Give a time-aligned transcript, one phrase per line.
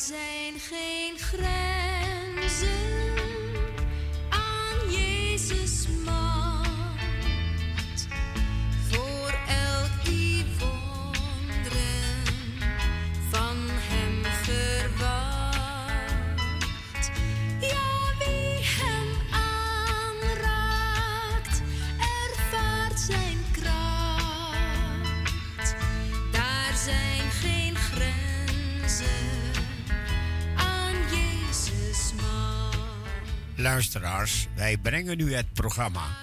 [0.00, 2.95] zijn geen grenzen.
[33.66, 36.16] Luisteraars, wij brengen u het programma.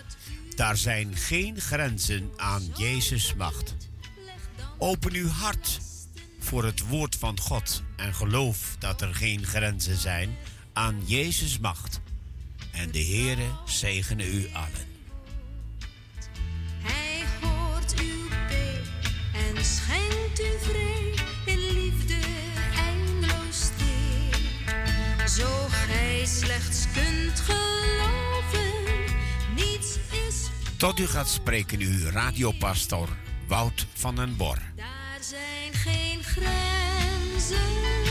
[0.55, 3.75] Daar zijn geen grenzen aan Jezus' macht.
[4.77, 5.79] Open uw hart
[6.39, 10.37] voor het woord van God en geloof dat er geen grenzen zijn
[10.73, 12.01] aan Jezus' macht.
[12.71, 14.92] En de Heere zegene u allen.
[30.83, 33.09] Tot u gaat spreken uw radiopastor
[33.47, 34.57] Wout van den Bor.
[34.75, 38.02] Daar zijn geen grenzen.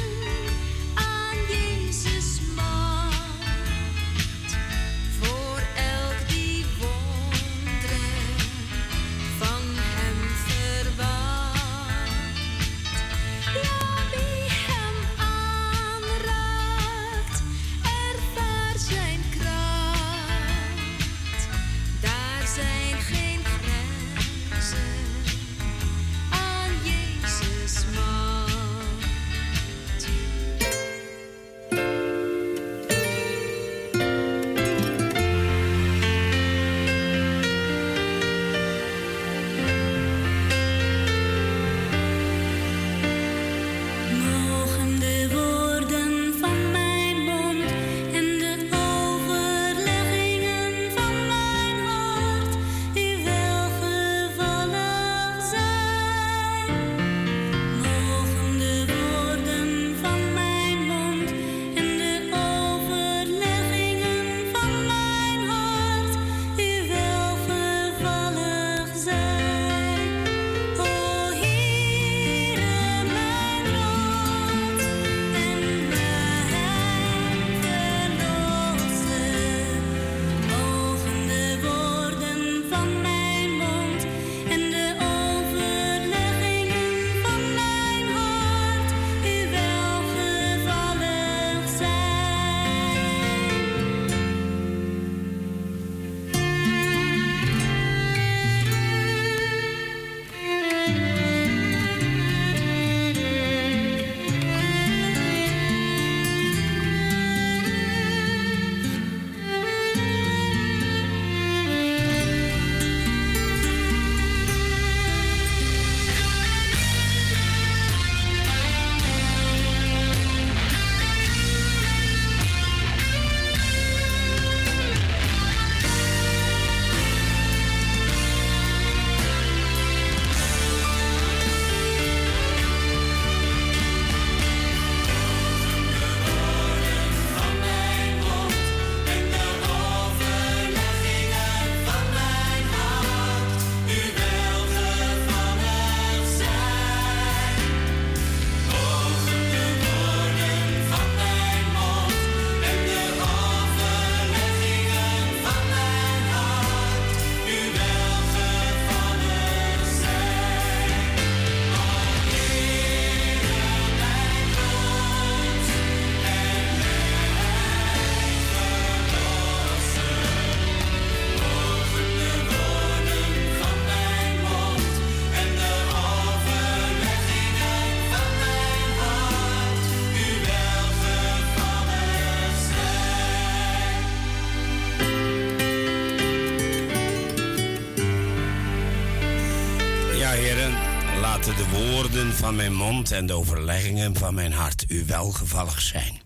[192.55, 196.21] Mijn mond en de overleggingen van mijn hart u welgevallig zijn.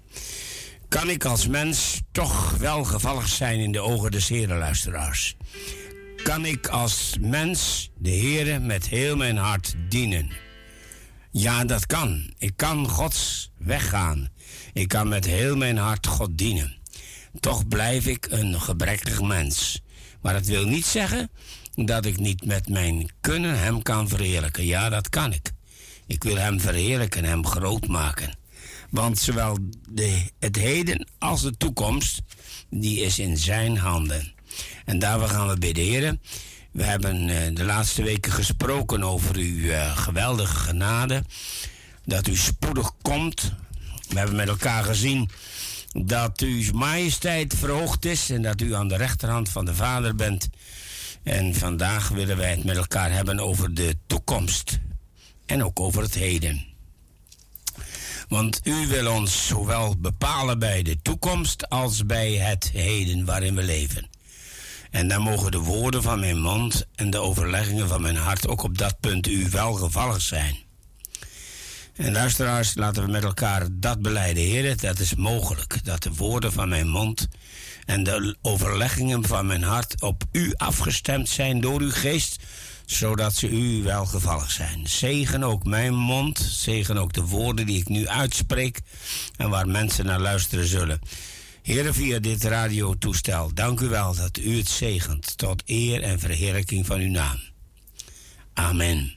[0.88, 5.36] Kan ik als mens toch welgevallig zijn in de ogen des Heren, luisteraars?
[6.22, 10.30] Kan ik als mens de Heere met heel mijn hart dienen?
[11.30, 12.32] Ja, dat kan.
[12.38, 14.28] Ik kan Gods weggaan.
[14.72, 16.76] Ik kan met heel mijn hart God dienen.
[17.40, 19.82] Toch blijf ik een gebrekkig mens.
[20.22, 21.30] Maar dat wil niet zeggen
[21.74, 24.66] dat ik niet met mijn kunnen Hem kan verheerlijken.
[24.66, 25.54] Ja, dat kan ik.
[26.06, 28.38] Ik wil Hem verheerlijken, Hem groot maken.
[28.90, 29.58] Want zowel
[29.88, 32.22] de, het heden als de toekomst,
[32.70, 34.32] die is in zijn handen.
[34.84, 36.20] En daarvoor gaan we bidden.
[36.72, 41.24] We hebben eh, de laatste weken gesproken over uw eh, geweldige genade.
[42.04, 43.52] Dat u spoedig komt.
[44.08, 45.30] We hebben met elkaar gezien
[45.92, 50.48] dat uw majesteit verhoogd is en dat u aan de rechterhand van de Vader bent.
[51.22, 54.78] En vandaag willen wij het met elkaar hebben over de toekomst
[55.46, 56.64] en ook over het heden.
[58.28, 63.62] Want u wil ons zowel bepalen bij de toekomst als bij het heden waarin we
[63.62, 64.08] leven.
[64.90, 68.62] En dan mogen de woorden van mijn mond en de overleggingen van mijn hart ook
[68.62, 70.56] op dat punt u welgevallig zijn.
[71.96, 74.76] En luisteraars, laten we met elkaar dat beleiden, heren.
[74.76, 77.28] Dat is mogelijk, dat de woorden van mijn mond
[77.84, 82.42] en de overleggingen van mijn hart op u afgestemd zijn door uw geest,
[82.86, 84.88] zodat ze u welgevallig zijn.
[84.88, 88.80] Zegen ook mijn mond, zegen ook de woorden die ik nu uitspreek
[89.36, 91.00] en waar mensen naar luisteren zullen.
[91.62, 96.86] Heren, via dit radiotoestel, dank u wel dat u het zegent tot eer en verheerlijking
[96.86, 97.40] van uw naam.
[98.52, 99.14] Amen.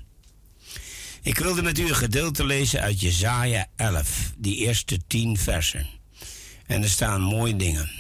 [1.22, 5.88] Ik wilde met u een gedeelte lezen uit Jesaja 11, die eerste tien versen.
[6.66, 7.92] En er staan mooie dingen.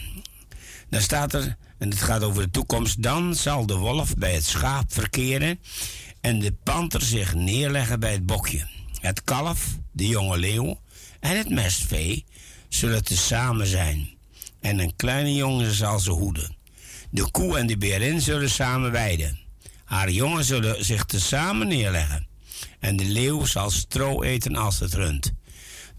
[0.89, 4.45] Dan staat er, en het gaat over de toekomst, dan zal de wolf bij het
[4.45, 5.59] schaap verkeren
[6.21, 8.67] en de panter zich neerleggen bij het bokje.
[8.99, 10.79] Het kalf, de jonge leeuw
[11.19, 12.25] en het mestvee
[12.69, 14.09] zullen tezamen zijn.
[14.59, 16.55] En een kleine jongen zal ze hoeden.
[17.11, 19.39] De koe en de berin zullen samen weiden.
[19.83, 22.27] Haar jongen zullen zich tezamen neerleggen.
[22.79, 25.33] En de leeuw zal stro eten als het rund.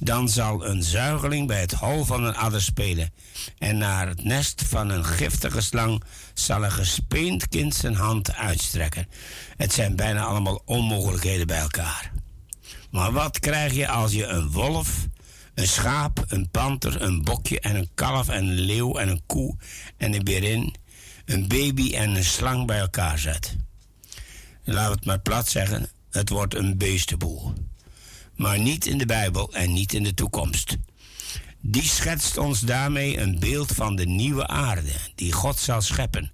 [0.03, 3.13] Dan zal een zuigeling bij het hol van een adder spelen.
[3.59, 6.03] En naar het nest van een giftige slang
[6.35, 9.09] zal een gespeend kind zijn hand uitstrekken.
[9.57, 12.13] Het zijn bijna allemaal onmogelijkheden bij elkaar.
[12.91, 15.07] Maar wat krijg je als je een wolf,
[15.55, 19.57] een schaap, een panter, een bokje en een kalf en een leeuw en een koe
[19.97, 20.75] en een berin,
[21.25, 23.57] een baby en een slang bij elkaar zet?
[24.65, 27.53] We het maar plat zeggen, het wordt een beestenboel
[28.41, 30.77] maar niet in de Bijbel en niet in de toekomst.
[31.61, 36.31] Die schetst ons daarmee een beeld van de nieuwe aarde die God zal scheppen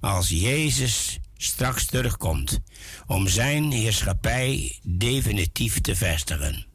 [0.00, 2.58] als Jezus straks terugkomt
[3.06, 6.66] om zijn heerschappij definitief te vestigen.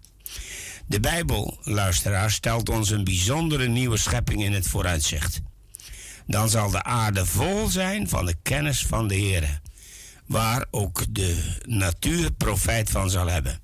[0.87, 5.41] De Bijbel, luisteraar, stelt ons een bijzondere nieuwe schepping in het vooruitzicht.
[6.27, 9.61] Dan zal de aarde vol zijn van de kennis van de Heer,
[10.25, 13.60] waar ook de natuur profijt van zal hebben.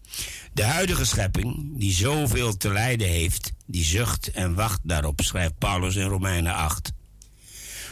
[0.57, 5.95] De huidige schepping, die zoveel te lijden heeft, die zucht en wacht daarop, schrijft Paulus
[5.95, 6.91] in Romeinen 8.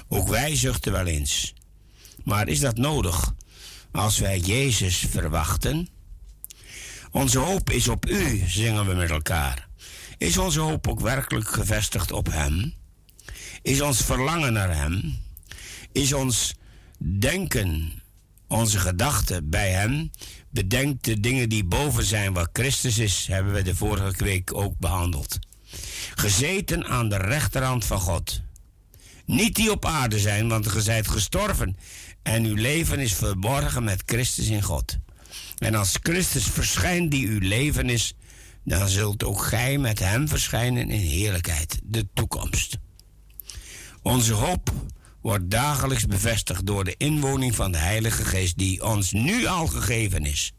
[0.07, 1.53] Ook wij zuchten wel eens.
[2.23, 3.33] Maar is dat nodig
[3.91, 5.89] als wij Jezus verwachten?
[7.12, 9.67] Onze hoop is op U, zingen we met elkaar.
[10.17, 12.73] Is onze hoop ook werkelijk gevestigd op Hem?
[13.62, 15.17] Is ons verlangen naar Hem?
[15.91, 16.56] Is ons
[16.97, 18.01] denken,
[18.47, 20.12] onze gedachten bij Hem?
[20.55, 24.77] Bedenk de dingen die boven zijn wat Christus is, hebben we de vorige week ook
[24.77, 25.39] behandeld.
[26.15, 28.41] Gezeten aan de rechterhand van God.
[29.25, 31.77] Niet die op aarde zijn, want ge zijt gestorven
[32.24, 34.97] en uw leven is verborgen met Christus in God.
[35.57, 38.13] En als Christus verschijnt die uw leven is,
[38.63, 42.77] dan zult ook gij met hem verschijnen in heerlijkheid, de toekomst.
[44.01, 44.74] Onze hoop
[45.25, 50.25] wordt dagelijks bevestigd door de inwoning van de Heilige Geest die ons nu al gegeven
[50.25, 50.53] is.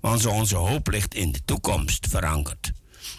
[0.00, 2.72] Want onze hoop ligt in de toekomst verankerd.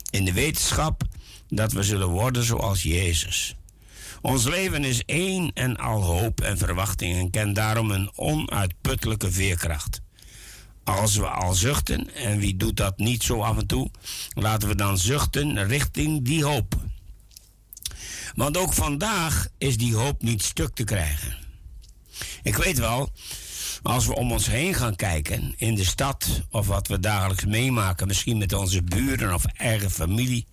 [0.09, 1.03] In de wetenschap
[1.49, 3.55] dat we zullen worden zoals Jezus.
[4.21, 10.01] Ons leven is één en al hoop en verwachting en kent daarom een onuitputtelijke veerkracht.
[10.83, 13.89] Als we al zuchten, en wie doet dat niet zo af en toe,
[14.33, 16.75] laten we dan zuchten richting die hoop.
[18.33, 21.37] Want ook vandaag is die hoop niet stuk te krijgen.
[22.43, 23.09] Ik weet wel,
[23.81, 28.07] als we om ons heen gaan kijken, in de stad of wat we dagelijks meemaken,
[28.07, 30.47] misschien met onze buren of eigen familie.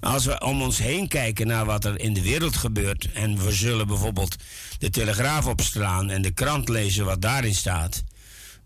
[0.00, 3.52] Als we om ons heen kijken naar wat er in de wereld gebeurt en we
[3.52, 4.36] zullen bijvoorbeeld
[4.78, 8.02] de telegraaf opslaan en de krant lezen wat daarin staat,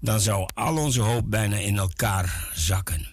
[0.00, 3.08] dan zou al onze hoop bijna in elkaar zakken.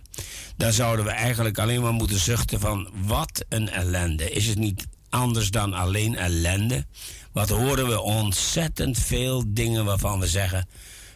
[0.57, 4.31] Dan zouden we eigenlijk alleen maar moeten zuchten van wat een ellende.
[4.31, 6.85] Is het niet anders dan alleen ellende.
[7.31, 10.67] Wat horen we ontzettend veel dingen waarvan we zeggen: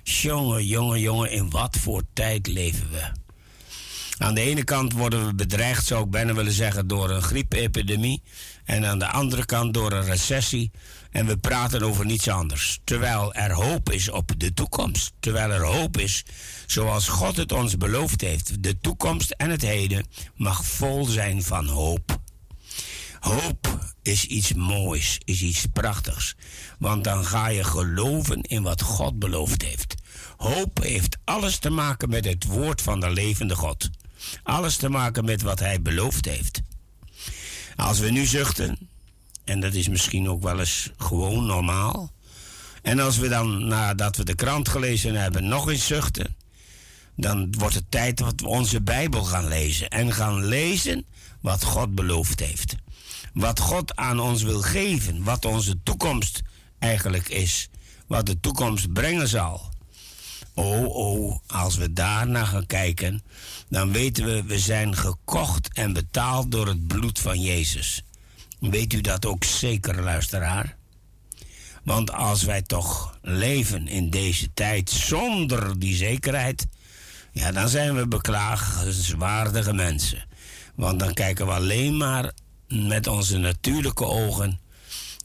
[0.03, 3.11] jongen, jongen, jongen, in wat voor tijd leven we?
[4.17, 8.21] Aan de ene kant worden we bedreigd, zou ik bijna willen zeggen, door een griepepidemie.
[8.65, 10.71] En aan de andere kant door een recessie.
[11.11, 12.79] En we praten over niets anders.
[12.83, 15.11] Terwijl er hoop is op de toekomst.
[15.19, 16.25] Terwijl er hoop is,
[16.65, 18.63] zoals God het ons beloofd heeft.
[18.63, 22.23] De toekomst en het heden mag vol zijn van hoop.
[23.25, 26.35] Hoop is iets moois, is iets prachtigs.
[26.79, 29.95] Want dan ga je geloven in wat God beloofd heeft.
[30.37, 33.89] Hoop heeft alles te maken met het woord van de levende God.
[34.43, 36.61] Alles te maken met wat hij beloofd heeft.
[37.75, 38.89] Als we nu zuchten,
[39.43, 42.11] en dat is misschien ook wel eens gewoon normaal.
[42.81, 46.35] En als we dan, nadat we de krant gelezen hebben, nog eens zuchten.
[47.15, 49.89] Dan wordt het tijd dat we onze Bijbel gaan lezen.
[49.89, 51.05] En gaan lezen
[51.41, 52.75] wat God beloofd heeft.
[53.35, 55.23] Wat God aan ons wil geven.
[55.23, 56.41] Wat onze toekomst
[56.79, 57.69] eigenlijk is.
[58.07, 59.73] Wat de toekomst brengen zal.
[60.53, 63.23] Oh, oh, als we daarna gaan kijken,
[63.69, 68.03] dan weten we, we zijn gekocht en betaald door het bloed van Jezus.
[68.59, 70.77] Weet u dat ook zeker, luisteraar?
[71.83, 76.67] Want als wij toch leven in deze tijd zonder die zekerheid,
[77.31, 80.25] ja, dan zijn we beklagenswaardige mensen.
[80.75, 82.31] Want dan kijken we alleen maar
[82.67, 84.59] met onze natuurlijke ogen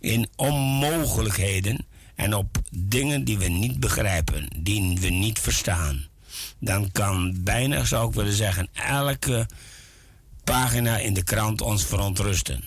[0.00, 6.06] in onmogelijkheden en op dingen die we niet begrijpen, die we niet verstaan.
[6.58, 9.46] Dan kan bijna, zou ik willen zeggen, elke
[10.44, 12.64] pagina in de krant ons verontrusten.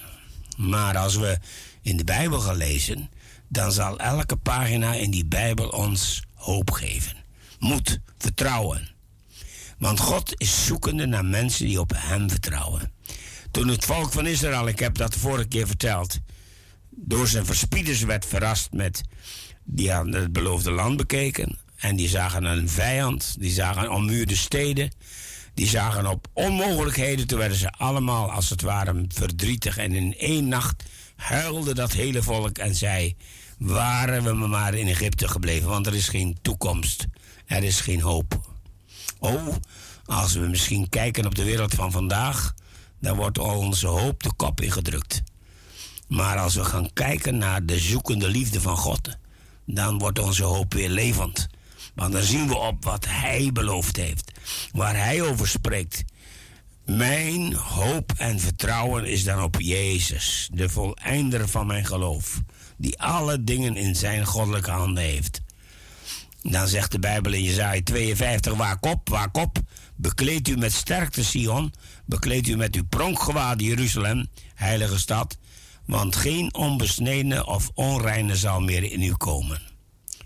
[0.58, 1.38] Maar als we
[1.82, 3.10] in de Bijbel gaan lezen,
[3.48, 7.16] dan zal elke pagina in die Bijbel ons hoop geven.
[7.60, 8.92] Moed, vertrouwen.
[9.78, 12.92] Want God is zoekende naar mensen die op Hem vertrouwen.
[13.54, 16.20] Toen het volk van Israël, ik heb dat vorige keer verteld,
[16.90, 19.02] door zijn verspieders werd verrast met.
[19.64, 21.58] Die hadden het beloofde land bekeken.
[21.76, 23.36] En die zagen een vijand.
[23.40, 24.92] Die zagen ommuurde steden.
[25.54, 27.28] Die zagen op onmogelijkheden.
[27.28, 29.78] Toen werden ze allemaal, als het ware, verdrietig.
[29.78, 30.84] En in één nacht
[31.16, 33.16] huilde dat hele volk en zei:
[33.58, 37.06] Waren we maar in Egypte gebleven, want er is geen toekomst.
[37.46, 38.56] Er is geen hoop.
[39.20, 39.56] Oh,
[40.06, 42.54] als we misschien kijken op de wereld van vandaag,
[43.04, 45.24] dan wordt onze hoop de kop ingedrukt.
[46.08, 49.18] Maar als we gaan kijken naar de zoekende liefde van God,
[49.66, 51.48] dan wordt onze hoop weer levend.
[51.96, 54.32] Want dan zien we op wat Hij beloofd heeft,
[54.72, 56.04] waar Hij over spreekt.
[56.86, 62.42] Mijn hoop en vertrouwen is dan op Jezus, de voleinder van mijn geloof,
[62.78, 65.42] die alle dingen in zijn goddelijke handen heeft.
[66.42, 69.60] Dan zegt de Bijbel in Jezaja 52, waak op, waak op,
[69.96, 71.74] bekleed u met sterkte Sion,
[72.06, 75.38] bekleed u met uw pronkgewaad Jeruzalem, heilige stad,
[75.86, 79.62] want geen onbesnedene of onreine zal meer in u komen.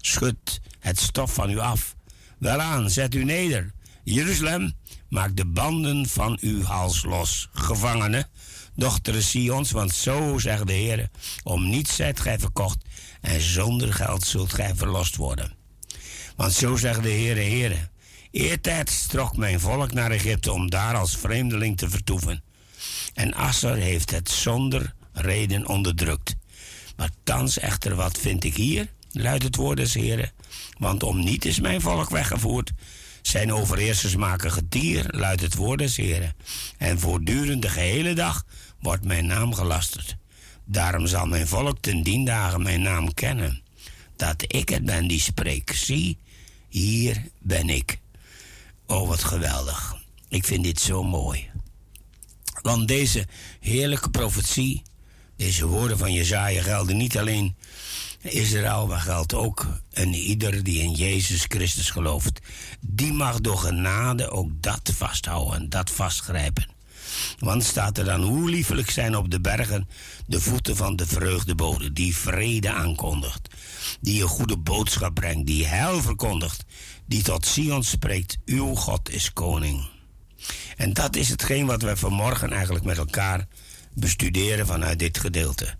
[0.01, 1.96] Schud het stof van u af.
[2.39, 3.74] Welaan, zet u neder.
[4.03, 4.74] Jeruzalem,
[5.10, 7.50] maak de banden van uw hals los.
[7.51, 8.29] Gevangenen,
[8.75, 11.10] dochteren Sions, want zo zegt de Heer,
[11.43, 12.77] om niets zijt gij verkocht
[13.22, 15.55] en zonder geld zult gij verlost worden.
[16.36, 17.89] Want zo zegt de Heere, Heere,
[18.31, 22.43] eertijds trok mijn volk naar Egypte om daar als vreemdeling te vertoeven.
[23.13, 26.36] En Asser heeft het zonder reden onderdrukt.
[26.96, 28.96] Maar thans echter, wat vind ik hier?
[29.12, 30.31] luidt het woord des Heren.
[30.77, 32.72] Want om niet is mijn volk weggevoerd.
[33.22, 36.36] Zijn overheersers maken getier, luidt het woord des Heren.
[36.77, 38.46] En voortdurend de gehele dag
[38.79, 40.17] wordt mijn naam gelasterd.
[40.65, 43.62] Daarom zal mijn volk ten dien dagen mijn naam kennen.
[44.15, 45.72] Dat ik het ben die spreek.
[45.72, 46.17] Zie,
[46.69, 48.00] hier ben ik.
[48.88, 49.96] Oh, wat geweldig.
[50.29, 51.50] Ik vind dit zo mooi.
[52.62, 53.27] Want deze
[53.60, 54.84] heerlijke profetie
[55.38, 57.56] deze woorden van Jezaja gelden niet alleen
[58.22, 62.39] Israël, maar geldt ook en ieder die in Jezus Christus gelooft.
[62.79, 66.67] Die mag door genade ook dat vasthouden en dat vastgrijpen.
[67.39, 69.89] Want staat er dan hoe liefelijk zijn op de bergen
[70.25, 73.48] de voeten van de vreugdebode, die vrede aankondigt,
[74.01, 76.65] die een goede boodschap brengt, die heil verkondigt,
[77.08, 79.88] die tot Sion spreekt, uw God is koning.
[80.78, 83.48] En dat is hetgeen wat wij vanmorgen eigenlijk met elkaar
[83.94, 85.76] bestuderen vanuit dit gedeelte.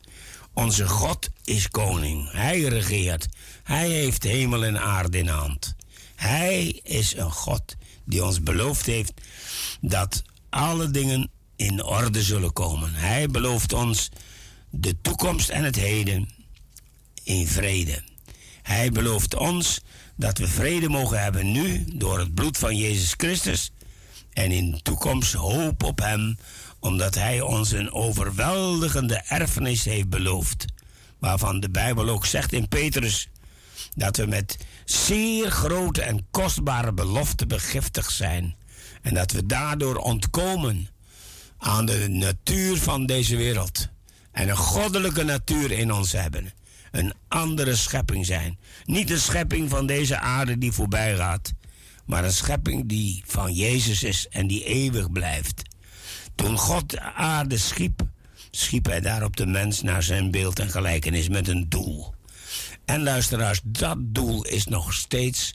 [0.54, 2.32] Onze God is koning.
[2.32, 3.28] Hij regeert.
[3.64, 5.76] Hij heeft hemel en aarde in hand.
[6.16, 9.14] Hij is een God die ons beloofd heeft
[9.82, 12.94] dat alle dingen in orde zullen komen.
[12.94, 14.10] Hij belooft ons
[14.70, 16.30] de toekomst en het heden
[17.24, 18.04] in vrede.
[18.62, 19.82] Hij belooft ons
[20.18, 23.72] dat we vrede mogen hebben nu door het bloed van Jezus Christus
[24.34, 26.38] en in de toekomst hoop op Hem
[26.80, 30.66] omdat Hij ons een overweldigende erfenis heeft beloofd.
[31.20, 33.30] Waarvan de Bijbel ook zegt in Petrus
[33.96, 38.56] dat we met zeer grote en kostbare beloften begiftigd zijn.
[39.02, 40.90] En dat we daardoor ontkomen
[41.58, 43.88] aan de natuur van deze wereld.
[44.32, 46.54] En een goddelijke natuur in ons hebben.
[46.92, 48.58] Een andere schepping zijn.
[48.86, 51.54] Niet een schepping van deze aarde die voorbij gaat.
[52.06, 55.62] Maar een schepping die van Jezus is en die eeuwig blijft.
[56.36, 58.02] Toen God de aarde schiep,
[58.52, 62.14] schiep hij daarop de mens naar zijn beeld en gelijkenis met een doel.
[62.86, 65.54] En luisteraars, dat doel is nog steeds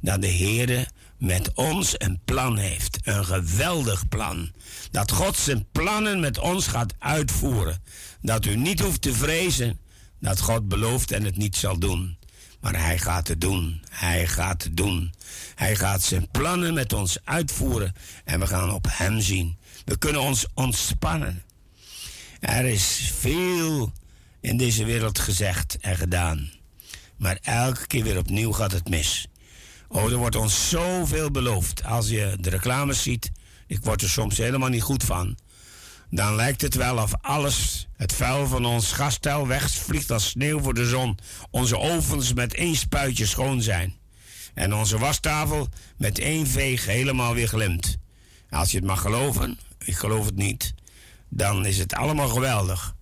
[0.00, 0.86] dat de Heere
[1.18, 2.98] met ons een plan heeft.
[3.02, 4.52] Een geweldig plan.
[4.90, 7.82] Dat God zijn plannen met ons gaat uitvoeren.
[8.20, 9.78] Dat u niet hoeft te vrezen
[10.24, 12.16] dat God belooft en het niet zal doen.
[12.60, 13.82] Maar hij gaat het doen.
[13.90, 15.12] Hij gaat het doen.
[15.54, 17.94] Hij gaat zijn plannen met ons uitvoeren.
[18.24, 19.56] En we gaan op hem zien.
[19.84, 21.42] We kunnen ons ontspannen.
[22.40, 23.92] Er is veel
[24.40, 26.50] in deze wereld gezegd en gedaan.
[27.16, 29.26] Maar elke keer weer opnieuw gaat het mis.
[29.88, 31.84] Oh, er wordt ons zoveel beloofd.
[31.84, 33.30] Als je de reclames ziet,
[33.66, 35.36] ik word er soms helemaal niet goed van.
[36.14, 40.74] Dan lijkt het wel of alles, het vuil van ons gastel wegvliegt als sneeuw voor
[40.74, 41.18] de zon.
[41.50, 43.94] Onze ovens met één spuitje schoon zijn.
[44.54, 47.96] En onze wastafel met één veeg helemaal weer glimt.
[48.50, 50.74] Als je het mag geloven, ik geloof het niet,
[51.28, 52.94] dan is het allemaal geweldig.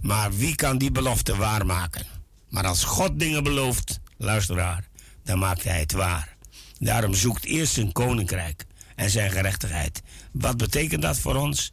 [0.00, 2.06] Maar wie kan die belofte waarmaken?
[2.48, 4.84] Maar als God dingen belooft, luisteraar,
[5.24, 6.36] dan maakt hij het waar.
[6.78, 10.02] Daarom zoekt eerst zijn koninkrijk en zijn gerechtigheid.
[10.32, 11.72] Wat betekent dat voor ons?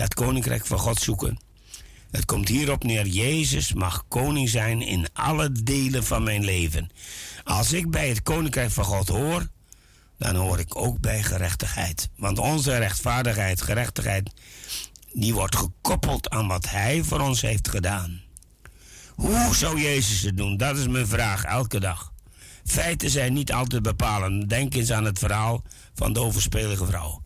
[0.00, 1.38] Dat koninkrijk van God zoeken.
[2.10, 6.90] Het komt hierop neer: Jezus mag koning zijn in alle delen van mijn leven.
[7.44, 9.46] Als ik bij het koninkrijk van God hoor,
[10.18, 12.08] dan hoor ik ook bij gerechtigheid.
[12.16, 14.30] Want onze rechtvaardigheid, gerechtigheid,
[15.12, 18.20] die wordt gekoppeld aan wat Hij voor ons heeft gedaan.
[19.14, 20.56] Hoe zou Jezus het doen?
[20.56, 22.12] Dat is mijn vraag elke dag.
[22.64, 24.48] Feiten zijn niet altijd bepalend.
[24.48, 25.62] Denk eens aan het verhaal
[25.94, 27.22] van de overspelige vrouw.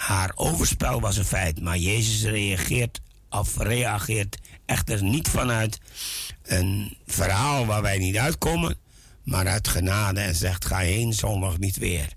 [0.00, 5.80] Haar overspel was een feit, maar Jezus reageert of reageert echter niet vanuit
[6.42, 8.76] een verhaal waar wij niet uitkomen,
[9.22, 12.08] maar uit genade en zegt: Ga heen zondag niet weer.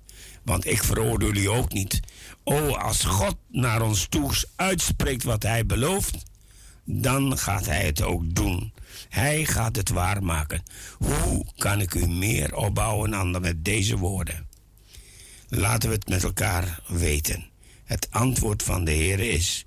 [0.44, 2.00] Want ik veroordeel u ook niet.
[2.44, 6.24] O, als God naar ons toe uitspreekt wat hij belooft,
[6.84, 8.74] dan gaat hij het ook doen.
[9.10, 10.64] Hij gaat het waarmaken.
[10.98, 14.48] Hoe kan ik u meer opbouwen dan met deze woorden?
[15.48, 17.52] Laten we het met elkaar weten.
[17.94, 19.66] Het antwoord van de Heer is: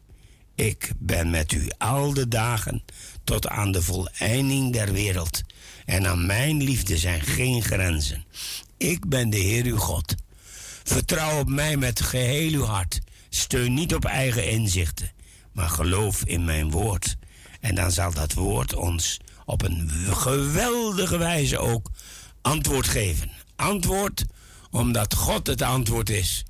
[0.54, 2.84] Ik ben met u al de dagen
[3.24, 5.42] tot aan de voleinding der wereld.
[5.84, 8.24] En aan mijn liefde zijn geen grenzen.
[8.76, 10.14] Ik ben de Heer uw God.
[10.84, 12.98] Vertrouw op mij met geheel uw hart.
[13.28, 15.12] Steun niet op eigen inzichten,
[15.52, 17.16] maar geloof in mijn woord.
[17.60, 21.90] En dan zal dat woord ons op een geweldige wijze ook
[22.42, 23.30] antwoord geven.
[23.56, 24.24] Antwoord
[24.70, 26.44] omdat God het antwoord is.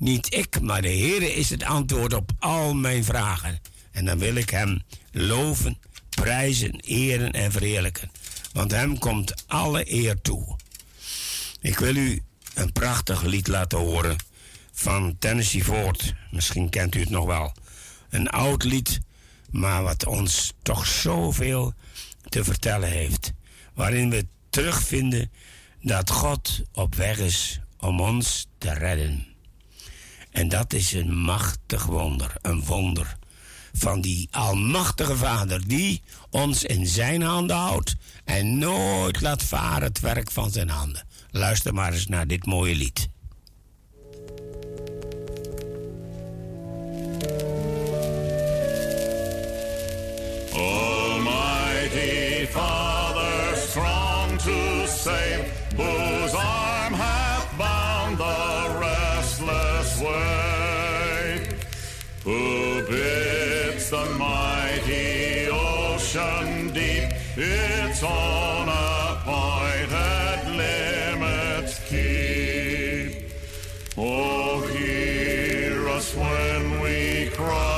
[0.00, 3.60] Niet ik, maar de Heer is het antwoord op al mijn vragen.
[3.90, 4.82] En dan wil ik Hem
[5.12, 8.10] loven, prijzen, eren en verheerlijken.
[8.52, 10.56] Want Hem komt alle eer toe.
[11.60, 12.22] Ik wil u
[12.54, 14.16] een prachtig lied laten horen
[14.72, 16.14] van Tennessee Ford.
[16.30, 17.52] Misschien kent u het nog wel.
[18.10, 19.00] Een oud lied,
[19.50, 21.74] maar wat ons toch zoveel
[22.28, 23.32] te vertellen heeft.
[23.74, 25.30] Waarin we terugvinden
[25.82, 29.29] dat God op weg is om ons te redden.
[30.30, 33.18] En dat is een machtig wonder, een wonder
[33.72, 40.00] van die almachtige Vader die ons in zijn handen houdt en nooit laat varen het
[40.00, 41.06] werk van zijn handen.
[41.30, 43.08] Luister maar eens naar dit mooie lied.
[50.52, 55.44] Almighty Father, strong to save,
[55.76, 58.59] whose arm hath bound the
[60.12, 61.48] restless way,
[62.24, 73.32] who bids the mighty ocean deep its own appointed limits keep.
[73.96, 77.69] Oh, hear us when we cry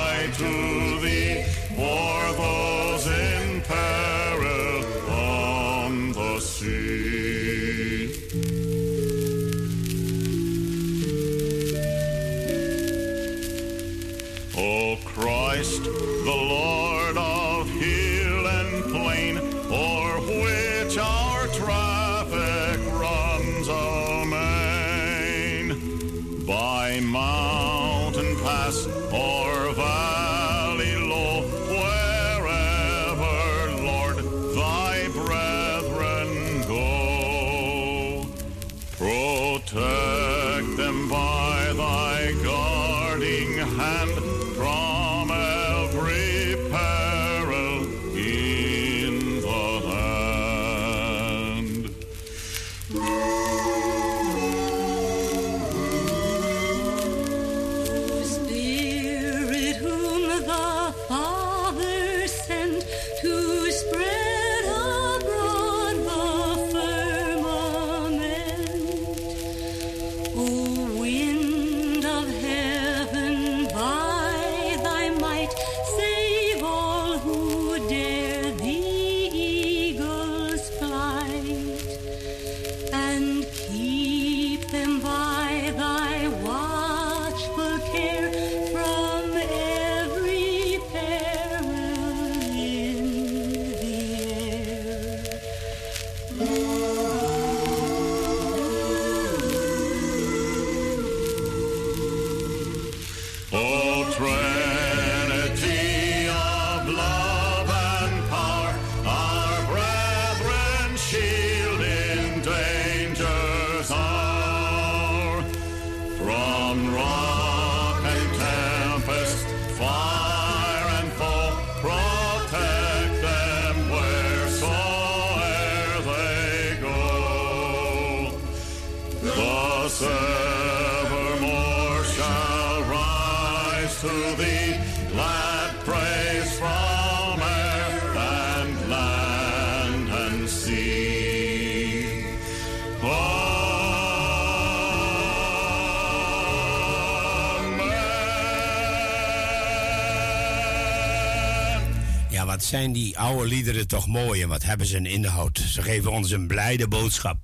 [152.73, 155.59] zijn die oude liederen toch mooi en wat hebben ze een inhoud.
[155.59, 157.37] Ze geven ons een blijde boodschap.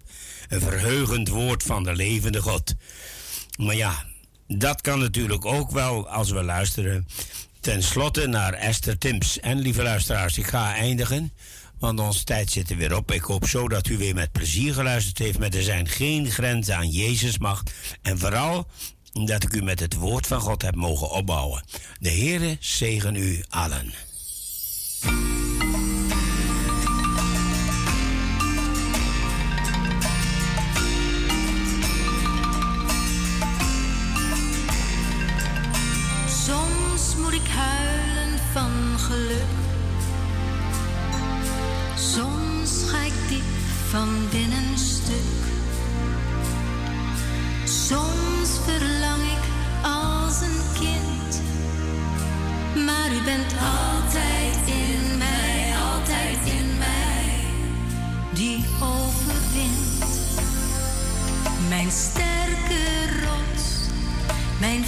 [0.48, 2.74] Een verheugend woord van de levende God.
[3.58, 4.04] Maar ja,
[4.46, 7.08] dat kan natuurlijk ook wel als we luisteren.
[7.60, 9.40] Ten slotte naar Esther Timps.
[9.40, 11.32] En lieve luisteraars, ik ga eindigen.
[11.78, 13.12] Want onze tijd zit er weer op.
[13.12, 15.38] Ik hoop zo dat u weer met plezier geluisterd heeft.
[15.38, 17.72] Maar er zijn geen grenzen aan Jezus macht.
[18.02, 18.66] En vooral
[19.12, 21.64] dat ik u met het woord van God heb mogen opbouwen.
[22.00, 24.07] De Heere zegen u allen.
[43.90, 45.44] Van binnen stuk.
[47.64, 49.44] Soms verlang ik
[49.82, 51.42] als een kind.
[52.86, 57.44] Maar u bent altijd in mij, altijd in mij.
[58.32, 60.20] Die overwint.
[61.68, 62.84] Mijn sterke
[63.24, 63.64] rots,
[64.60, 64.84] mijn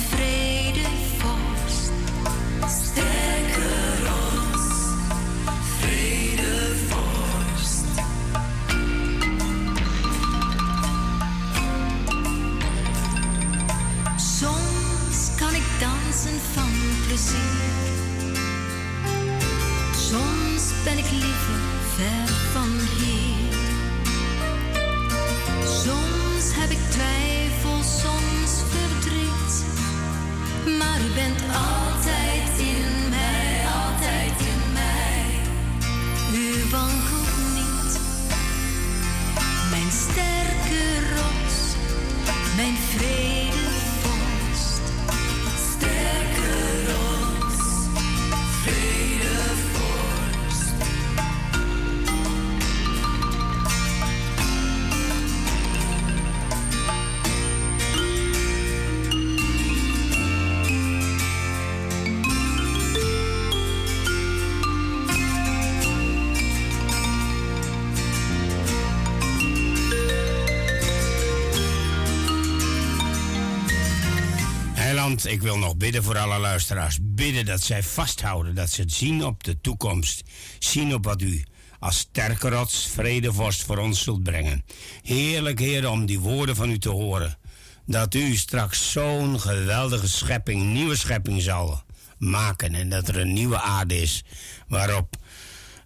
[19.97, 21.61] Soms ben ik liever
[21.97, 23.59] ver van hier.
[25.65, 29.65] Soms heb ik twijfel, soms verdriet.
[30.79, 31.80] Maar u bent altijd
[75.25, 76.99] Ik wil nog bidden voor alle luisteraars.
[77.03, 80.23] Bidden dat zij vasthouden, dat ze het zien op de toekomst.
[80.59, 81.45] Zien op wat u
[81.79, 84.65] als sterke rots, vredevorst voor ons zult brengen.
[85.03, 87.39] Heerlijk, Heer, om die woorden van u te horen.
[87.87, 91.83] Dat u straks zo'n geweldige schepping, nieuwe schepping zal
[92.19, 92.75] maken.
[92.75, 94.25] En dat er een nieuwe aarde is
[94.69, 95.17] waarop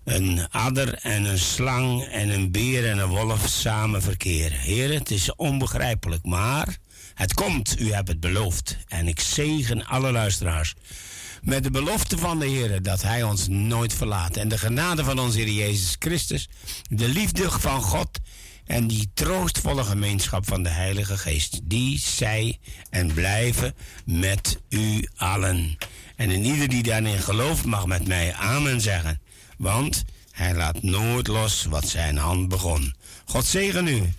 [0.04, 4.58] een adder en een slang en een beer en een wolf samen verkeren.
[4.58, 6.78] Heer, het is onbegrijpelijk, maar
[7.14, 7.80] het komt.
[7.80, 8.76] U hebt het beloofd.
[8.88, 10.74] En ik zegen alle luisteraars
[11.42, 14.36] met de belofte van de Heer dat Hij ons nooit verlaat.
[14.36, 16.48] En de genade van onze Heer Jezus Christus,
[16.88, 18.20] de liefde van God
[18.64, 22.58] en die troostvolle gemeenschap van de Heilige Geest, die zij
[22.90, 23.74] en blijven
[24.04, 25.76] met u allen.
[26.16, 29.20] En in ieder die daarin gelooft mag met mij amen zeggen.
[29.58, 32.94] Want hij laat nooit los wat zijn hand begon.
[33.24, 34.12] God zegen u.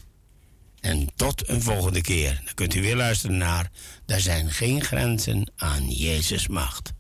[0.86, 2.41] En tot een volgende keer.
[2.45, 3.71] Dan kunt u weer luisteren naar
[4.06, 6.93] Er zijn geen grenzen aan Jezus' macht.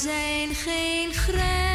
[0.00, 1.69] Zijn geen grenzen.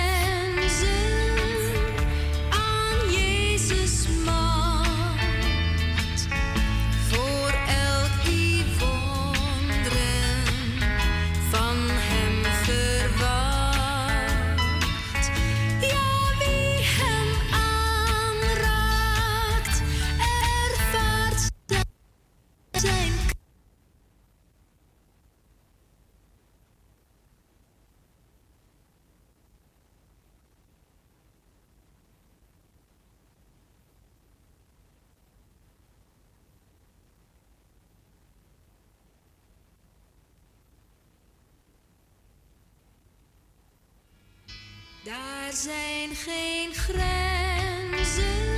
[45.56, 48.55] Zijn geen grenzen.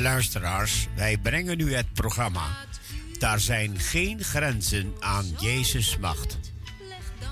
[0.00, 2.46] Luisteraars, wij brengen u het programma.
[3.18, 6.38] Daar zijn geen grenzen aan Jezus' macht.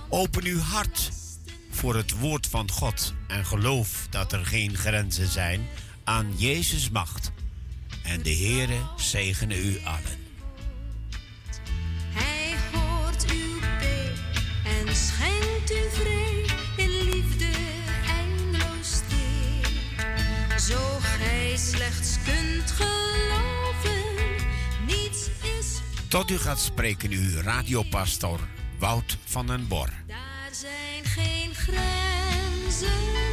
[0.08, 1.10] Open uw hart
[1.70, 5.66] voor het woord van God en geloof dat er geen grenzen zijn
[6.04, 7.32] aan Jezus' macht.
[8.02, 10.27] En de Heere zegene u allen.
[26.08, 28.40] Tot u gaat spreken, uw radiopastor
[28.78, 29.88] Wout van den Bor.
[30.06, 33.27] Daar zijn geen grenzen.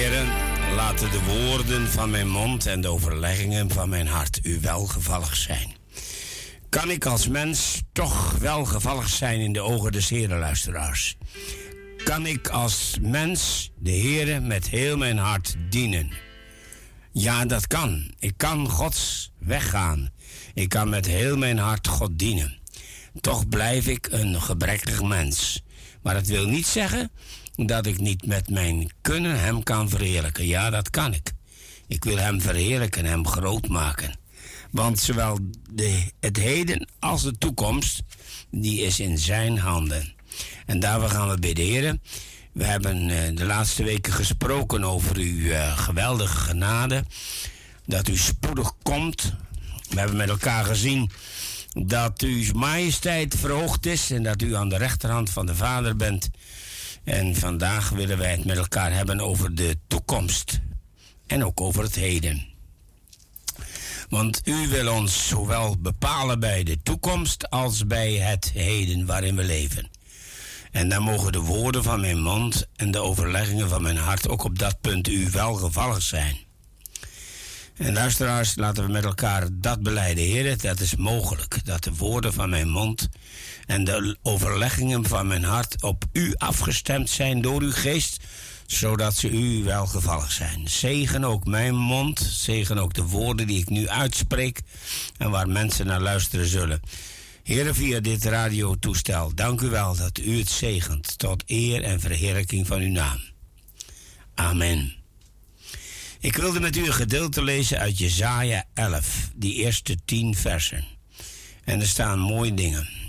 [0.00, 0.28] Heren,
[0.74, 5.74] laten de woorden van mijn mond en de overleggingen van mijn hart u welgevallig zijn.
[6.68, 11.16] Kan ik als mens toch welgevallig zijn in de ogen des Heren, luisteraars?
[12.04, 16.10] Kan ik als mens de Heren met heel mijn hart dienen?
[17.12, 18.14] Ja, dat kan.
[18.18, 20.10] Ik kan Gods weggaan.
[20.54, 22.58] Ik kan met heel mijn hart God dienen.
[23.20, 25.62] Toch blijf ik een gebrekkig mens.
[26.02, 27.10] Maar dat wil niet zeggen
[27.66, 30.46] dat ik niet met mijn kunnen Hem kan verheerlijken.
[30.46, 31.32] Ja, dat kan ik.
[31.86, 34.18] Ik wil Hem verheerlijken, Hem groot maken.
[34.70, 35.38] Want zowel
[35.70, 38.02] de, het heden als de toekomst,
[38.50, 40.12] die is in Zijn handen.
[40.66, 42.02] En daarvoor gaan we bidden.
[42.52, 47.04] We hebben eh, de laatste weken gesproken over uw eh, geweldige genade.
[47.86, 49.34] Dat u spoedig komt.
[49.88, 51.10] We hebben met elkaar gezien
[51.72, 56.30] dat uw majesteit verhoogd is en dat u aan de rechterhand van de Vader bent.
[57.04, 60.60] En vandaag willen wij het met elkaar hebben over de toekomst
[61.26, 62.46] en ook over het heden.
[64.08, 69.44] Want u wil ons zowel bepalen bij de toekomst als bij het heden waarin we
[69.44, 69.90] leven.
[70.70, 74.44] En dan mogen de woorden van mijn mond en de overleggingen van mijn hart ook
[74.44, 76.36] op dat punt u welgevallig zijn.
[77.76, 80.58] En luisteraars, laten we met elkaar dat beleiden, heren.
[80.58, 83.08] Dat is mogelijk, dat de woorden van mijn mond
[83.70, 88.24] en de overleggingen van mijn hart op u afgestemd zijn door uw geest,
[88.66, 90.68] zodat ze u welgevallig zijn.
[90.68, 94.60] Zegen ook mijn mond, zegen ook de woorden die ik nu uitspreek
[95.16, 96.80] en waar mensen naar luisteren zullen.
[97.42, 102.66] Heren, via dit radiotoestel, dank u wel dat u het zegent tot eer en verheerlijking
[102.66, 103.20] van uw naam.
[104.34, 104.94] Amen.
[106.20, 110.84] Ik wilde met u een gedeelte lezen uit Jesaja 11, die eerste tien versen.
[111.64, 112.99] En er staan mooie dingen.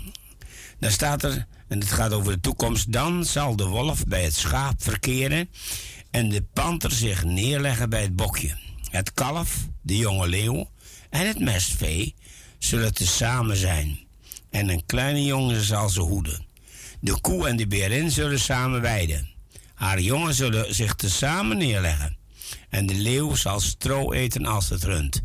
[0.82, 4.34] Dan staat er, en het gaat over de toekomst, dan zal de wolf bij het
[4.34, 5.48] schaap verkeren
[6.10, 8.56] en de panter zich neerleggen bij het bokje.
[8.90, 10.70] Het kalf, de jonge leeuw
[11.10, 12.14] en het mestvee
[12.58, 13.98] zullen tezamen zijn.
[14.50, 16.46] En een kleine jongen zal ze hoeden.
[17.00, 19.28] De koe en de berin zullen samen weiden.
[19.74, 22.16] Haar jongen zullen zich tezamen neerleggen.
[22.68, 25.22] En de leeuw zal stro eten als het rund.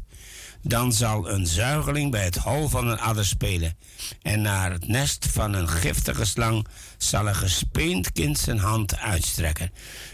[0.67, 3.77] Dan zal een zuigeling bij het hol van een adder spelen.
[4.21, 9.71] En naar het nest van een giftige slang zal een gespeend kind zijn hand uitstrekken.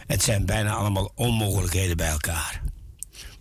[0.07, 2.61] Het zijn bijna allemaal onmogelijkheden bij elkaar.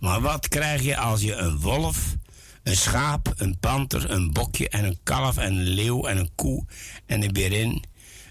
[0.01, 2.17] Maar wat krijg je als je een wolf,
[2.63, 6.67] een schaap, een panter, een bokje en een kalf en een leeuw en een koe
[7.07, 7.85] en een berin,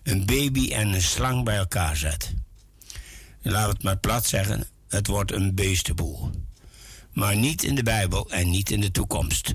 [0.03, 2.34] een baby en een slang bij elkaar zet?
[3.41, 6.32] We het maar plat zeggen, het wordt een beestenboel
[7.14, 9.53] maar niet in de Bijbel en niet in de toekomst.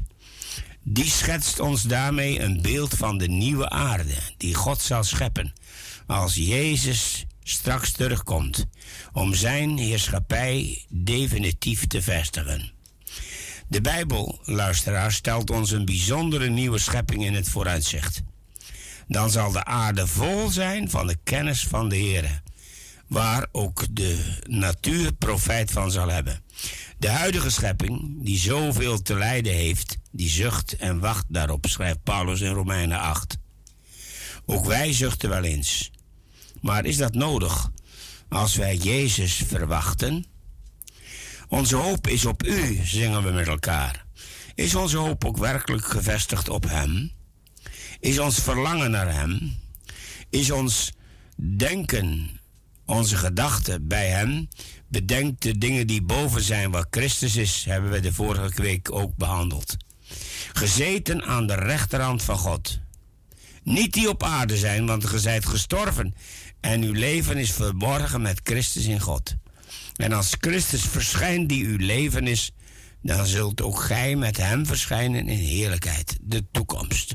[0.82, 5.52] Die schetst ons daarmee een beeld van de nieuwe aarde die God zal scheppen
[6.06, 8.66] als Jezus straks terugkomt
[9.12, 12.72] om zijn heerschappij definitief te vestigen.
[13.68, 18.22] De Bijbel, luisteraar, stelt ons een bijzondere nieuwe schepping in het vooruitzicht.
[19.08, 22.42] Dan zal de aarde vol zijn van de kennis van de Heer,
[23.06, 26.40] waar ook de natuur profijt van zal hebben.
[26.98, 32.40] De huidige schepping, die zoveel te lijden heeft, die zucht en wacht daarop, schrijft Paulus
[32.40, 33.38] in Romeinen 8.
[34.46, 35.90] Ook wij zuchten wel eens.
[36.60, 37.70] Maar is dat nodig
[38.28, 40.26] als wij Jezus verwachten?
[41.48, 44.06] Onze hoop is op U, zingen we met elkaar.
[44.54, 47.12] Is onze hoop ook werkelijk gevestigd op Hem?
[48.00, 49.54] Is ons verlangen naar Hem?
[50.30, 50.92] Is ons
[51.36, 52.40] denken,
[52.84, 54.48] onze gedachten bij Hem?
[54.88, 59.16] Bedenk de dingen die boven zijn waar Christus is, hebben we de vorige week ook
[59.16, 59.76] behandeld.
[60.52, 62.78] Gezeten aan de rechterhand van God.
[63.62, 66.14] Niet die op aarde zijn, want ge zijt gestorven
[66.60, 69.34] en uw leven is verborgen met Christus in God.
[69.96, 72.52] En als Christus verschijnt die uw leven is,
[73.02, 77.14] dan zult ook gij met hem verschijnen in heerlijkheid, de toekomst.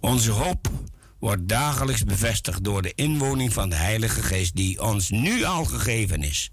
[0.00, 0.70] Onze hoop
[1.18, 6.22] wordt dagelijks bevestigd door de inwoning van de Heilige Geest die ons nu al gegeven
[6.22, 6.50] is.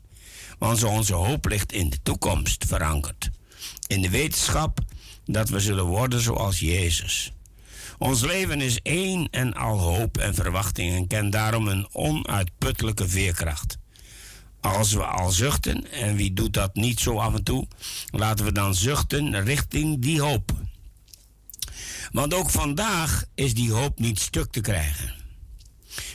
[0.59, 3.30] Want onze hoop ligt in de toekomst verankerd.
[3.88, 4.80] In de wetenschap
[5.26, 7.34] dat we zullen worden zoals Jezus.
[7.97, 13.78] Ons leven is één en al hoop en verwachting en kent daarom een onuitputtelijke veerkracht.
[14.61, 17.68] Als we al zuchten, en wie doet dat niet zo af en toe,
[18.11, 20.53] laten we dan zuchten richting die hoop.
[22.14, 25.14] Want ook vandaag is die hoop niet stuk te krijgen.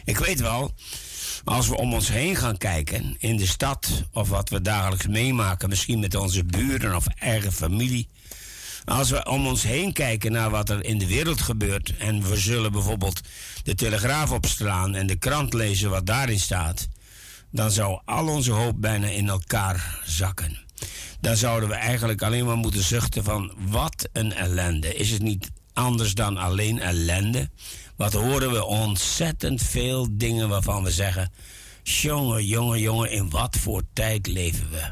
[0.05, 0.75] Ik weet wel,
[1.45, 5.69] als we om ons heen gaan kijken, in de stad of wat we dagelijks meemaken,
[5.69, 8.09] misschien met onze buren of eigen familie.
[8.85, 12.37] Als we om ons heen kijken naar wat er in de wereld gebeurt en we
[12.37, 13.21] zullen bijvoorbeeld
[13.63, 16.89] de telegraaf opslaan en de krant lezen wat daarin staat,
[17.51, 20.59] dan zou al onze hoop bijna in elkaar zakken.
[21.21, 24.95] Dan zouden we eigenlijk alleen maar moeten zuchten van wat een ellende.
[24.95, 27.51] Is het niet anders dan alleen ellende.
[27.97, 31.33] Wat horen we ontzettend veel dingen waarvan we zeggen:
[31.83, 34.91] jongen, jongen, jongen, in wat voor tijd leven we?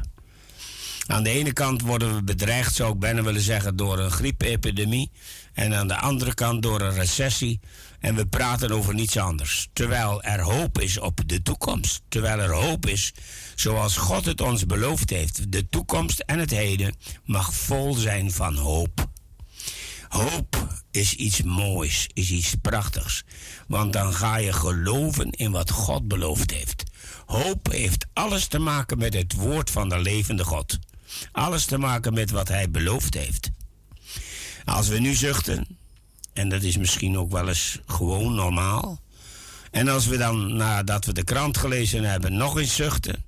[1.07, 5.11] Aan de ene kant worden we bedreigd, zou ik bijna willen zeggen, door een griepepidemie.
[5.53, 7.59] En aan de andere kant door een recessie.
[7.99, 9.67] En we praten over niets anders.
[9.73, 12.01] Terwijl er hoop is op de toekomst.
[12.07, 13.13] Terwijl er hoop is,
[13.55, 15.51] zoals God het ons beloofd heeft.
[15.51, 19.06] De toekomst en het heden mag vol zijn van hoop.
[20.07, 23.23] Hoop is iets moois, is iets prachtigs.
[23.67, 26.83] Want dan ga je geloven in wat God beloofd heeft.
[27.25, 30.79] Hoop heeft alles te maken met het woord van de levende God.
[31.31, 33.49] Alles te maken met wat hij beloofd heeft.
[34.65, 35.77] Als we nu zuchten,
[36.33, 39.01] en dat is misschien ook wel eens gewoon normaal.
[39.71, 43.25] En als we dan nadat we de krant gelezen hebben nog eens zuchten,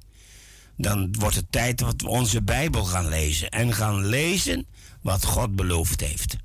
[0.77, 4.65] dan wordt het tijd dat we onze Bijbel gaan lezen en gaan lezen
[5.01, 6.37] wat God beloofd heeft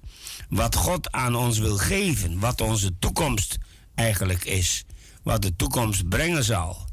[0.49, 3.59] wat God aan ons wil geven, wat onze toekomst
[3.95, 4.85] eigenlijk is,
[5.23, 6.87] wat de toekomst brengen zal.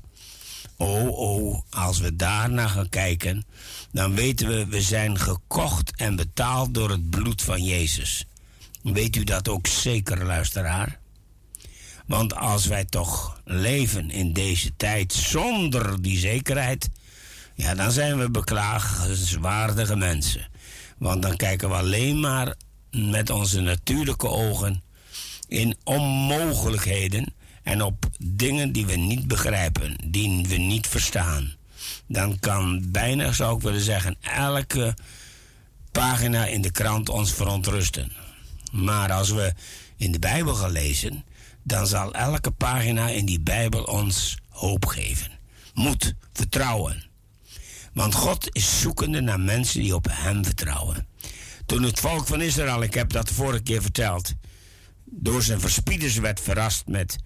[0.78, 3.46] Oh, oh, als we daarna gaan kijken,
[3.92, 8.26] dan weten we, we zijn gekocht en betaald door het bloed van Jezus.
[8.84, 11.00] Weet u dat ook zeker, luisteraar?
[12.06, 16.90] Want als wij toch leven in deze tijd zonder die zekerheid,
[17.56, 20.50] ja, dan zijn we beklagenswaardige mensen.
[20.98, 22.56] Want dan kijken we alleen maar
[22.92, 24.84] met onze natuurlijke ogen
[25.48, 27.34] in onmogelijkheden
[27.64, 31.54] en op dingen die we niet begrijpen, die we niet verstaan.
[32.08, 34.94] Dan kan bijna, zou ik willen zeggen, elke
[35.92, 38.12] pagina in de krant ons verontrusten.
[38.72, 39.54] Maar als we
[39.98, 41.24] in de Bijbel gaan lezen,
[41.64, 45.32] dan zal elke pagina in die Bijbel ons hoop geven.
[45.74, 47.04] Moed, vertrouwen.
[47.94, 51.08] Want God is zoekende naar mensen die op Hem vertrouwen.
[51.72, 54.34] Toen het volk van Israël, ik heb dat de vorige keer verteld,
[55.06, 57.18] door zijn verspieders werd verrast met.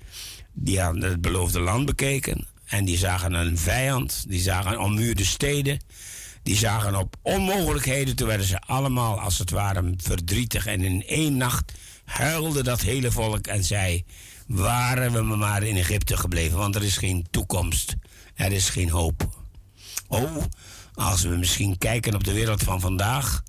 [0.53, 2.47] Die hadden het beloofde land bekeken.
[2.65, 4.25] En die zagen een vijand.
[4.27, 5.79] Die zagen ommuurde steden.
[6.43, 8.15] Die zagen op onmogelijkheden.
[8.15, 10.65] Toen werden ze allemaal, als het ware, verdrietig.
[10.65, 11.73] En in één nacht
[12.03, 14.03] huilde dat hele volk en zei:
[14.47, 17.95] Waren we maar in Egypte gebleven, want er is geen toekomst.
[18.35, 19.29] Er is geen hoop.
[20.07, 20.43] Oh,
[20.93, 23.43] als we misschien kijken op de wereld van vandaag,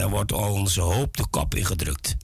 [0.00, 2.16] dan wordt al onze hoop de kop ingedrukt.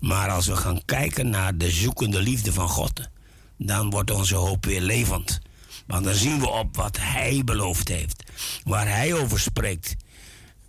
[0.00, 3.08] Maar als we gaan kijken naar de zoekende liefde van God,
[3.56, 5.40] dan wordt onze hoop weer levend.
[5.86, 8.24] Want dan zien we op wat Hij beloofd heeft,
[8.64, 9.96] waar Hij over spreekt.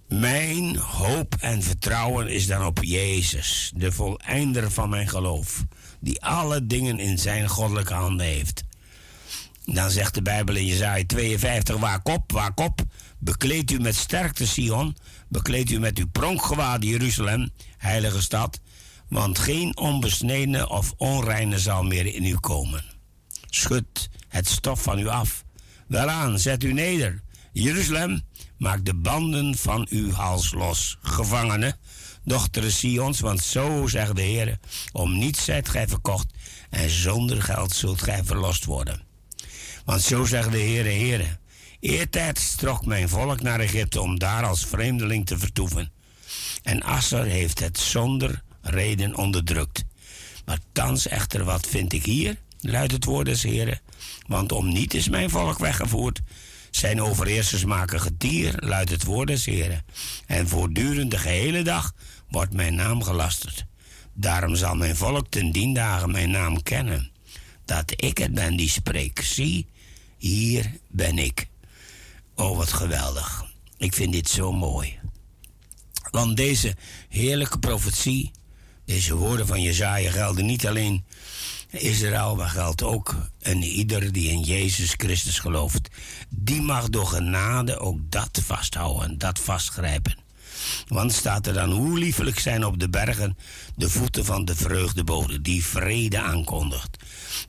[0.07, 5.63] Mijn hoop en vertrouwen is dan op Jezus, de voleinder van mijn geloof,
[5.99, 8.63] die alle dingen in zijn goddelijke handen heeft.
[9.65, 12.81] Dan zegt de Bijbel in Jezaja 52, waak op, waak op,
[13.19, 14.95] bekleed u met sterkte Sion,
[15.29, 18.59] bekleed u met uw pronkgewaad Jeruzalem, heilige stad,
[19.09, 22.83] want geen onbesneden of onreine zal meer in u komen.
[23.49, 25.43] Schud het stof van u af.
[25.87, 27.21] Welaan, zet u neder.
[27.53, 28.21] Jeruzalem,
[28.57, 30.97] maak de banden van uw hals los.
[31.01, 31.77] Gevangenen,
[32.23, 34.59] dochteren Sions, want zo zegt de Heer,
[34.91, 36.33] om niets zijt gij verkocht
[36.69, 39.01] en zonder geld zult gij verlost worden.
[39.85, 41.37] Want zo zegt de Heere, Heere,
[41.79, 45.91] eertijds trok mijn volk naar Egypte om daar als vreemdeling te vertoeven.
[46.63, 49.85] En Asser heeft het zonder reden onderdrukt.
[50.45, 52.37] Maar thans echter, wat vind ik hier?
[52.61, 53.81] luidt het woord des Heren.
[54.27, 56.21] Want om niet is mijn volk weggevoerd.
[56.71, 59.85] Zijn overheersers maken getier, luidt het woord des Heren.
[60.25, 61.93] En voortdurend de gehele dag
[62.29, 63.65] wordt mijn naam gelasterd.
[64.13, 67.11] Daarom zal mijn volk ten dien dagen mijn naam kennen.
[67.65, 69.21] Dat ik het ben die spreek.
[69.21, 69.65] Zie,
[70.17, 71.47] hier ben ik.
[72.39, 73.45] Oh, wat geweldig.
[73.77, 74.99] Ik vind dit zo mooi.
[76.11, 76.75] Want deze
[77.09, 78.31] heerlijke profetie
[78.85, 81.05] deze woorden van Jezaja gelden niet alleen
[81.69, 85.89] Israël, maar geldt ook en ieder die in Jezus Christus gelooft.
[86.29, 90.17] Die mag door genade ook dat vasthouden, dat vastgrijpen.
[90.87, 93.37] Want staat er dan hoe liefelijk zijn op de bergen
[93.75, 96.97] de voeten van de vreugdebode, die vrede aankondigt,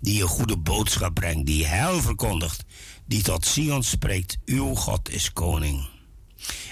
[0.01, 2.65] die een goede boodschap brengt, die heil verkondigt,
[3.11, 5.89] die tot Sion spreekt, uw God is koning.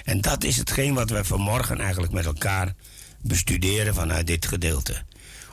[0.04, 2.74] En dat is hetgeen wat we vanmorgen eigenlijk met elkaar
[3.22, 5.02] bestuderen vanuit dit gedeelte.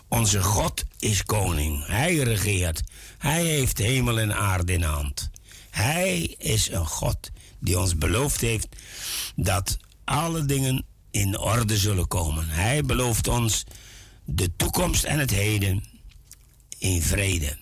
[0.08, 1.86] Onze God is koning.
[1.86, 2.82] Hij regeert.
[3.18, 5.30] Hij heeft hemel en aarde in hand.
[5.70, 8.68] Hij is een God die ons beloofd heeft
[9.36, 12.50] dat alle dingen in orde zullen komen.
[12.50, 13.64] Hij belooft ons
[14.26, 15.84] de toekomst en het heden
[16.78, 17.58] in vrede.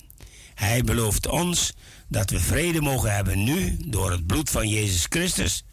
[0.55, 1.73] Hij belooft ons
[2.13, 5.63] dat we vrede mogen hebben nu door het bloed van Jezus Christus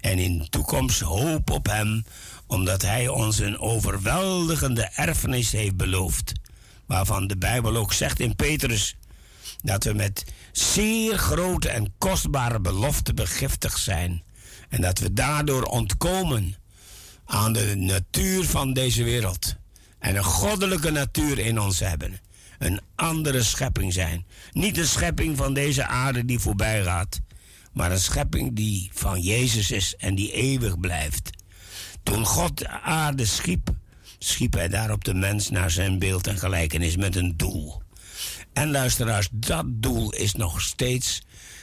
[0.00, 2.04] en in de toekomst hoop op Hem
[2.46, 6.32] omdat Hij ons een overweldigende erfenis heeft beloofd.
[6.86, 8.96] Waarvan de Bijbel ook zegt in Petrus
[9.62, 14.22] dat we met zeer grote en kostbare beloften begiftigd zijn.
[14.68, 16.56] En dat we daardoor ontkomen
[17.24, 19.56] aan de natuur van deze wereld.
[19.98, 22.20] En een goddelijke natuur in ons hebben.
[22.58, 24.26] Een andere schepping zijn.
[24.52, 27.20] Niet een schepping van deze aarde die voorbij gaat.
[27.72, 31.30] Maar een schepping die van Jezus is en die eeuwig blijft.
[32.02, 33.70] Toen God de aarde schiep,
[34.18, 37.82] schiep hij daarop de mens naar zijn beeld en gelijkenis met een doel.
[38.52, 41.22] En luisteraars, dat doel is nog steeds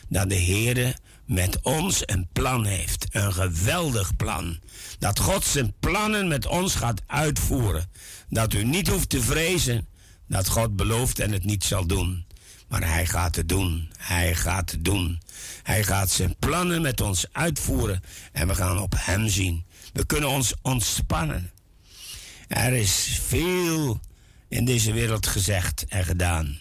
[0.09, 3.07] dat de Heer met ons een plan heeft.
[3.11, 4.59] Een geweldig plan.
[4.99, 7.89] Dat God zijn plannen met ons gaat uitvoeren.
[8.29, 9.87] Dat u niet hoeft te vrezen
[10.27, 12.25] dat God belooft en het niet zal doen.
[12.67, 13.89] Maar hij gaat het doen.
[13.97, 15.21] Hij gaat het doen.
[15.63, 18.01] Hij gaat zijn plannen met ons uitvoeren
[18.31, 19.65] en we gaan op hem zien.
[19.93, 21.51] We kunnen ons ontspannen.
[22.47, 23.99] Er is veel
[24.47, 26.57] in deze wereld gezegd en gedaan.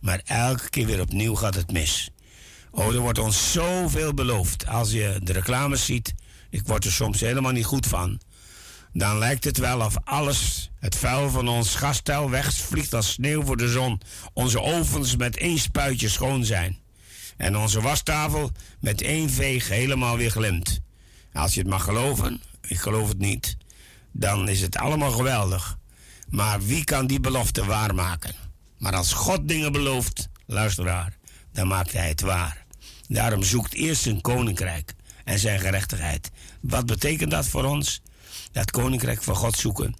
[0.00, 2.10] Maar elke keer weer opnieuw gaat het mis.
[2.70, 4.66] Oh, er wordt ons zoveel beloofd.
[4.66, 6.14] Als je de reclames ziet,
[6.50, 8.20] ik word er soms helemaal niet goed van.
[8.92, 13.56] Dan lijkt het wel of alles, het vuil van ons gastel wegvliegt als sneeuw voor
[13.56, 14.00] de zon.
[14.32, 16.78] Onze ovens met één spuitje schoon zijn.
[17.36, 20.80] En onze wastafel met één veeg helemaal weer glimt.
[21.32, 23.56] Als je het mag geloven, ik geloof het niet,
[24.12, 25.78] dan is het allemaal geweldig.
[26.28, 28.34] Maar wie kan die belofte waarmaken?
[28.78, 31.16] Maar als God dingen belooft, luisteraar,
[31.52, 32.64] dan maakt hij het waar.
[33.08, 36.30] Daarom zoekt eerst zijn koninkrijk en zijn gerechtigheid.
[36.60, 38.02] Wat betekent dat voor ons?
[38.52, 39.94] Dat koninkrijk van God zoeken.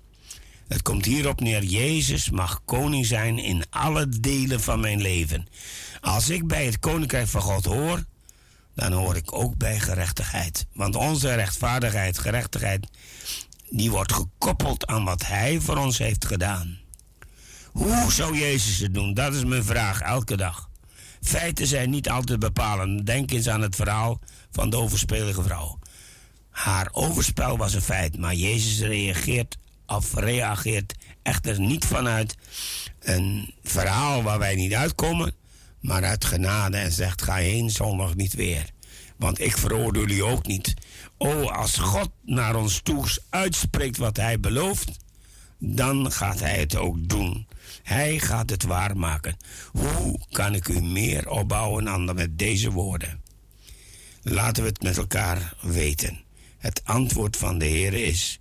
[0.69, 5.47] Het komt hierop neer: Jezus mag koning zijn in alle delen van mijn leven.
[6.01, 8.05] Als ik bij het koninkrijk van God hoor,
[8.75, 10.67] dan hoor ik ook bij gerechtigheid.
[10.73, 12.87] Want onze rechtvaardigheid, gerechtigheid,
[13.71, 16.79] die wordt gekoppeld aan wat Hij voor ons heeft gedaan.
[17.73, 19.15] Hoe zou Jezus het doen?
[19.15, 20.69] Dat is mijn vraag elke dag.
[21.23, 23.07] Feiten zijn niet altijd bepalend.
[23.07, 24.21] Denk eens aan het verhaal
[24.51, 25.79] van de overspelige vrouw.
[26.51, 32.37] Haar overspel was een feit, maar Jezus reageert of reageert echter niet vanuit
[33.01, 35.33] een verhaal waar wij niet uitkomen,
[35.81, 38.71] maar uit genade en zegt: Ga heen zondag niet weer.
[39.17, 40.75] Want ik veroordeel u ook niet.
[41.19, 44.97] O, als God naar ons toe uitspreekt wat hij belooft,
[45.59, 47.47] dan gaat hij het ook doen.
[47.83, 49.37] Hij gaat het waarmaken.
[49.73, 53.21] Hoe kan ik u meer opbouwen dan met deze woorden?
[54.23, 56.21] Laten we het met elkaar weten.
[56.61, 58.39] Het antwoord van de Heer is: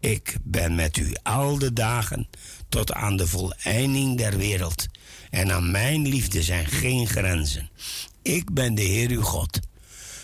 [0.00, 2.28] Ik ben met u al de dagen
[2.68, 4.86] tot aan de voleinding der wereld.
[5.30, 7.70] En aan mijn liefde zijn geen grenzen.
[8.22, 9.60] Ik ben de Heer uw God.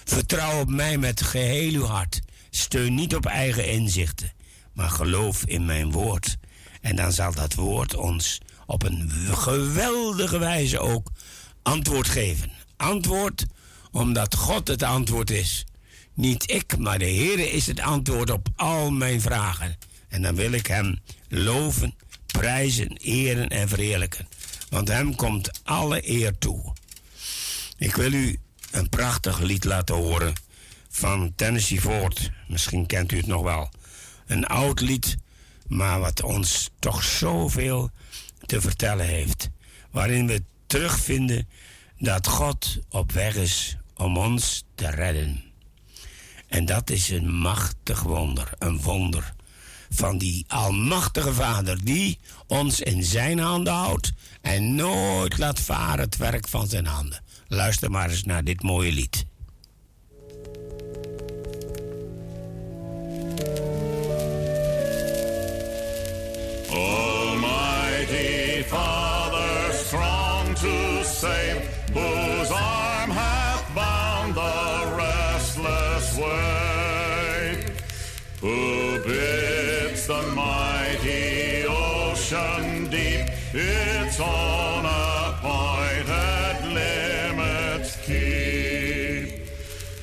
[0.04, 2.20] Vertrouw op mij met geheel uw hart.
[2.50, 4.32] Steun niet op eigen inzichten,
[4.72, 6.36] maar geloof in mijn woord.
[6.80, 11.10] En dan zal dat woord ons op een geweldige wijze ook
[11.62, 12.50] antwoord geven.
[12.76, 13.46] Antwoord
[13.90, 15.64] omdat God het antwoord is.
[16.20, 19.76] Niet ik, maar de Heer is het antwoord op al mijn vragen.
[20.08, 21.94] En dan wil ik Hem loven,
[22.26, 24.28] prijzen, eren en verheerlijken.
[24.68, 26.72] Want Hem komt alle eer toe.
[27.76, 28.38] Ik wil u
[28.70, 30.34] een prachtig lied laten horen
[30.90, 32.30] van Tennessee Ford.
[32.48, 33.70] Misschien kent u het nog wel.
[34.26, 35.16] Een oud lied,
[35.66, 37.90] maar wat ons toch zoveel
[38.46, 39.50] te vertellen heeft.
[39.90, 41.48] Waarin we terugvinden
[41.98, 45.49] dat God op weg is om ons te redden.
[46.50, 49.34] En dat is een machtig wonder, een wonder
[49.90, 56.16] van die almachtige Vader die ons in zijn handen houdt en nooit laat varen het
[56.16, 57.22] werk van zijn handen.
[57.48, 59.24] Luister maar eens naar dit mooie lied.
[66.70, 72.52] Almighty Father, strong to save, whose
[80.10, 89.46] the mighty ocean deep its on a point appointed limits keep.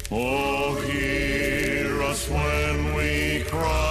[0.09, 3.86] Oh, hear us when we cry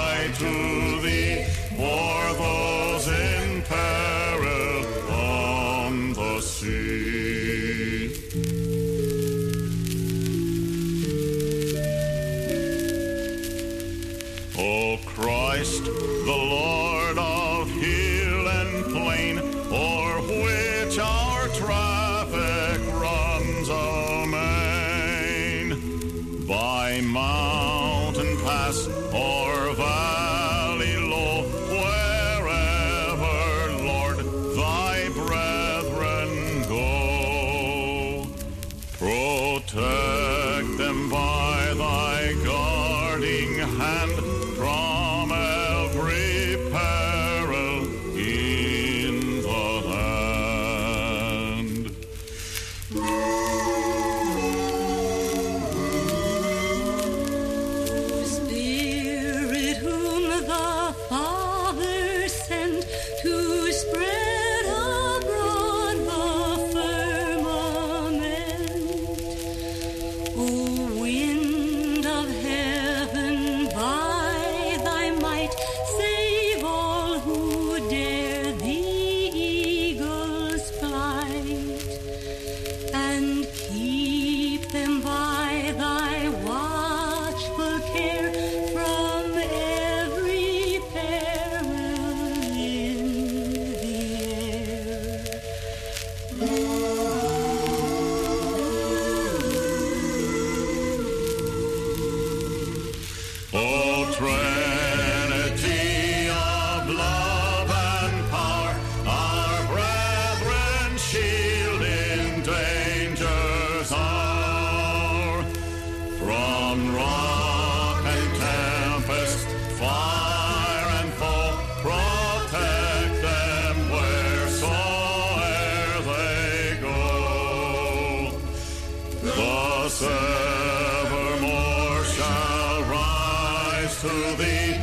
[134.06, 134.74] to thee,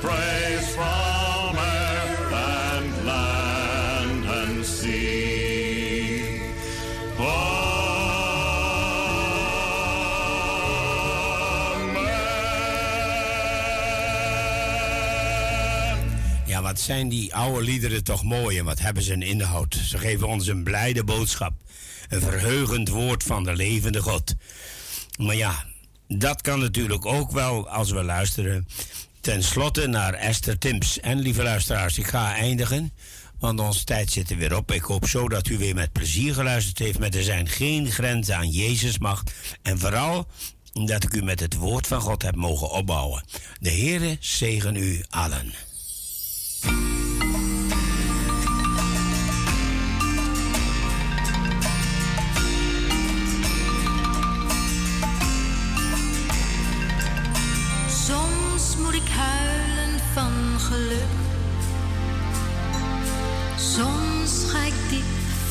[0.00, 5.10] praise from earth and land and sea.
[16.46, 19.74] Ja, wat zijn die oude liederen toch mooi en wat hebben ze een inhoud.
[19.74, 21.52] Ze geven ons een blijde boodschap.
[22.08, 24.34] Een verheugend woord van de levende God.
[25.18, 25.64] Maar ja,
[26.18, 28.68] dat kan natuurlijk ook wel als we luisteren.
[29.20, 31.00] Ten slotte naar Esther Timps.
[31.00, 32.92] En lieve luisteraars, ik ga eindigen.
[33.38, 34.72] Want onze tijd zit er weer op.
[34.72, 36.98] Ik hoop zo dat u weer met plezier geluisterd heeft.
[36.98, 39.32] Maar er zijn geen grenzen aan Jezus macht.
[39.62, 40.26] En vooral
[40.72, 43.24] dat ik u met het woord van God heb mogen opbouwen.
[43.60, 45.52] De Heere zegen u allen.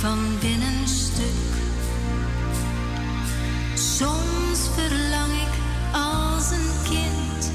[0.01, 1.51] Van binnen stuk.
[3.73, 5.53] Soms verlang ik
[5.91, 7.51] als een kind.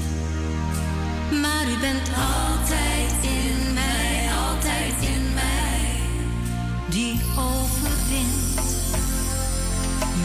[1.41, 6.01] Maar u bent altijd in mij, altijd in mij.
[6.89, 8.75] Die overwint.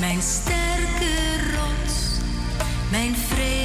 [0.01, 1.14] Mijn sterke
[1.55, 2.20] rots,
[2.91, 3.61] mijn vredevorst.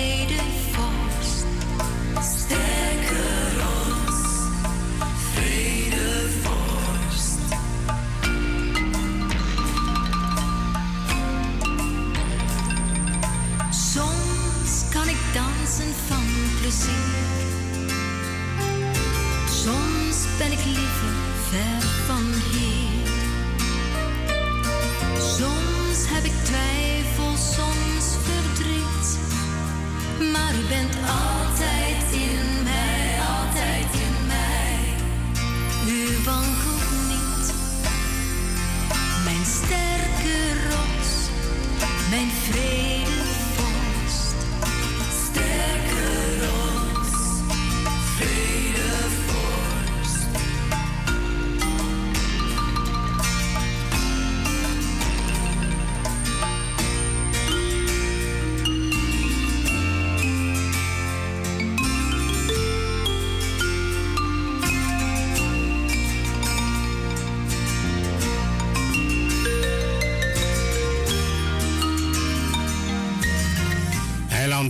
[19.64, 21.14] Soms ben ik liever
[21.50, 23.12] ver van hier.
[25.38, 29.20] Soms heb ik twijfel, soms verdriet.
[30.34, 34.96] Maar u bent altijd in mij, altijd in mij.
[35.94, 36.24] U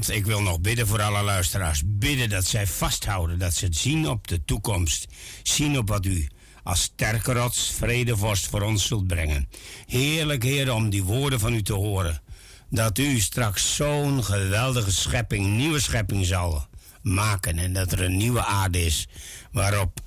[0.09, 1.81] Ik wil nog bidden voor alle luisteraars.
[1.85, 5.07] Bidden dat zij vasthouden, dat ze het zien op de toekomst.
[5.43, 6.27] Zien op wat u
[6.63, 9.49] als sterke rots, vredevorst voor ons zult brengen.
[9.85, 12.21] Heerlijk, Heer, om die woorden van u te horen.
[12.69, 16.67] Dat u straks zo'n geweldige schepping, nieuwe schepping zal
[17.01, 17.57] maken.
[17.57, 19.07] En dat er een nieuwe aarde is
[19.51, 19.99] waarop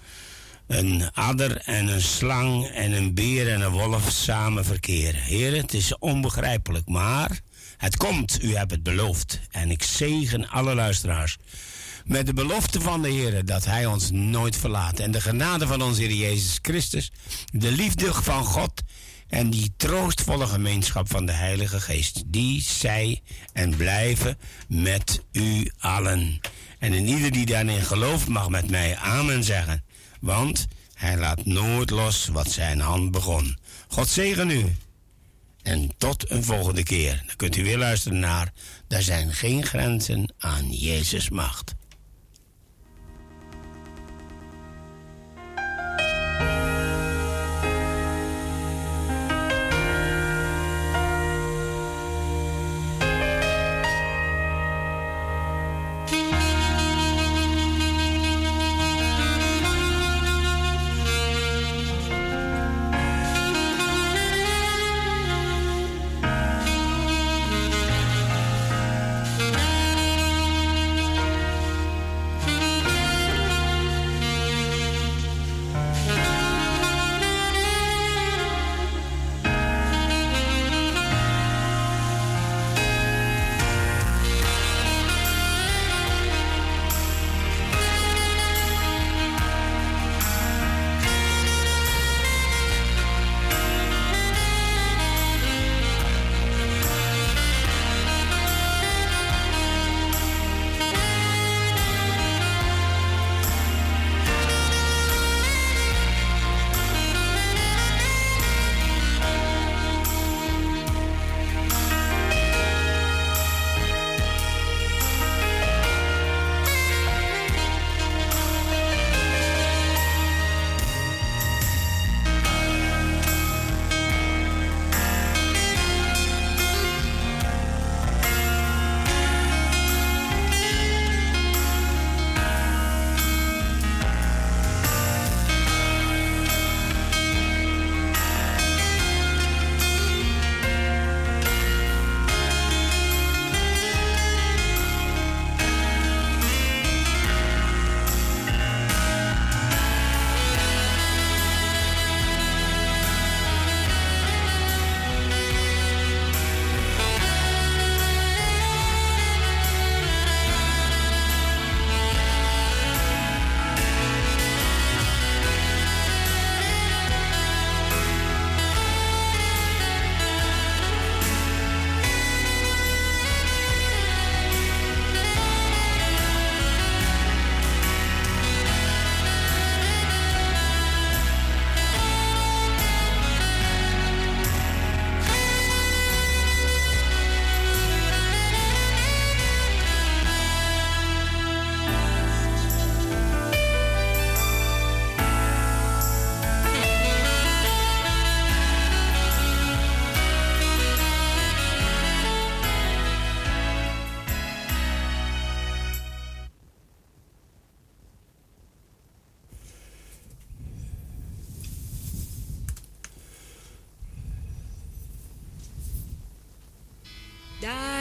[0.66, 5.20] een adder en een slang en een beer en een wolf samen verkeren.
[5.20, 7.40] Heer, het is onbegrijpelijk, maar
[7.80, 8.42] het komt.
[8.42, 9.40] U hebt het beloofd.
[9.50, 11.36] En ik zegen alle luisteraars
[12.04, 14.98] met de belofte van de Heer dat Hij ons nooit verlaat.
[14.98, 17.12] En de genade van onze Heer Jezus Christus,
[17.52, 18.82] de liefde van God
[19.28, 23.22] en die troostvolle gemeenschap van de Heilige Geest, die zij
[23.52, 26.40] en blijven met u allen.
[26.78, 29.84] En in ieder die daarin gelooft mag met mij amen zeggen,
[30.20, 33.58] want hij laat nooit los wat zijn hand begon.
[33.88, 34.76] God zegen u.
[35.62, 37.22] En tot een volgende keer.
[37.26, 38.52] Dan kunt u weer luisteren naar
[38.88, 41.74] Er zijn geen grenzen aan Jezus' macht.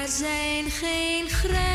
[0.10, 1.69] zijn geen grenzen.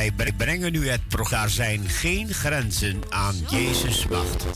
[0.00, 4.46] Wij brengen nu het programma Zijn geen grenzen aan Jezus macht.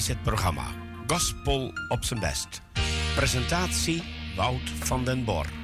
[0.00, 0.66] is het programma
[1.06, 2.60] Gospel op zijn best.
[3.14, 4.02] Presentatie
[4.36, 5.59] Wout van den Bor.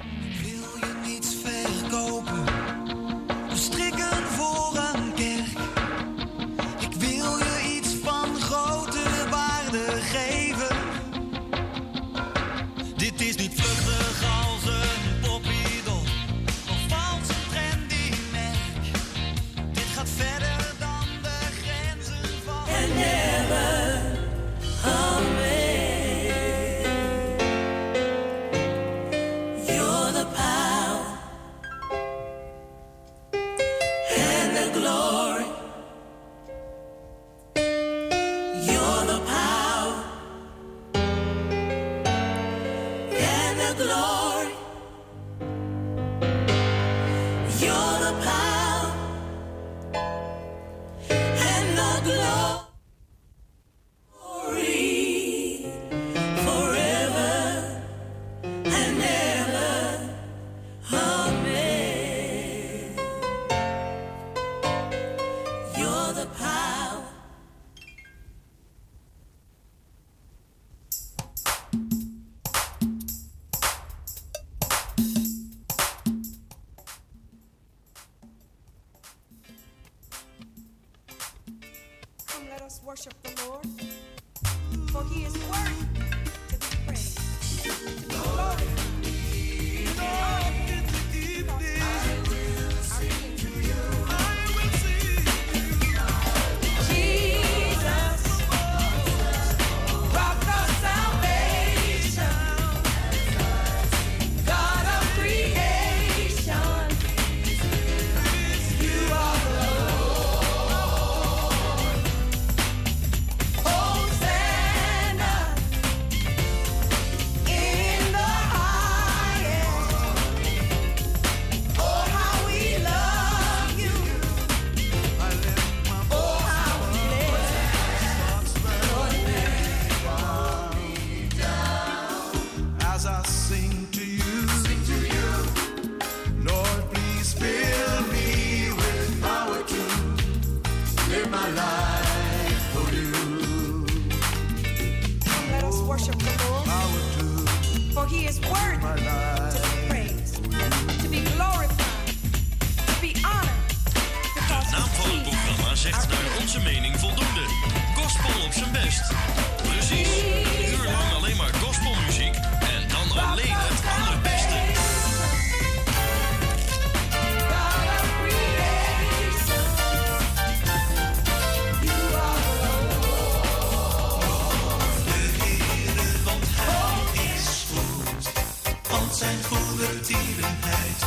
[179.16, 181.05] zijn goede tierenheid.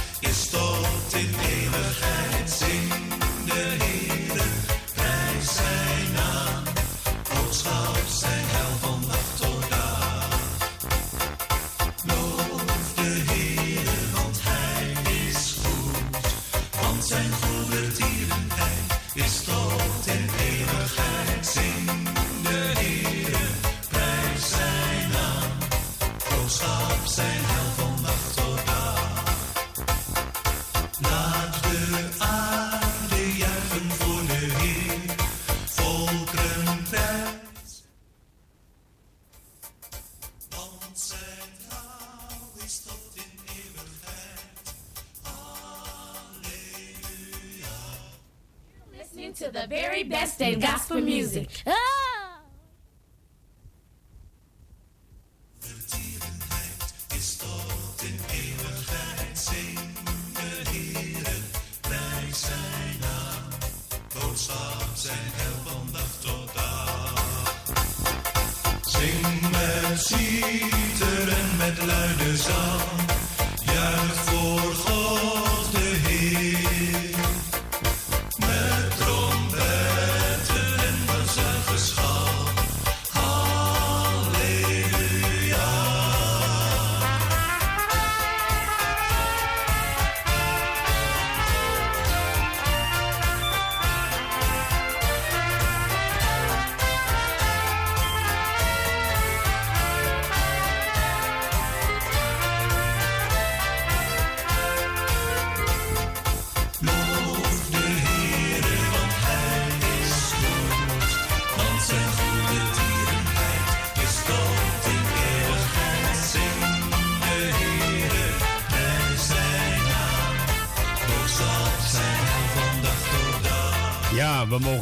[51.30, 51.79] Gospel music.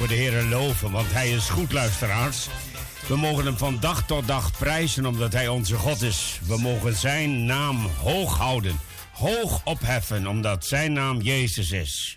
[0.07, 2.47] De Heer loven, want Hij is goed, luisteraars.
[3.07, 6.39] We mogen Hem van dag tot dag prijzen, omdat Hij onze God is.
[6.47, 8.79] We mogen Zijn naam hoog houden,
[9.11, 12.16] hoog opheffen, omdat Zijn naam Jezus is.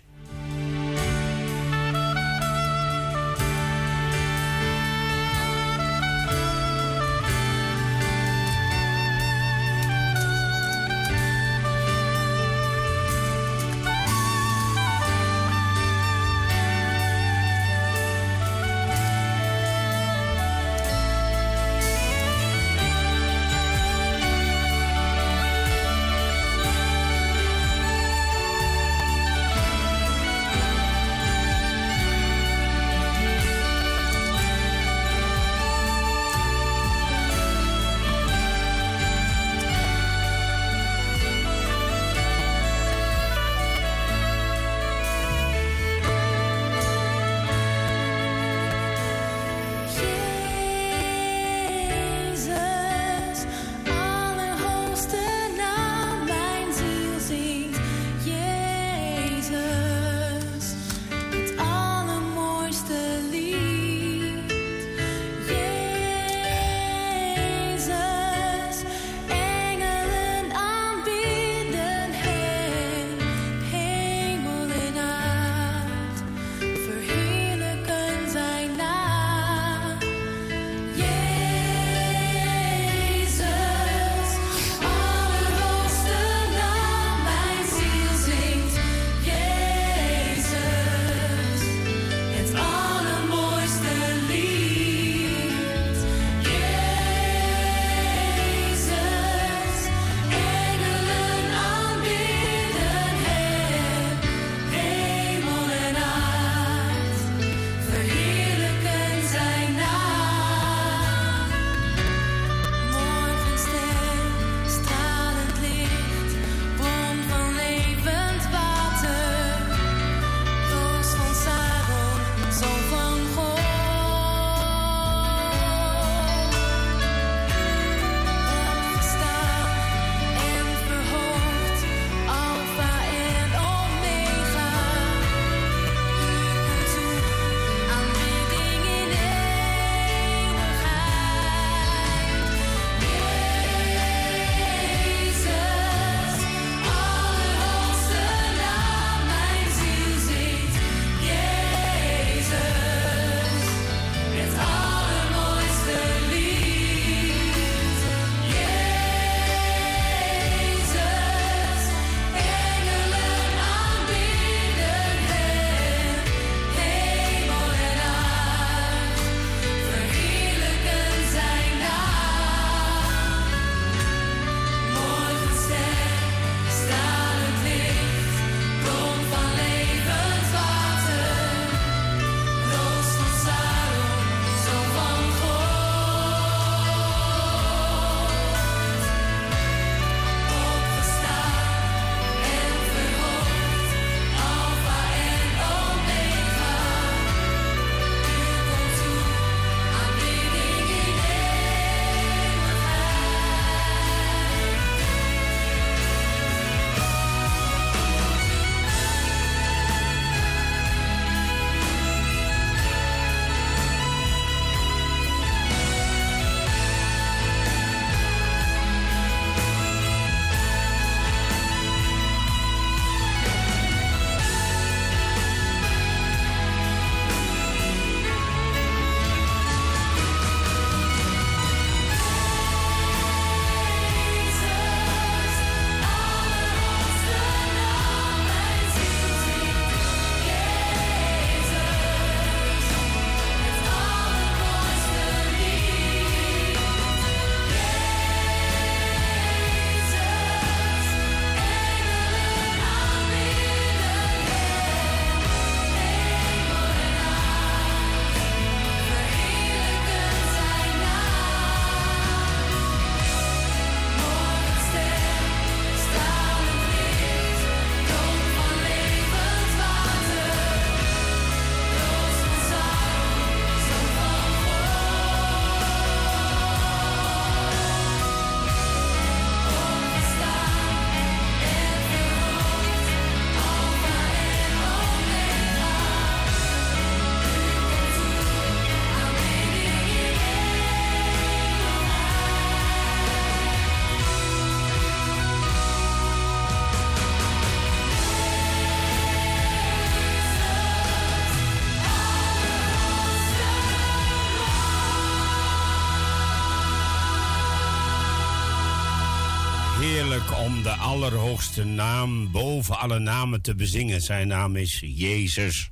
[311.51, 314.21] Allerhoogste naam boven alle namen te bezingen.
[314.21, 315.89] Zijn naam is Jezus.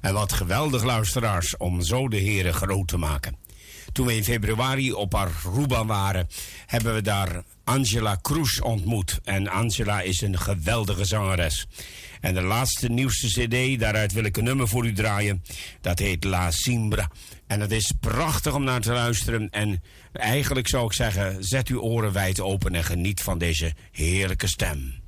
[0.00, 3.36] En wat geweldig luisteraars om zo de Here groot te maken.
[3.92, 6.28] Toen we in februari op Aruba waren,
[6.66, 9.20] hebben we daar Angela Cruz ontmoet.
[9.24, 11.66] En Angela is een geweldige zangeres.
[12.20, 15.44] En de laatste nieuwste cd, daaruit wil ik een nummer voor u draaien.
[15.80, 17.10] Dat heet La Simbra.
[17.48, 19.50] En het is prachtig om naar te luisteren.
[19.50, 24.46] En eigenlijk zou ik zeggen, zet uw oren wijd open en geniet van deze heerlijke
[24.46, 25.06] stem.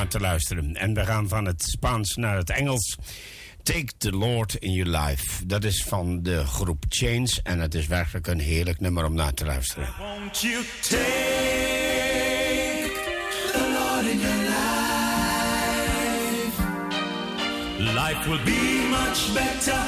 [0.00, 0.76] Naar te luisteren.
[0.76, 2.98] En we gaan van het Spaans naar het Engels.
[3.62, 5.46] Take the Lord in Your Life.
[5.46, 7.40] Dat is van de groep Change.
[7.42, 9.94] En het is werkelijk een heerlijk nummer om naar te luisteren.
[9.98, 11.00] Won't you take
[13.52, 14.58] the Lord in your life?
[17.78, 19.82] Life will be much better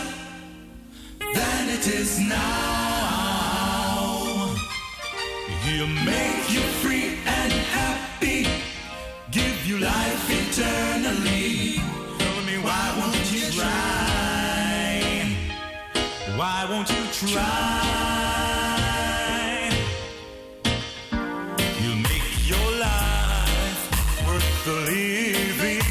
[1.19, 2.41] than it is now.
[5.63, 7.32] He'll make you free
[17.27, 18.73] try?
[21.81, 25.83] You make your life worth the living.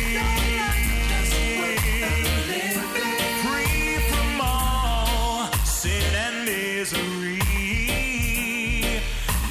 [3.44, 7.40] Free from all sin and misery.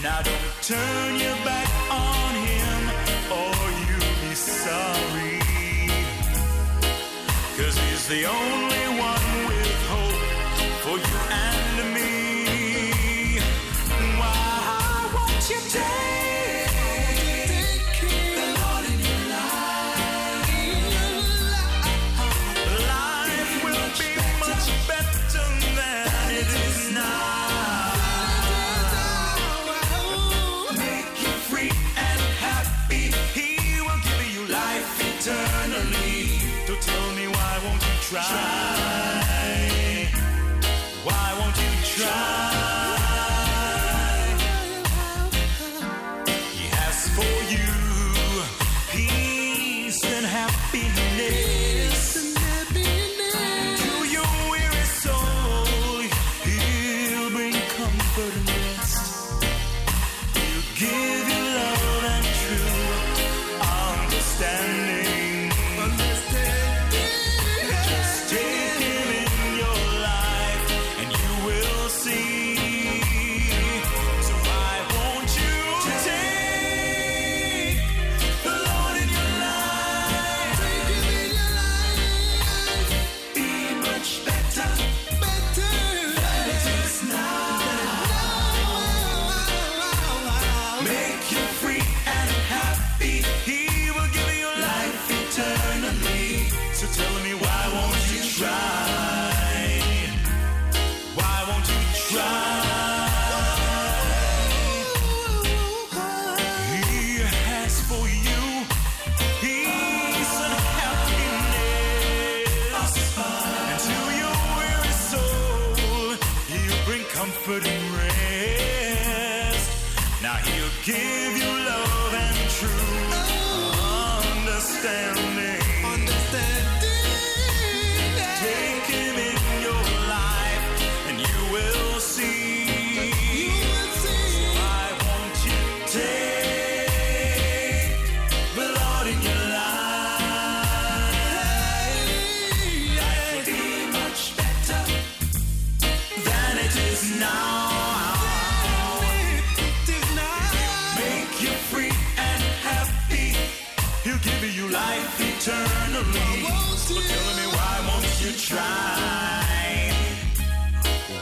[0.02, 2.80] Now don't turn your back on him
[3.32, 3.54] or
[3.88, 5.38] you'll be sorry.
[7.56, 8.59] Cause he's the only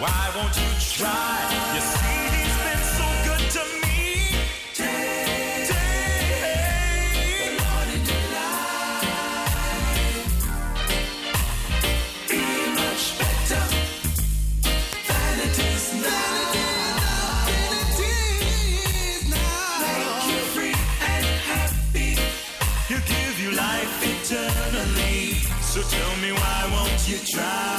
[0.01, 1.39] Why won't you try?
[1.75, 3.99] You see, he's been so good to me.
[4.75, 5.71] Take
[7.59, 9.03] Lord in your.
[12.31, 12.43] Be
[12.79, 13.65] much better
[15.09, 16.39] than it is now.
[19.83, 20.77] Make you free
[21.13, 22.11] and happy.
[22.87, 25.19] He'll give you life eternally.
[25.61, 27.78] So tell me why won't you try?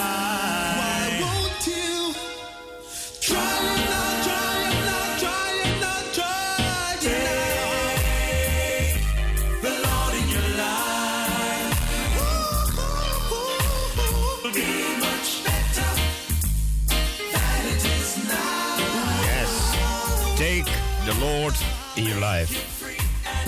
[21.20, 21.62] Lord
[21.96, 22.54] in your life.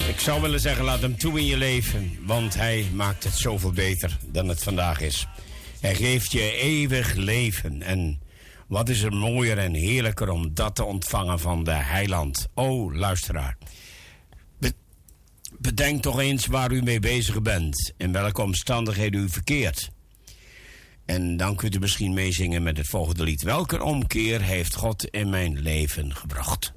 [0.08, 3.72] Ik zou willen zeggen, laat hem toe in je leven, want hij maakt het zoveel
[3.72, 5.28] beter dan het vandaag is.
[5.80, 8.22] Hij geeft je eeuwig leven en
[8.68, 12.48] wat is er mooier en heerlijker om dat te ontvangen van de heiland.
[12.54, 13.58] O, luisteraar.
[14.60, 14.74] Be-
[15.60, 19.90] bedenk toch eens waar u mee bezig bent, in welke omstandigheden u verkeert.
[21.06, 23.42] En dan kunt u misschien meezingen met het volgende lied.
[23.42, 26.74] Welke omkeer heeft God in mijn leven gebracht?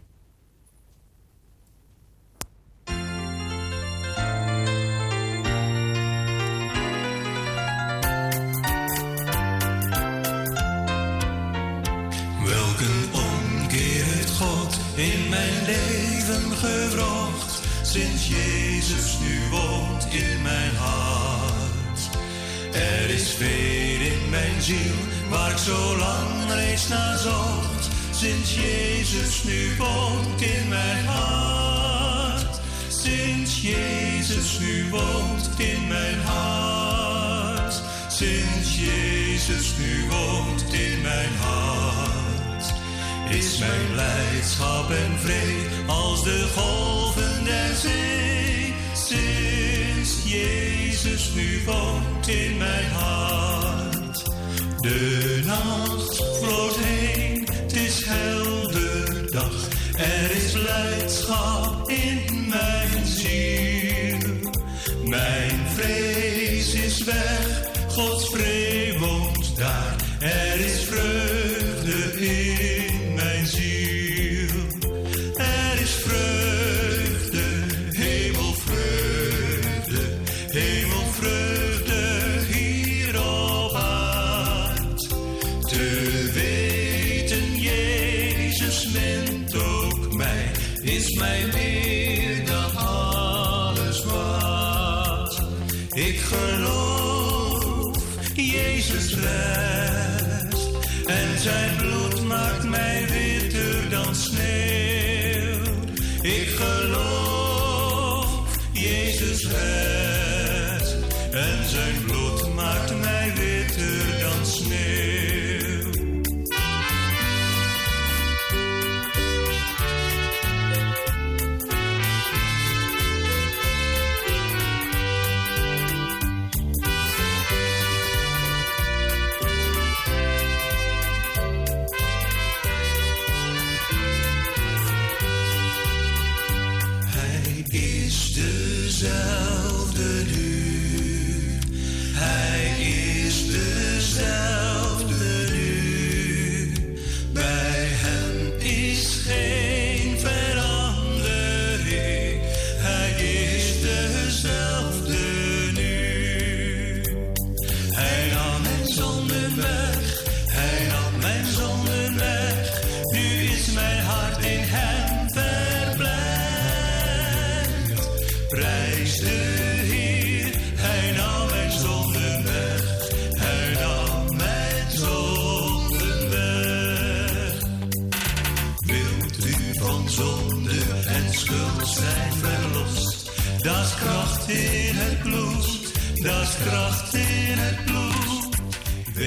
[15.13, 17.63] In mijn leven gewrocht.
[17.83, 22.01] Sinds Jezus nu woont in mijn hart.
[22.73, 24.97] Er is veel in mijn ziel
[25.31, 27.89] waar ik zo lang reeds naar zocht.
[28.11, 32.61] Sinds Jezus nu woont in mijn hart.
[32.89, 37.83] Sinds Jezus nu woont in mijn hart.
[38.09, 42.24] Sinds Jezus nu woont in mijn hart.
[43.31, 48.75] Is mijn blijdschap en vrede als de golven der zee.
[48.95, 54.25] Sinds Jezus nu woont in mijn hart.
[54.81, 59.69] De nacht vloot heen, het is helder dag.
[59.97, 61.74] Er is blijdschap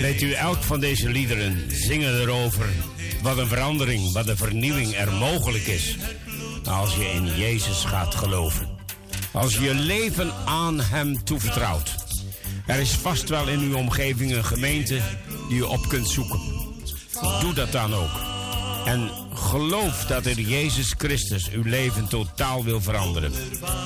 [0.07, 2.65] Weet u, elk van deze liederen zingen erover
[3.21, 5.97] wat een verandering, wat een vernieuwing er mogelijk is.
[6.63, 8.67] Als je in Jezus gaat geloven.
[9.31, 11.95] Als je je leven aan Hem toevertrouwt.
[12.65, 15.01] Er is vast wel in uw omgeving een gemeente
[15.47, 16.39] die je op kunt zoeken.
[17.41, 18.21] Doe dat dan ook.
[18.85, 23.33] En geloof dat er Jezus Christus uw leven totaal wil veranderen.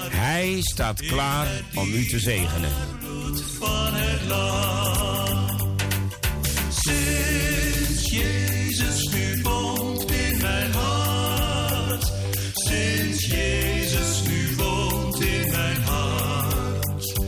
[0.09, 2.71] Hij staat klaar om u te zegenen.
[3.59, 5.10] van het land.
[13.31, 17.19] Jezus nu woont in mijn hart.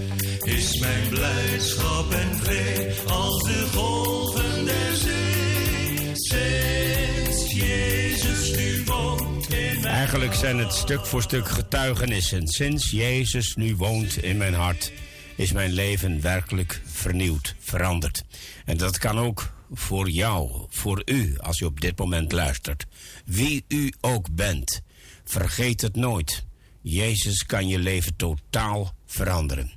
[0.44, 6.12] Is mijn blijdschap en vrede als de golven der zee.
[6.14, 12.48] Sinds Jezus nu woont in mijn Eigenlijk zijn het stuk voor stuk getuigenissen.
[12.48, 14.92] Sinds Jezus nu woont in mijn hart,
[15.36, 18.24] is mijn leven werkelijk vernieuwd, veranderd.
[18.66, 22.86] En dat kan ook voor jou, voor u, als u op dit moment luistert.
[23.26, 24.82] Wie u ook bent,
[25.24, 26.46] vergeet het nooit.
[26.82, 29.72] Jezus kan je leven totaal veranderen.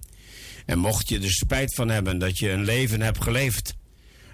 [0.66, 3.76] En mocht je er spijt van hebben dat je een leven hebt geleefd,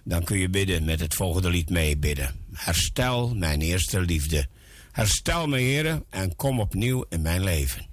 [0.04, 2.34] dan kun je bidden met het volgende lied meebidden.
[2.52, 4.46] Herstel mijn eerste liefde.
[4.92, 7.91] Herstel me, heren, en kom opnieuw in mijn leven.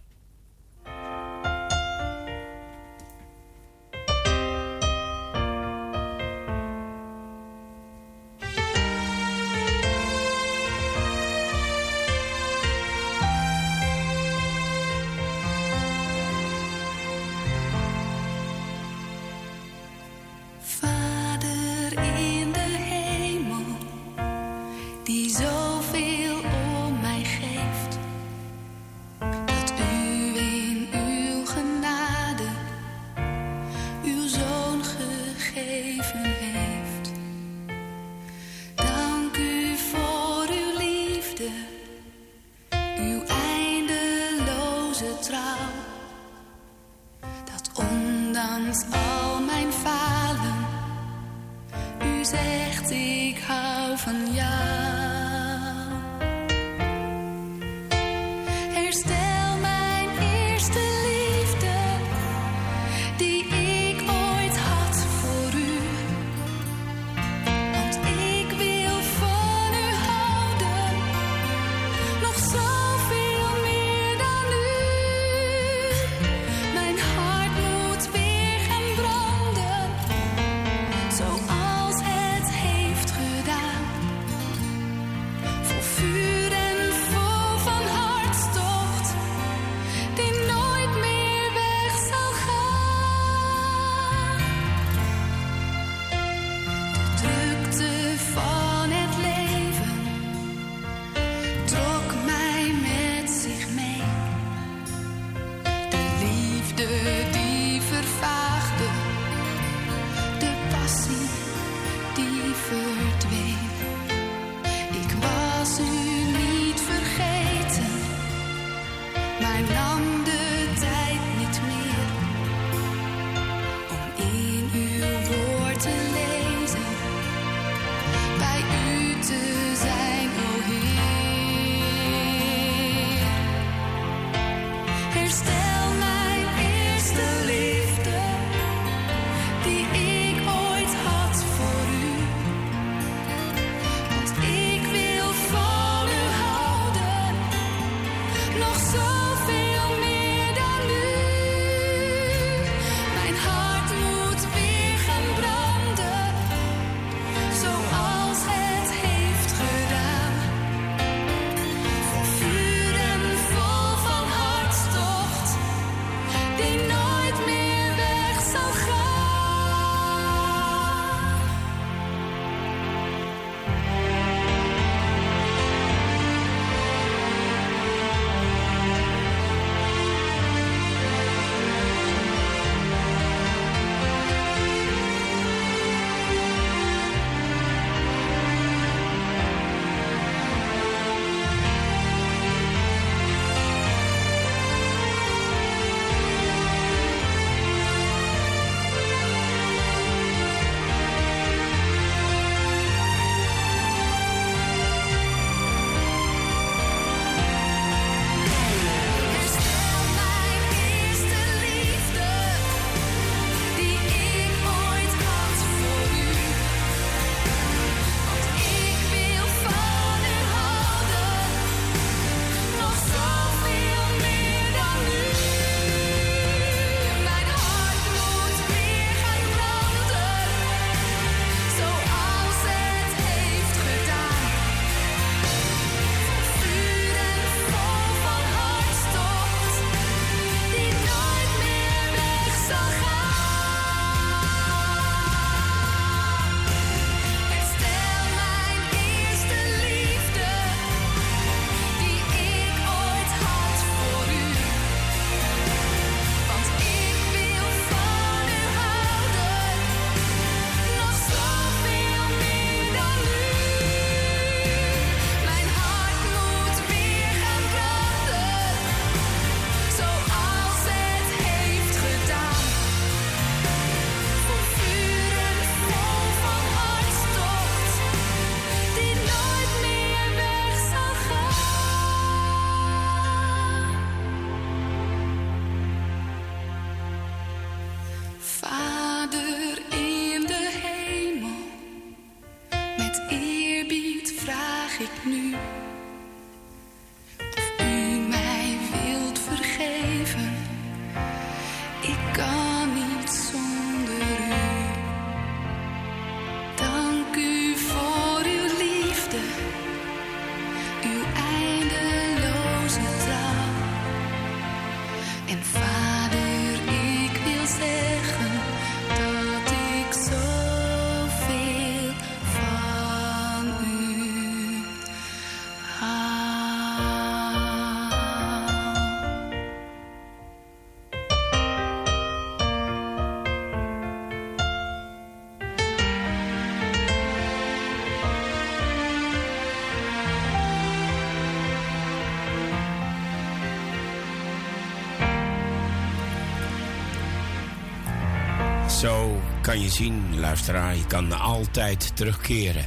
[348.99, 352.85] Zo kan je zien, luisteraar, je kan altijd terugkeren.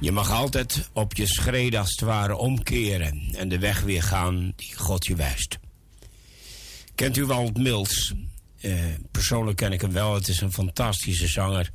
[0.00, 4.52] Je mag altijd op je schreden als het ware omkeren en de weg weer gaan
[4.56, 5.58] die God je wijst.
[6.94, 8.14] Kent u Walt Mills?
[8.60, 8.74] Eh,
[9.10, 10.14] persoonlijk ken ik hem wel.
[10.14, 11.70] Het is een fantastische zanger.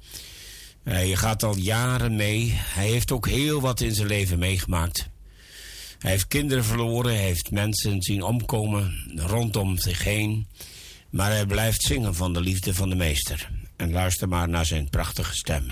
[0.84, 2.52] Hij gaat al jaren mee.
[2.56, 5.10] Hij heeft ook heel wat in zijn leven meegemaakt.
[6.00, 10.48] Hij heeft kinderen verloren, hij heeft mensen zien omkomen rondom zich heen.
[11.10, 13.50] Maar hij blijft zingen van de liefde van de meester.
[13.76, 15.66] En luister maar naar zijn prachtige stem.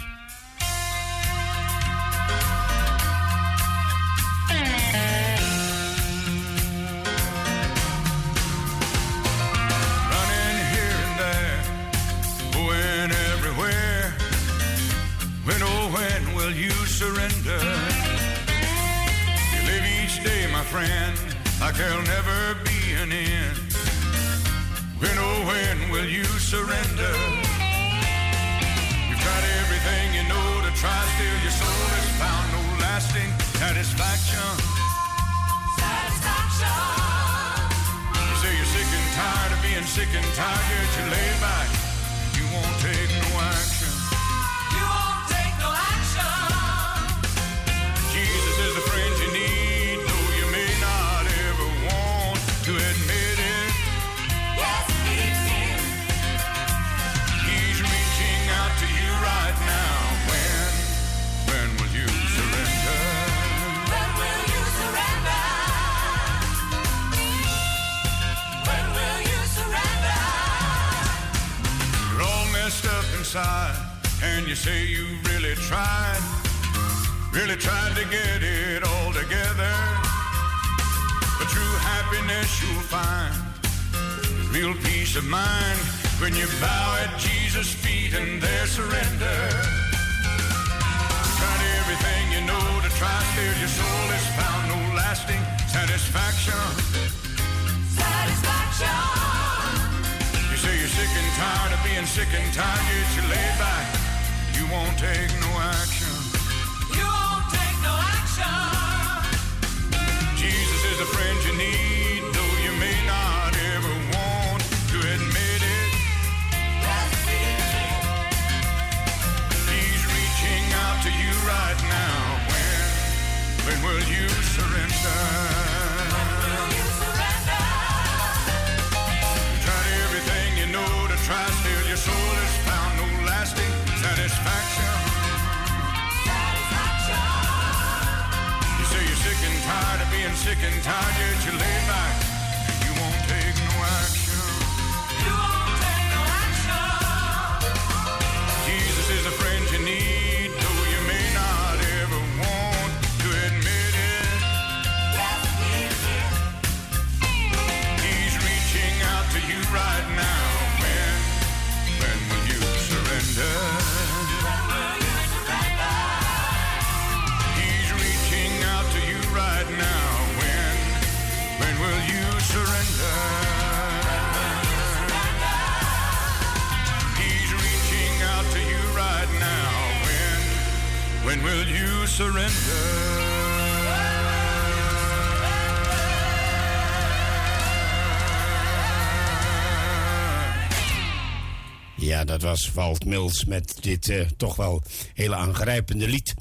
[192.40, 194.84] Dat was Walt Mills met dit eh, toch wel
[195.14, 196.34] hele aangrijpende lied.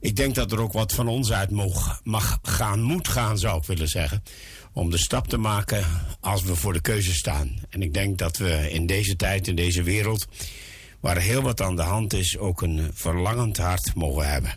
[0.00, 3.58] Ik denk dat er ook wat van ons uit mag, mag gaan, moet gaan, zou
[3.58, 4.22] ik willen zeggen.
[4.72, 5.84] Om de stap te maken
[6.20, 7.56] als we voor de keuze staan.
[7.70, 10.26] En ik denk dat we in deze tijd, in deze wereld,
[11.00, 14.54] waar heel wat aan de hand is, ook een verlangend hart mogen hebben.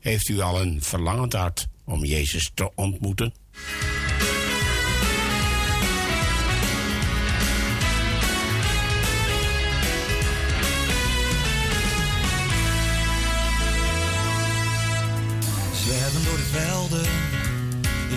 [0.00, 3.32] Heeft u al een verlangend hart om Jezus te ontmoeten?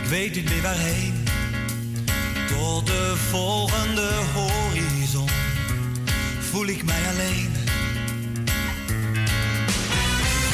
[0.07, 1.13] Weet niet meer waarheen.
[2.47, 5.29] Tot de volgende horizon
[6.39, 7.51] voel ik mij alleen.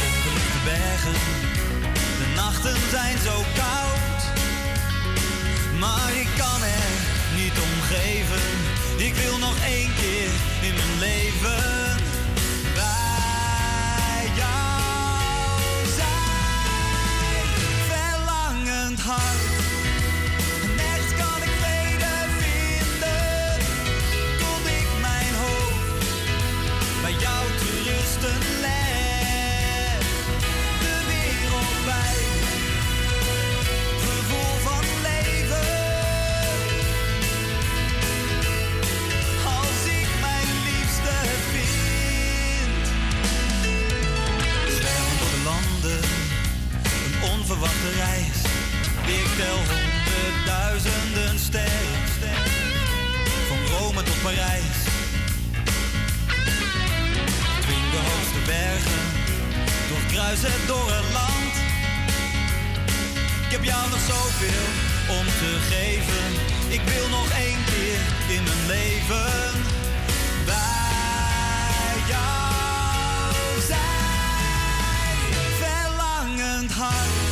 [0.05, 1.13] Onbelichte bergen,
[1.93, 4.21] de nachten zijn zo koud.
[5.79, 6.93] Maar ik kan er
[7.35, 8.41] niet om geven.
[8.97, 10.29] Ik wil nog één keer
[10.61, 11.82] in mijn leven
[19.13, 19.52] Verlangend
[49.33, 52.45] Stel honderdduizenden sterren.
[53.47, 54.79] Van Rome tot Parijs.
[57.61, 59.01] Dwing de hoogste bergen,
[59.89, 61.53] doorkruis het door het land.
[63.45, 64.67] Ik heb jou nog zoveel
[65.17, 66.25] om te geven.
[66.67, 67.99] Ik wil nog één keer
[68.35, 69.51] in mijn leven
[70.45, 75.17] bij jou zijn.
[75.59, 77.22] Verlangend hart.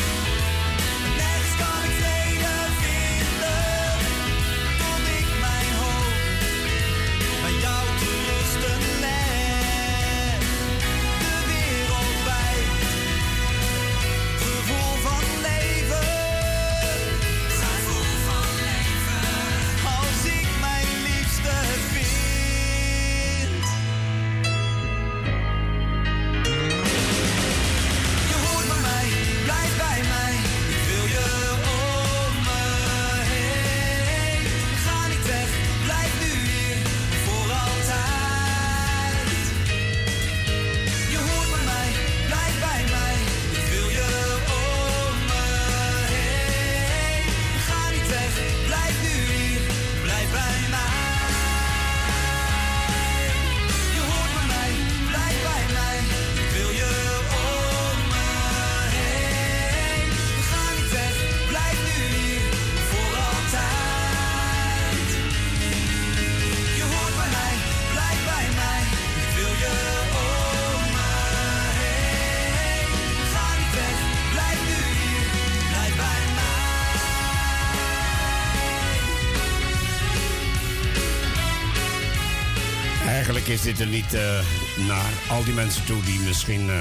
[83.71, 86.79] luistert er niet eh, naar al die mensen toe die misschien eh,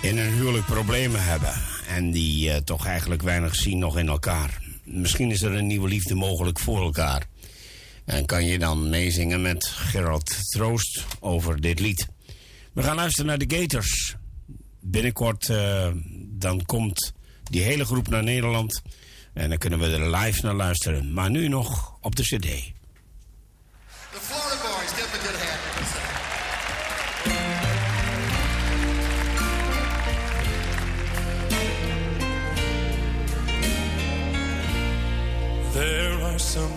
[0.00, 1.52] in een huwelijk problemen hebben.
[1.88, 4.62] En die eh, toch eigenlijk weinig zien nog in elkaar.
[4.84, 7.26] Misschien is er een nieuwe liefde mogelijk voor elkaar.
[8.04, 12.08] En kan je dan meezingen met Gerald Troost over dit lied.
[12.72, 14.16] We gaan luisteren naar de Gators.
[14.80, 15.46] Binnenkort
[16.28, 18.82] dan komt die hele groep naar Nederland.
[19.34, 21.12] En dan kunnen we er live naar luisteren.
[21.12, 22.75] Maar nu nog op de cd.
[35.76, 36.72] There are some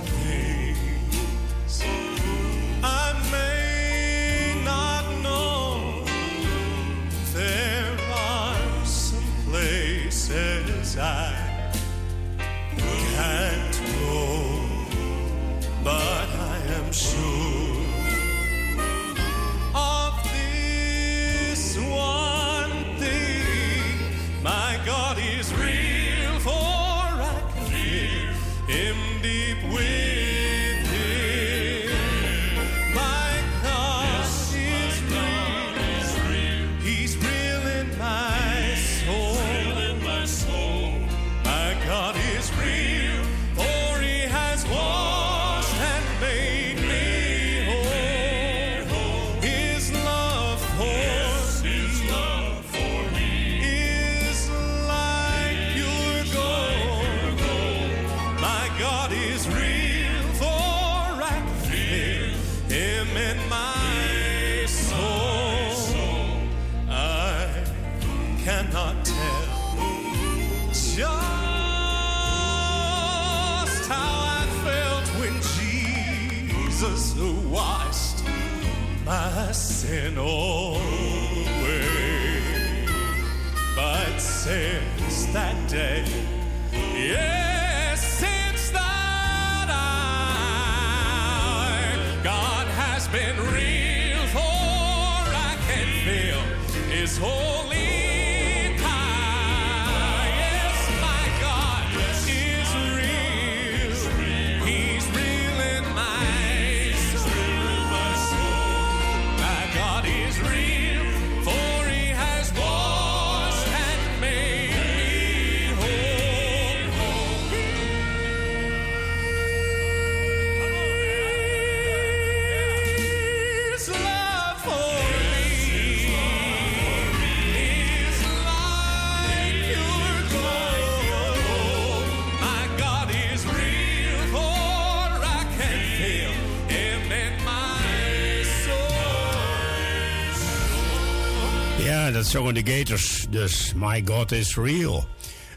[142.30, 143.27] zongen de Gators.
[143.30, 145.07] Dus My God is Real.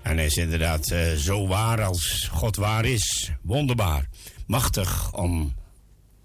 [0.02, 3.30] En hij is inderdaad eh, zo waar als God waar is.
[3.42, 4.08] Wonderbaar.
[4.46, 5.54] Machtig om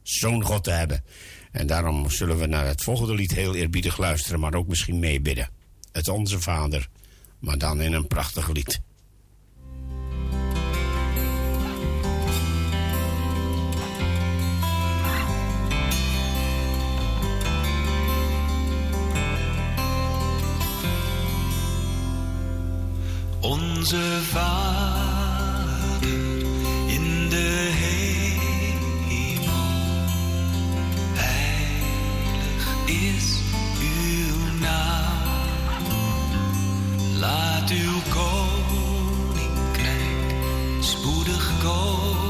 [0.04, 1.04] zo'n God te hebben.
[1.52, 5.50] En daarom zullen we naar het volgende lied heel eerbiedig luisteren, maar ook misschien meebidden.
[5.92, 6.88] Het Onze Vader,
[7.40, 8.82] maar dan in een prachtig lied.
[23.78, 26.10] Onze Vader
[26.88, 29.48] in de hemel,
[31.14, 33.40] heilig is
[33.80, 35.86] uw naam.
[37.20, 39.46] Laat uw koninkrijk
[40.80, 42.27] spoedig komen.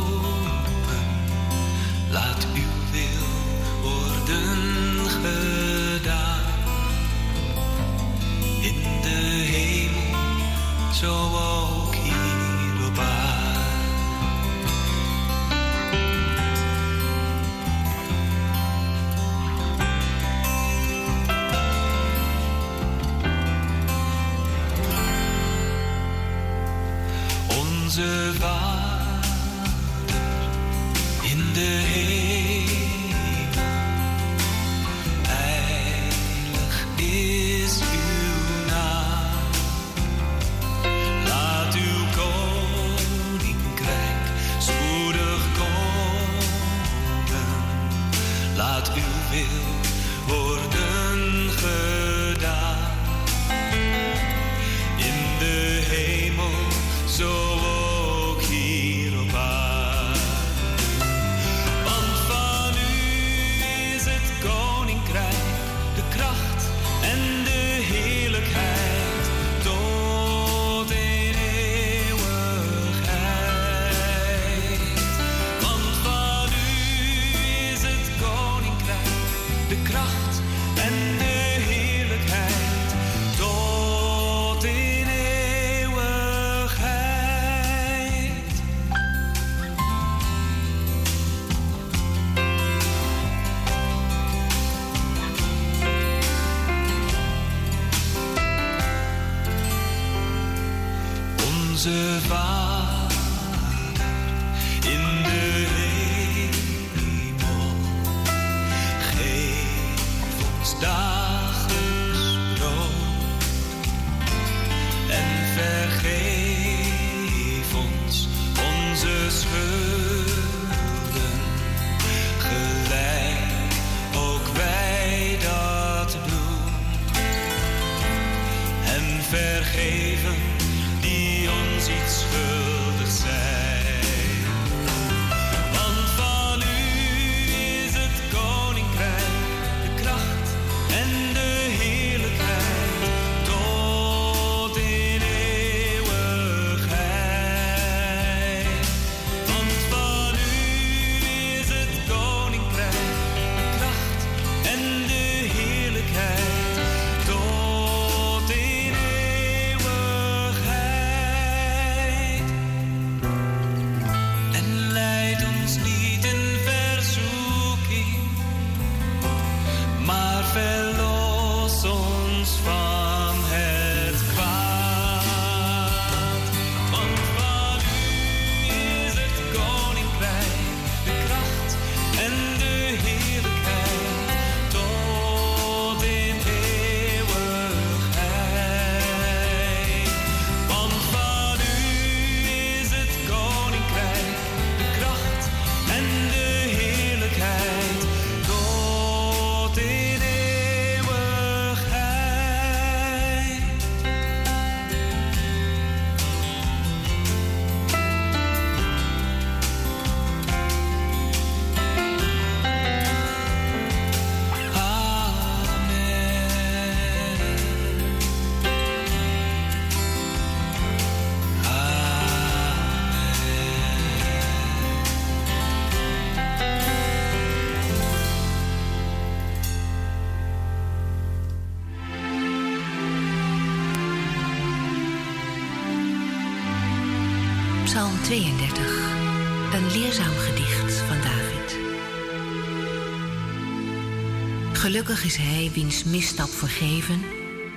[245.23, 247.22] Is hij wiens misstap vergeven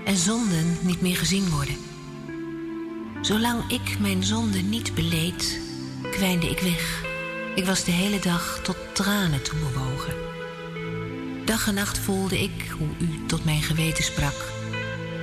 [0.04, 1.76] en zonden niet meer gezien worden.
[3.20, 5.60] Zolang ik mijn zonde niet beleed,
[6.10, 7.02] kwijnde ik weg.
[7.54, 10.14] Ik was de hele dag tot tranen toe bewogen.
[11.44, 14.52] Dag en nacht voelde ik hoe u tot mijn geweten sprak.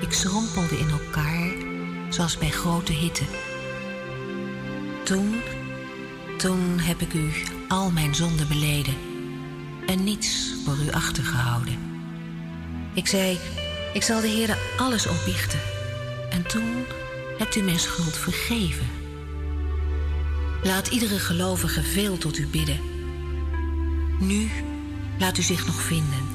[0.02, 1.52] Ik schrompelde in elkaar,
[2.10, 3.23] zoals bij grote hitte.
[5.03, 5.35] Toen,
[6.38, 7.31] toen heb ik u
[7.68, 8.95] al mijn zonden beleden
[9.85, 11.86] en niets voor u achtergehouden.
[12.98, 13.40] Ik zei,
[13.94, 15.60] ik zal de Heere alles opbiechten.
[16.30, 16.86] En toen
[17.38, 18.88] hebt u mijn schuld vergeven.
[20.64, 22.80] Laat iedere gelovige veel tot u bidden.
[24.19, 24.49] Nu
[25.19, 26.28] laat u zich nog vinden.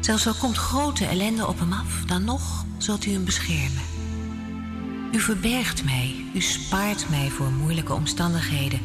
[0.00, 3.82] Zelfs al komt grote ellende op hem af, dan nog zult u hem beschermen.
[5.12, 8.80] U verbergt mij, u spaart mij voor moeilijke omstandigheden.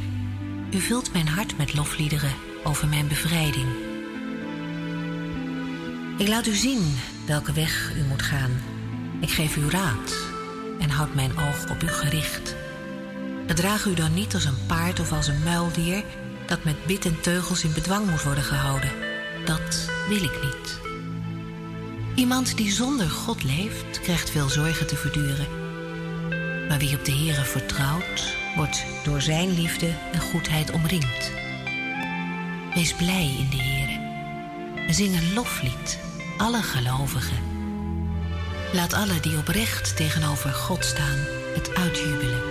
[0.71, 3.86] U vult mijn hart met lofliederen over mijn bevrijding.
[6.17, 8.51] Ik laat u zien welke weg u moet gaan.
[9.21, 10.15] Ik geef u raad
[10.79, 12.55] en houd mijn oog op u gericht.
[13.47, 16.03] Gedraag u dan niet als een paard of als een muildier
[16.45, 18.91] dat met bit en teugels in bedwang moet worden gehouden.
[19.45, 20.79] Dat wil ik niet.
[22.15, 25.47] Iemand die zonder God leeft, krijgt veel zorgen te verduren.
[26.67, 31.31] Maar wie op de Heere vertrouwt, wordt door zijn liefde en goedheid omringd.
[32.73, 33.97] Wees blij in de Heere.
[34.93, 35.99] Zing een loflied,
[36.37, 37.37] alle gelovigen.
[38.73, 41.17] Laat alle die oprecht tegenover God staan
[41.53, 42.46] het uitjubelen.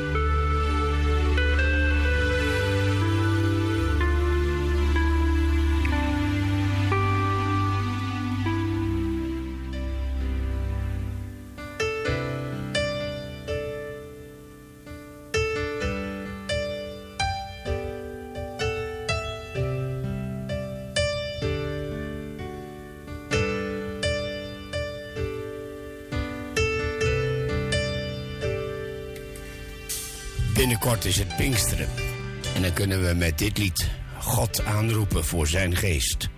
[30.97, 31.89] Binnenkort is het Pinksteren.
[32.55, 36.11] En dan kunnen we met dit lied God aanroepen voor zijn geest.
[36.11, 36.36] Geest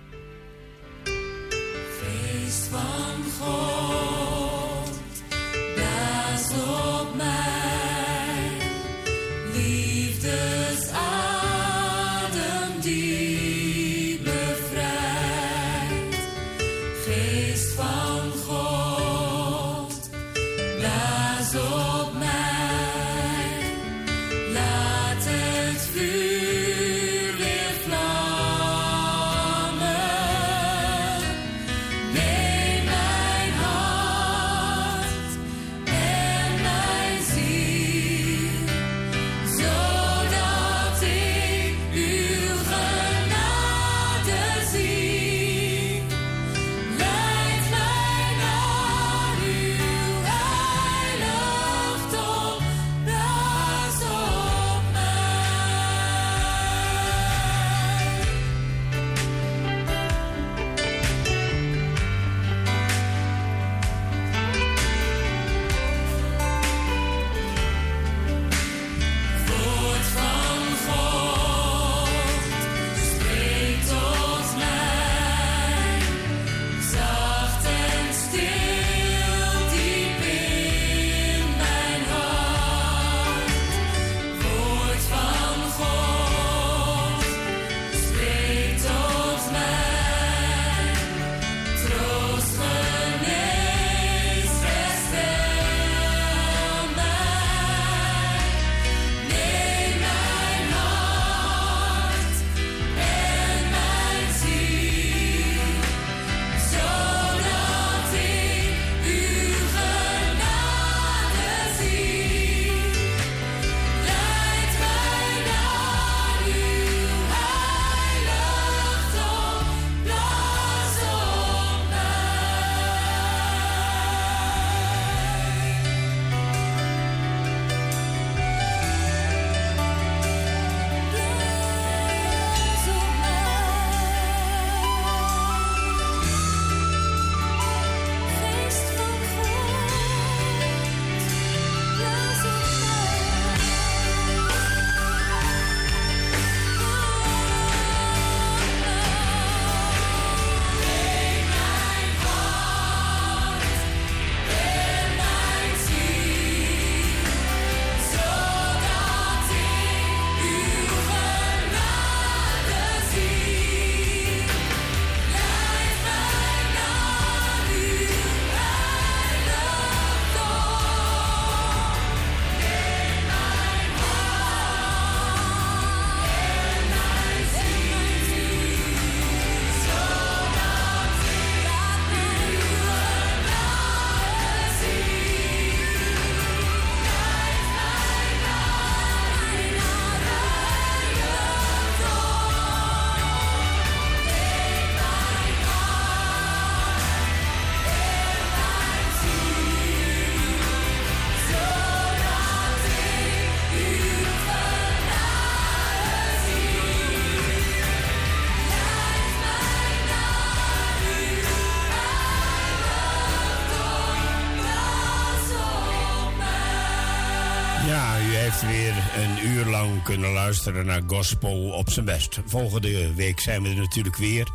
[220.49, 222.39] luisteren naar Gospel op zijn best.
[222.45, 224.47] Volgende week zijn we er natuurlijk weer.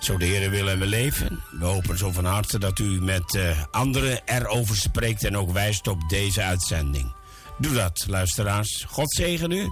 [0.00, 1.42] Zo de Heer wil en we leven.
[1.50, 5.88] We hopen zo van harte dat u met uh, anderen erover spreekt en ook wijst
[5.88, 7.12] op deze uitzending.
[7.58, 8.84] Doe dat, luisteraars.
[8.88, 9.68] God zegen u.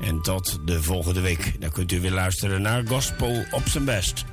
[0.00, 1.60] En tot de volgende week.
[1.60, 4.23] Dan kunt u weer luisteren naar Gospel op zijn best.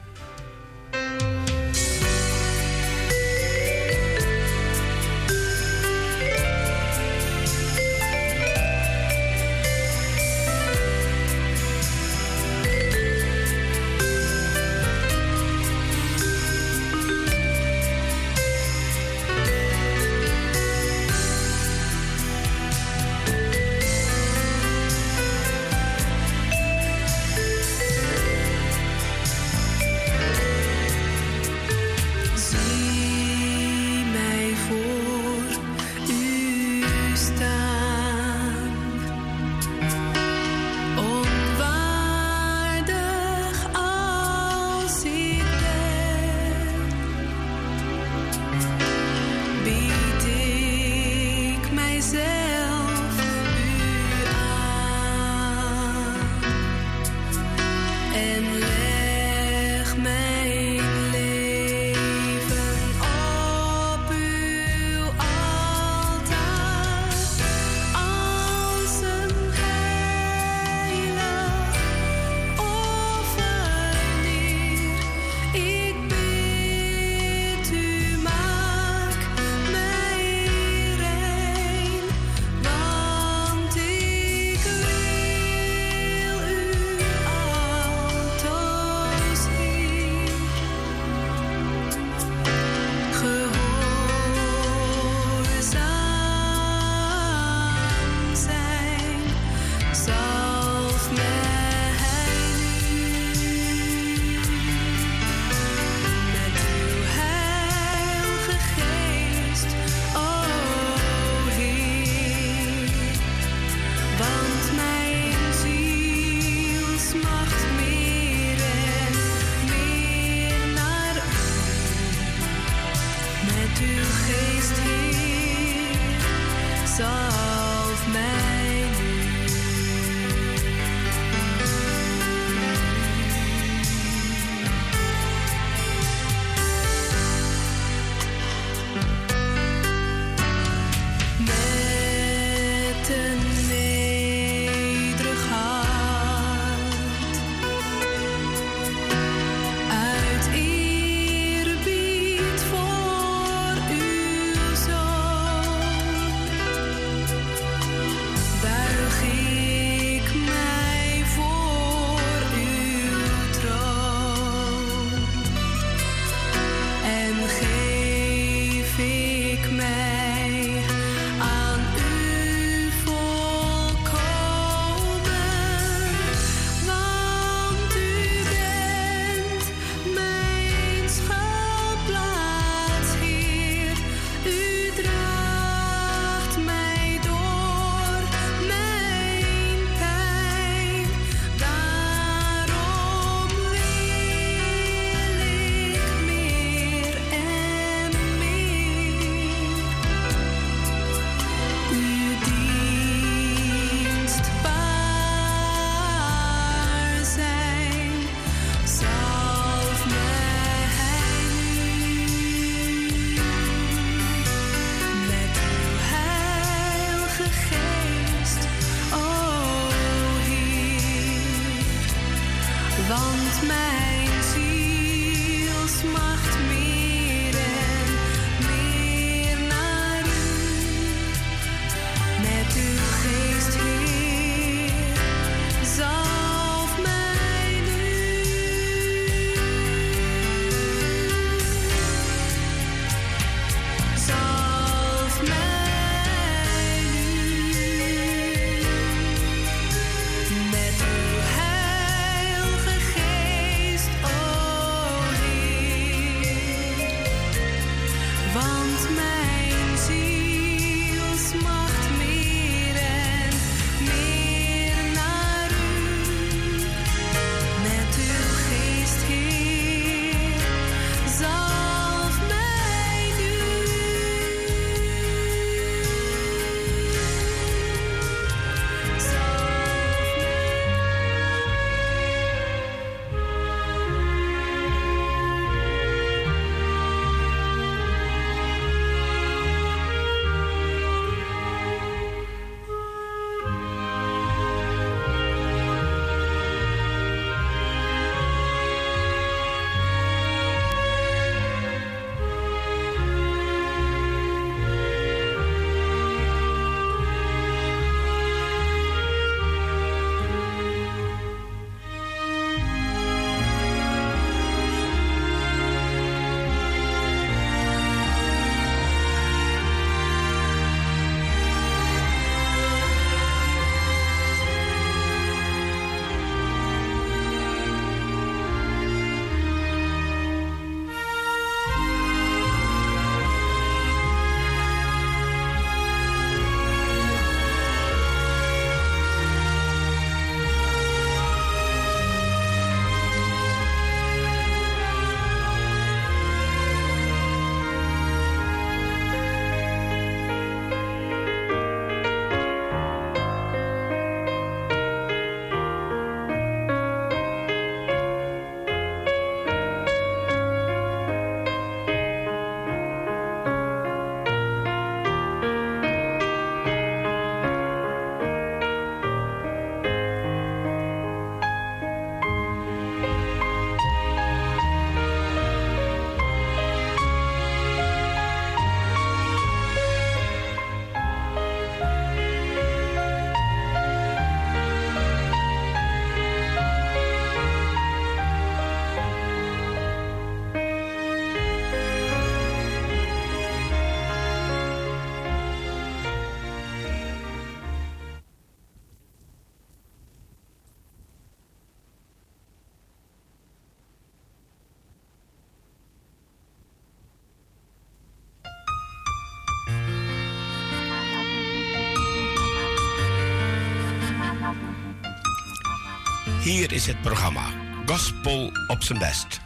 [416.61, 417.65] Hier is het programma
[418.05, 419.59] Gospel op zijn best.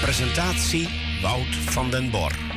[0.00, 0.88] Presentatie
[1.22, 2.47] Wout van den Bor.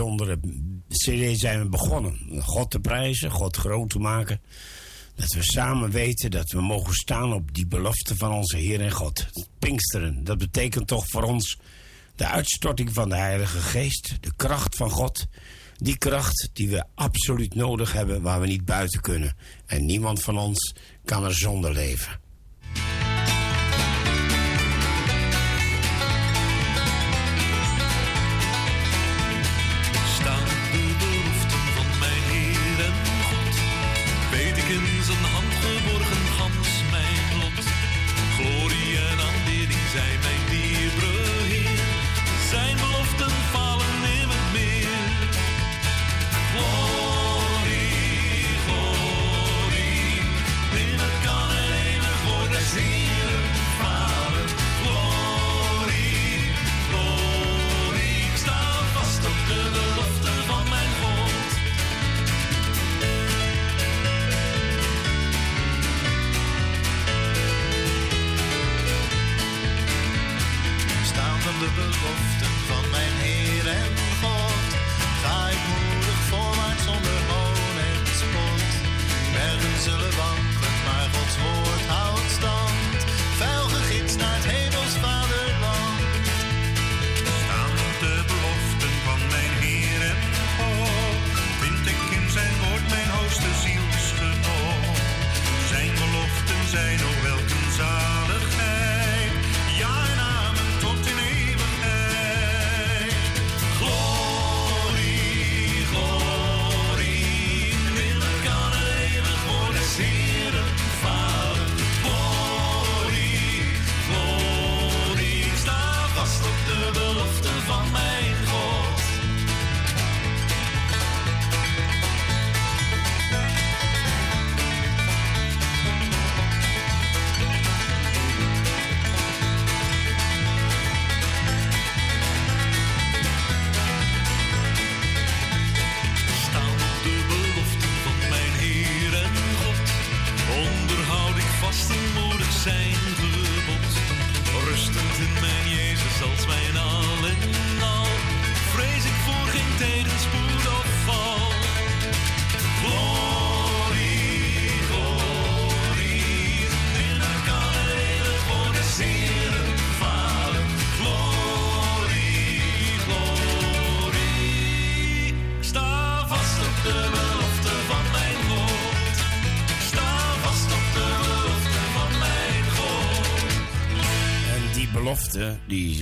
[0.00, 0.38] bijzondere
[0.88, 2.42] CD zijn we begonnen.
[2.42, 4.40] God te prijzen, God groot te maken.
[5.14, 8.90] Dat we samen weten dat we mogen staan op die belofte van onze Heer en
[8.90, 9.26] God.
[9.58, 11.58] Pinksteren, dat betekent toch voor ons
[12.14, 15.26] de uitstorting van de Heilige Geest, de kracht van God.
[15.76, 19.36] Die kracht die we absoluut nodig hebben, waar we niet buiten kunnen.
[19.66, 20.74] En niemand van ons
[21.04, 22.20] kan er zonder leven.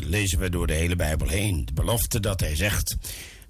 [0.08, 1.64] Lezen we door de hele Bijbel heen.
[1.64, 2.96] De belofte dat hij zegt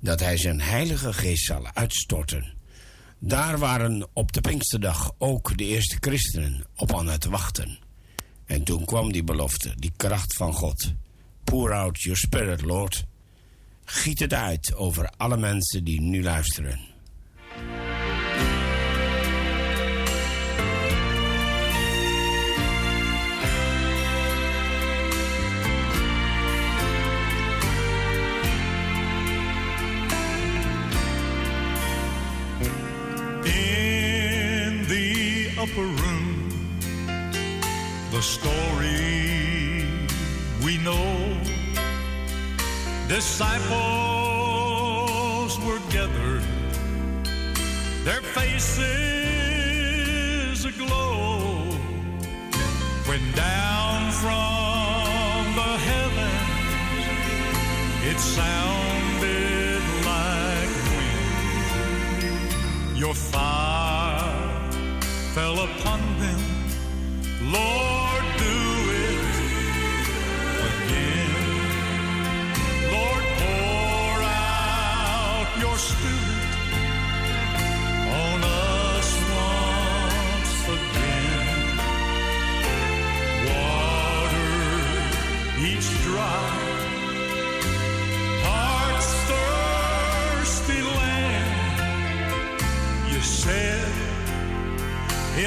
[0.01, 2.55] dat hij zijn heilige geest zal uitstorten.
[3.19, 7.79] Daar waren op de Pinksterdag ook de eerste christenen op aan het wachten.
[8.45, 10.93] En toen kwam die belofte, die kracht van God.
[11.45, 13.05] Pour out your spirit, Lord.
[13.85, 16.88] Giet het uit over alle mensen die nu luisteren.
[35.79, 36.51] The room,
[38.11, 39.87] the story
[40.65, 41.39] we know.
[43.07, 43.69] Disciples
[45.67, 46.47] were gathered,
[48.05, 48.89] their faces
[50.65, 51.71] aglow,
[53.09, 57.07] when down from the heavens
[58.11, 62.49] it sounded like wind.
[62.99, 63.88] Your fire
[65.49, 66.41] fell upon them,
[67.53, 67.88] Lord,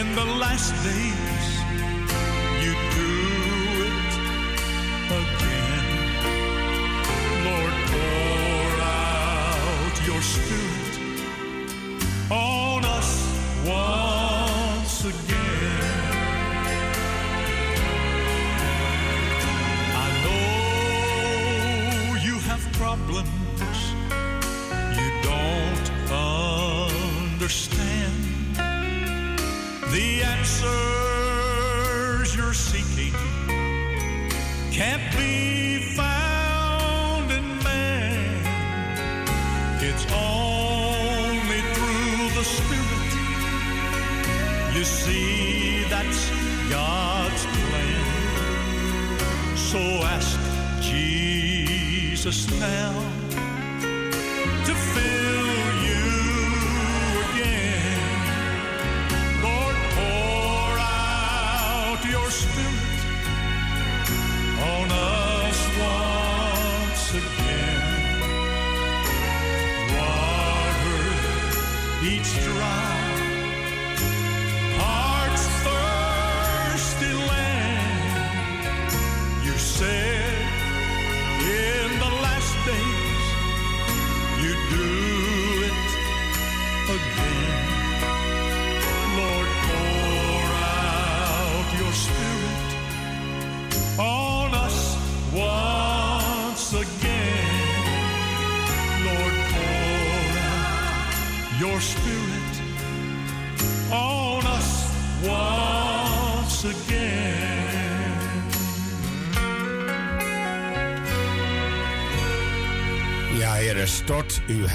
[0.02, 1.21] in the last days
[30.42, 33.14] answers you're seeking
[34.72, 38.44] can't be found in man.
[39.84, 43.12] It's only through the Spirit.
[44.76, 46.32] You see, that's
[46.72, 48.04] God's plan.
[49.56, 49.80] So
[50.16, 50.40] ask
[50.82, 53.01] Jesus now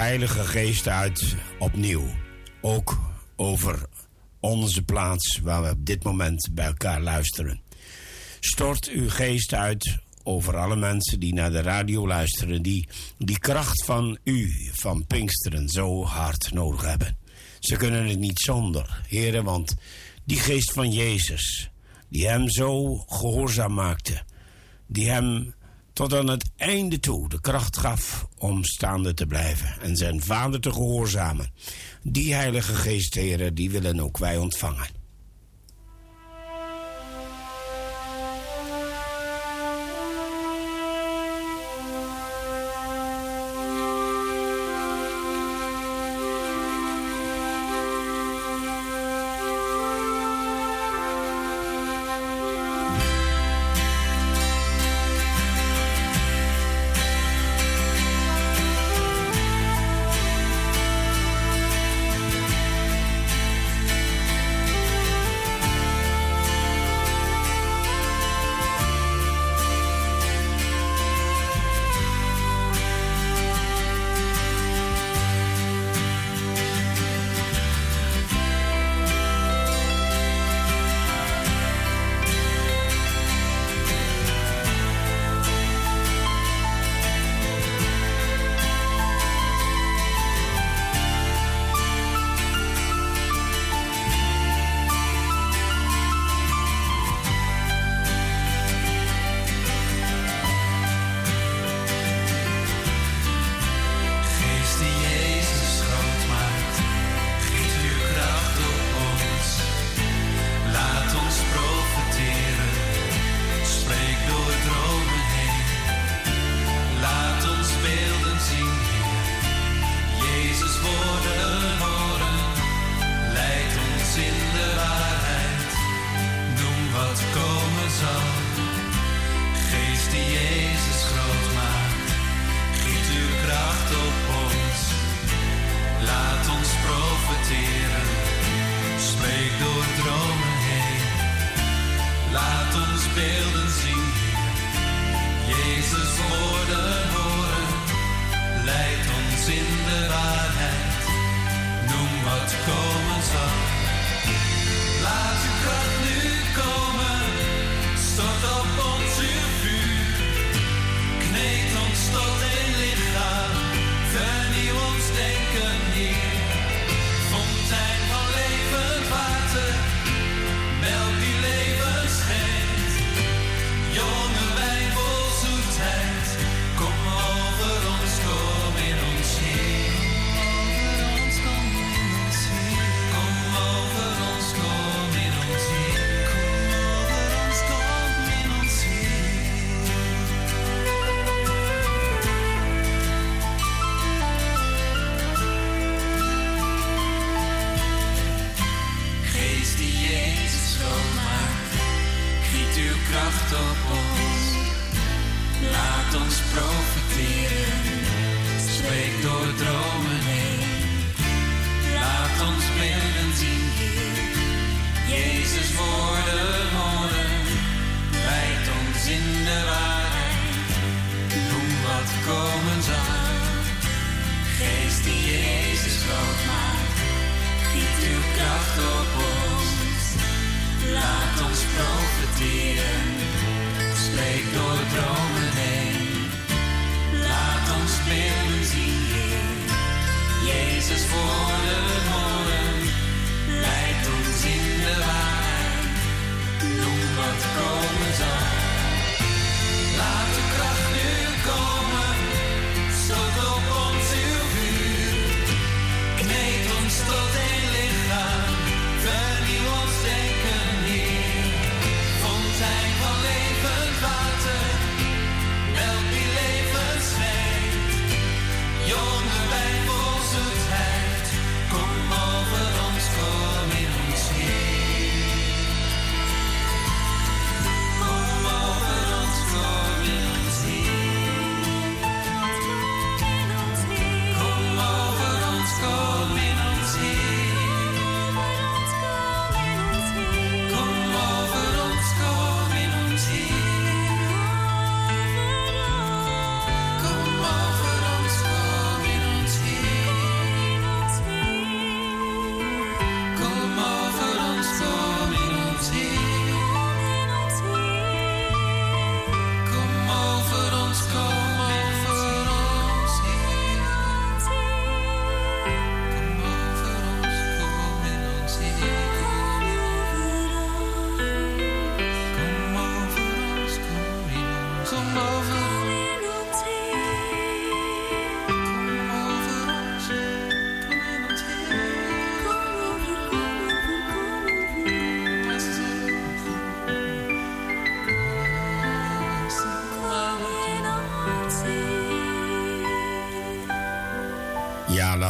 [0.07, 2.05] heilige geest uit opnieuw.
[2.61, 2.99] Ook
[3.37, 3.87] over
[4.41, 7.61] onze plaats waar we op dit moment bij elkaar luisteren.
[8.41, 12.89] Stort uw geest uit over alle mensen die naar de radio luisteren, die
[13.19, 17.17] die kracht van u, van Pinksteren, zo hard nodig hebben.
[17.59, 19.75] Ze kunnen het niet zonder, heren, want
[20.25, 21.71] die geest van Jezus,
[22.09, 24.23] die hem zo gehoorzaam maakte,
[24.87, 25.55] die hem
[25.97, 30.61] tot aan het einde toe de kracht gaf om staande te blijven en zijn vader
[30.61, 31.51] te gehoorzamen.
[32.03, 34.96] Die heilige geest, heren, die willen ook wij ontvangen.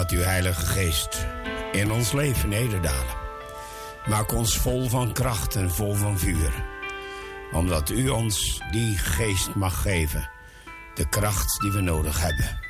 [0.06, 1.26] laat uw Heilige Geest
[1.72, 3.16] in ons leven nederdalen.
[4.08, 6.52] Maak ons vol van kracht en vol van vuur.
[7.52, 10.30] Omdat u ons die geest mag geven.
[10.94, 12.65] De kracht die we nodig hebben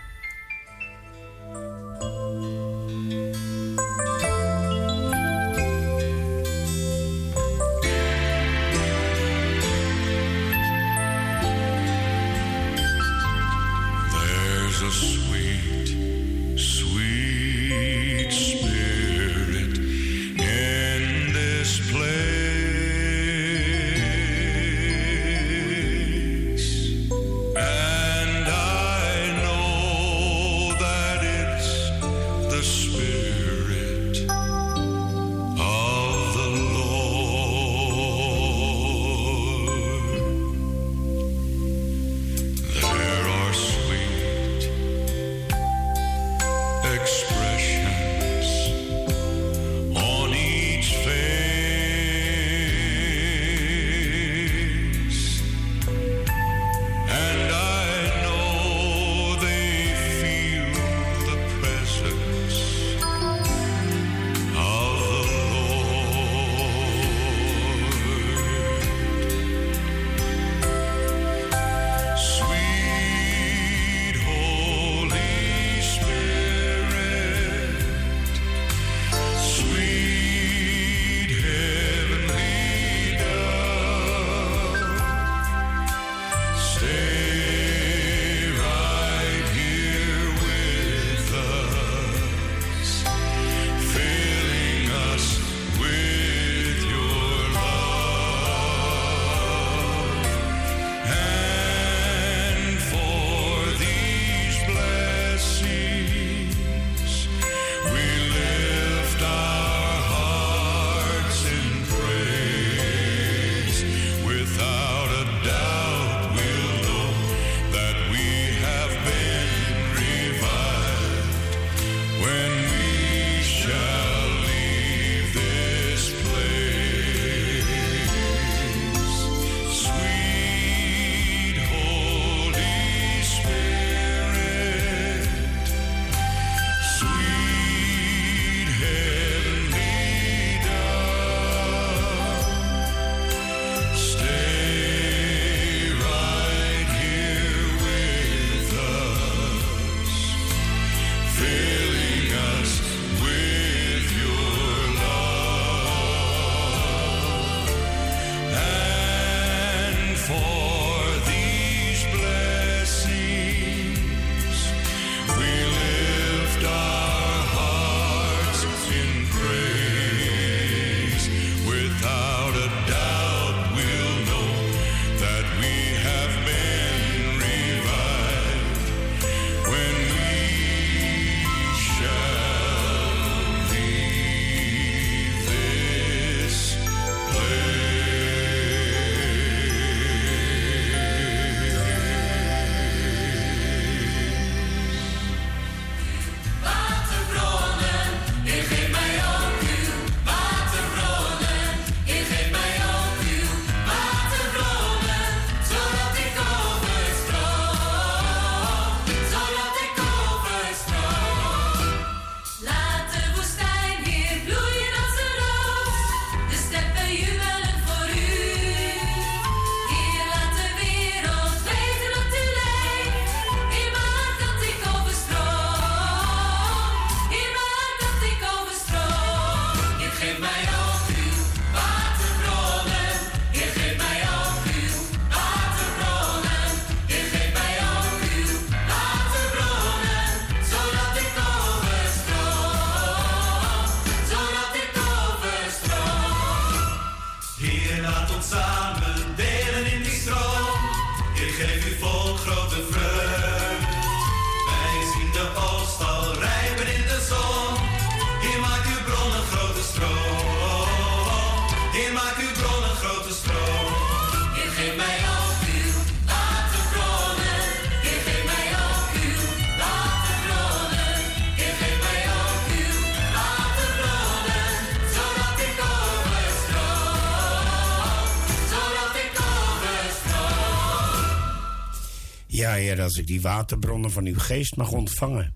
[282.77, 285.55] Heer, als ik die waterbronnen van uw geest mag ontvangen,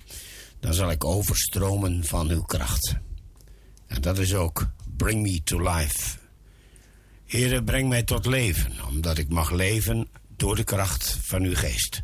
[0.60, 2.96] dan zal ik overstromen van uw kracht.
[3.86, 4.66] En dat is ook
[4.96, 6.18] Bring Me to Life.
[7.26, 11.99] Heer, breng mij tot leven, omdat ik mag leven door de kracht van uw geest.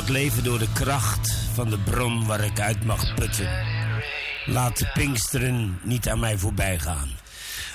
[0.00, 3.48] tot leven door de kracht van de bron waar ik uit mag putten.
[4.46, 7.10] Laat de Pinksteren niet aan mij voorbij gaan.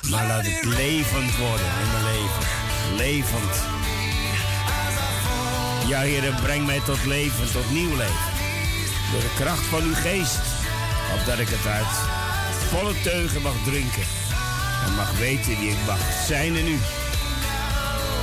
[0.09, 2.47] Maar laat ik levend worden in mijn leven.
[2.95, 3.63] Levend.
[5.87, 8.31] Ja, Heeren, breng mij tot leven, tot nieuw leven.
[9.11, 10.41] Door de kracht van uw geest,
[11.19, 11.95] opdat ik het uit
[12.69, 14.03] volle teugen mag drinken.
[14.85, 16.77] En mag weten wie ik mag zijn in u.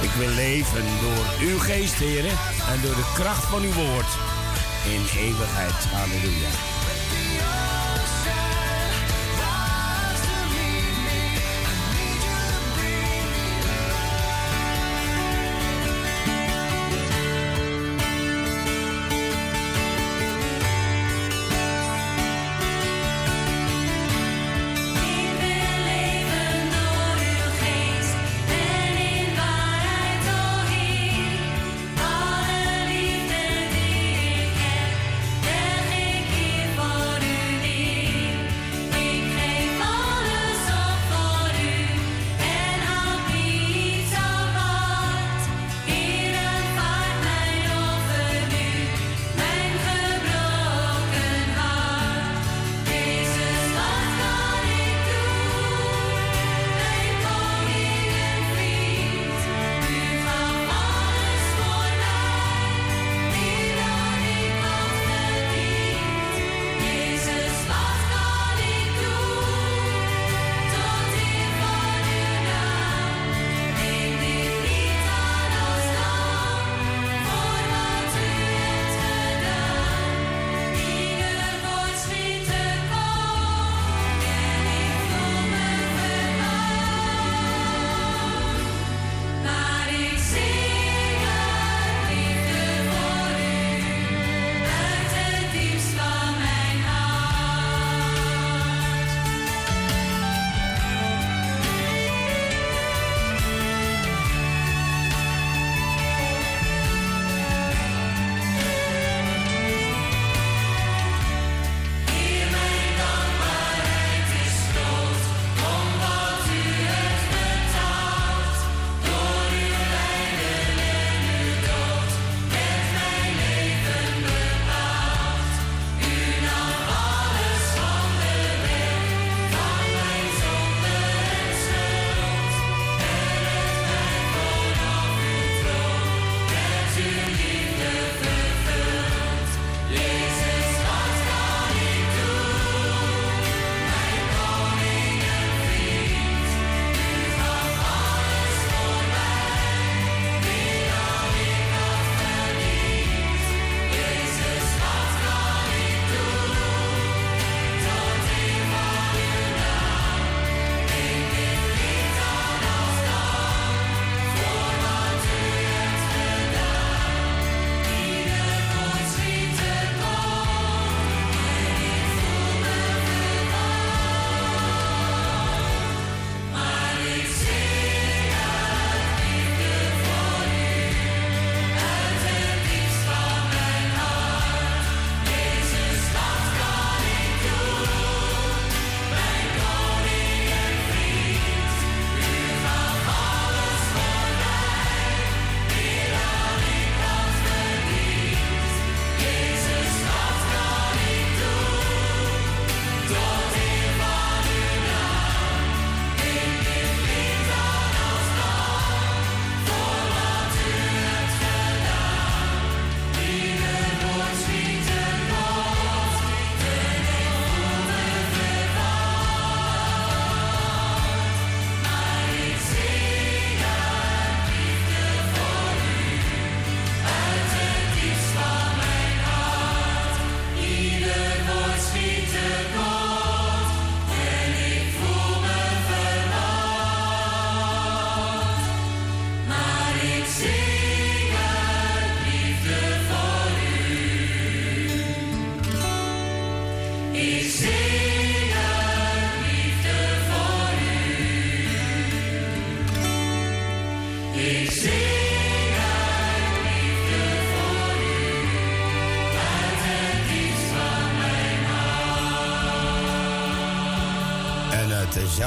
[0.00, 2.38] Ik wil leven door uw geest, heren,
[2.72, 4.18] en door de kracht van uw woord.
[4.84, 5.84] In eeuwigheid.
[5.84, 6.75] Halleluja.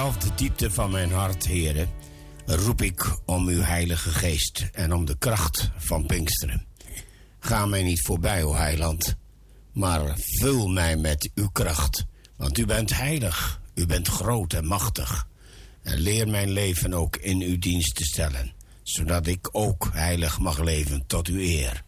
[0.09, 1.89] Uit dezelfde diepte van mijn hart, heren,
[2.45, 6.65] roep ik om uw heilige geest en om de kracht van Pinksteren.
[7.39, 9.15] Ga mij niet voorbij, o heiland,
[9.73, 12.05] maar vul mij met uw kracht,
[12.37, 15.27] want u bent heilig, u bent groot en machtig.
[15.81, 20.59] En leer mijn leven ook in uw dienst te stellen, zodat ik ook heilig mag
[20.59, 21.83] leven tot uw eer.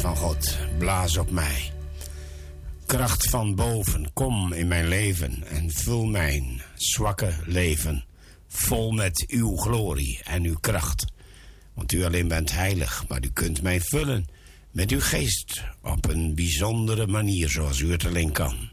[0.00, 1.72] Van God, blaas op mij.
[2.86, 8.04] Kracht van boven, kom in mijn leven en vul mijn zwakke leven
[8.48, 11.04] vol met uw glorie en uw kracht.
[11.74, 14.26] Want u alleen bent heilig, maar u kunt mij vullen
[14.70, 18.70] met uw geest op een bijzondere manier zoals u het alleen kan.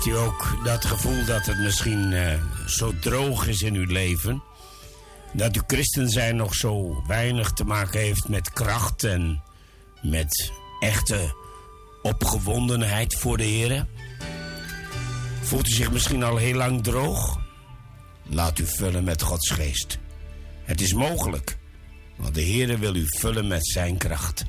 [0.00, 4.42] Heeft u ook dat gevoel dat het misschien eh, zo droog is in uw leven?
[5.32, 9.42] Dat uw christen zijn nog zo weinig te maken heeft met kracht en
[10.02, 11.34] met echte
[12.02, 13.86] opgewondenheid voor de Heer?
[15.40, 17.40] Voelt u zich misschien al heel lang droog?
[18.22, 19.98] Laat u vullen met Gods geest.
[20.64, 21.56] Het is mogelijk,
[22.16, 24.44] want de Heer wil u vullen met zijn kracht.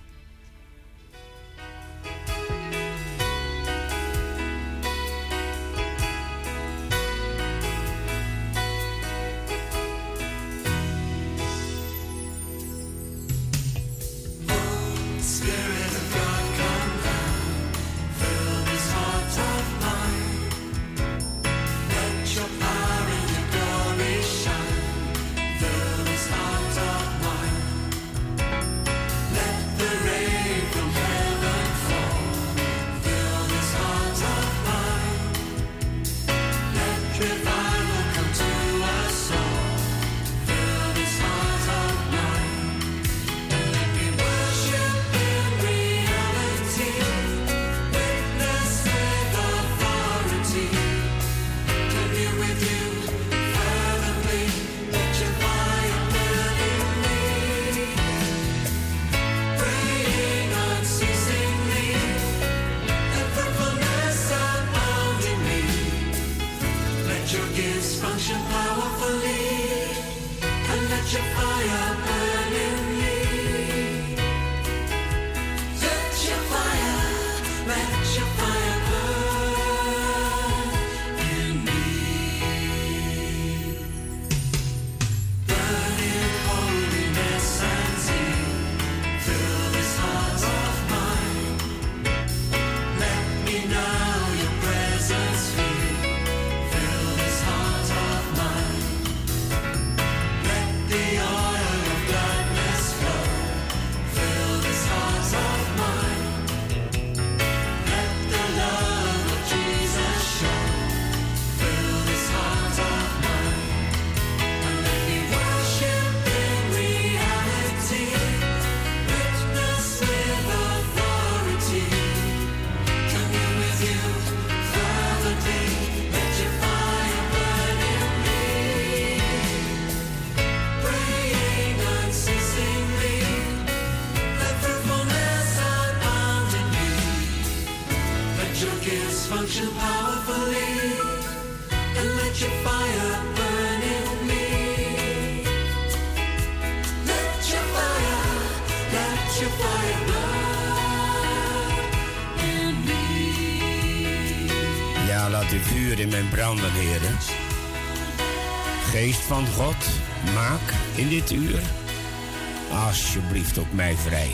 [163.15, 164.31] alsjeblieft op mij vrij.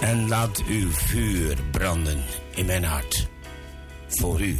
[0.00, 3.28] En laat uw vuur branden in mijn hart.
[4.08, 4.58] Voor u.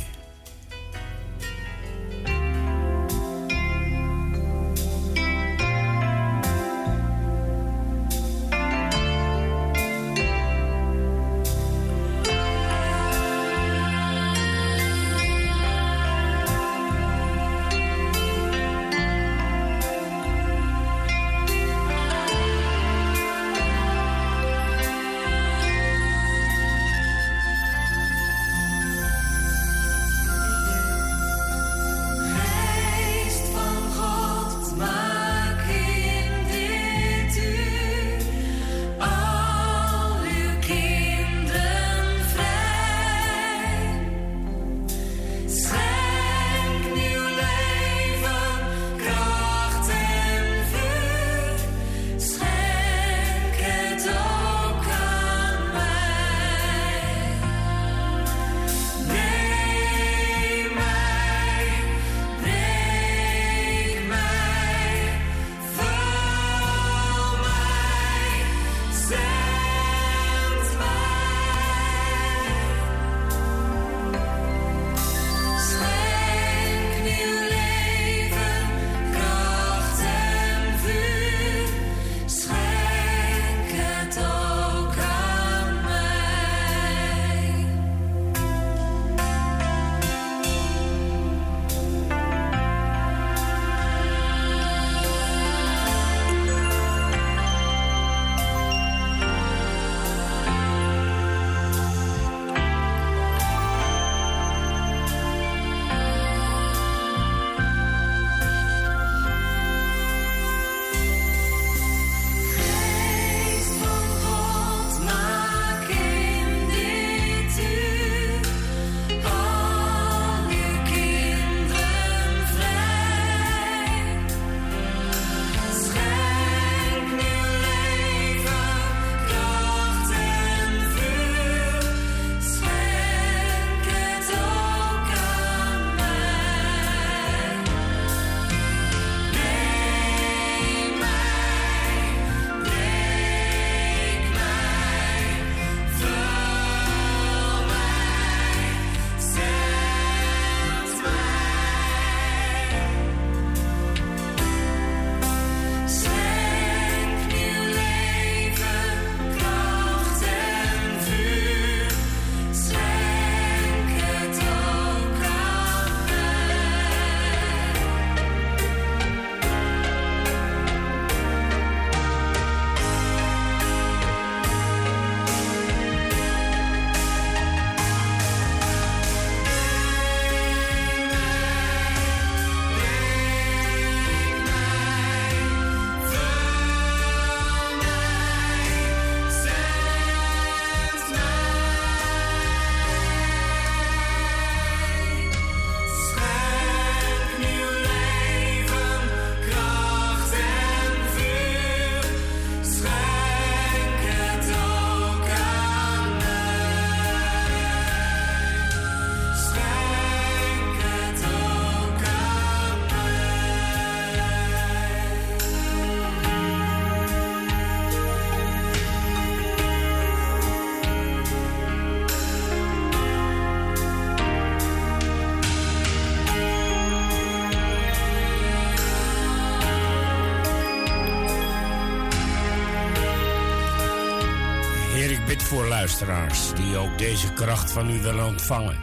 [236.57, 238.77] die ook deze kracht van u willen ontvangen.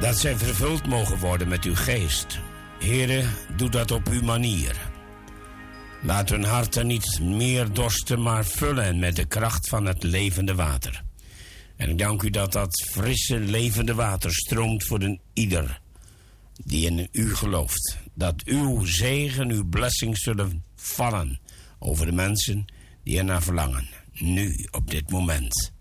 [0.00, 2.38] Dat zij vervuld mogen worden met uw geest.
[2.78, 3.24] Here,
[3.56, 4.76] doe dat op uw manier.
[6.02, 11.02] Laat hun harten niet meer dorsten, maar vullen met de kracht van het levende water.
[11.76, 15.80] En ik dank u dat dat frisse, levende water stroomt voor een ieder
[16.64, 17.98] die in u gelooft.
[18.14, 21.40] Dat uw zegen, uw blessings zullen vallen
[21.78, 22.64] over de mensen
[23.04, 23.88] die ernaar verlangen.
[24.18, 25.72] Nu, op dit moment.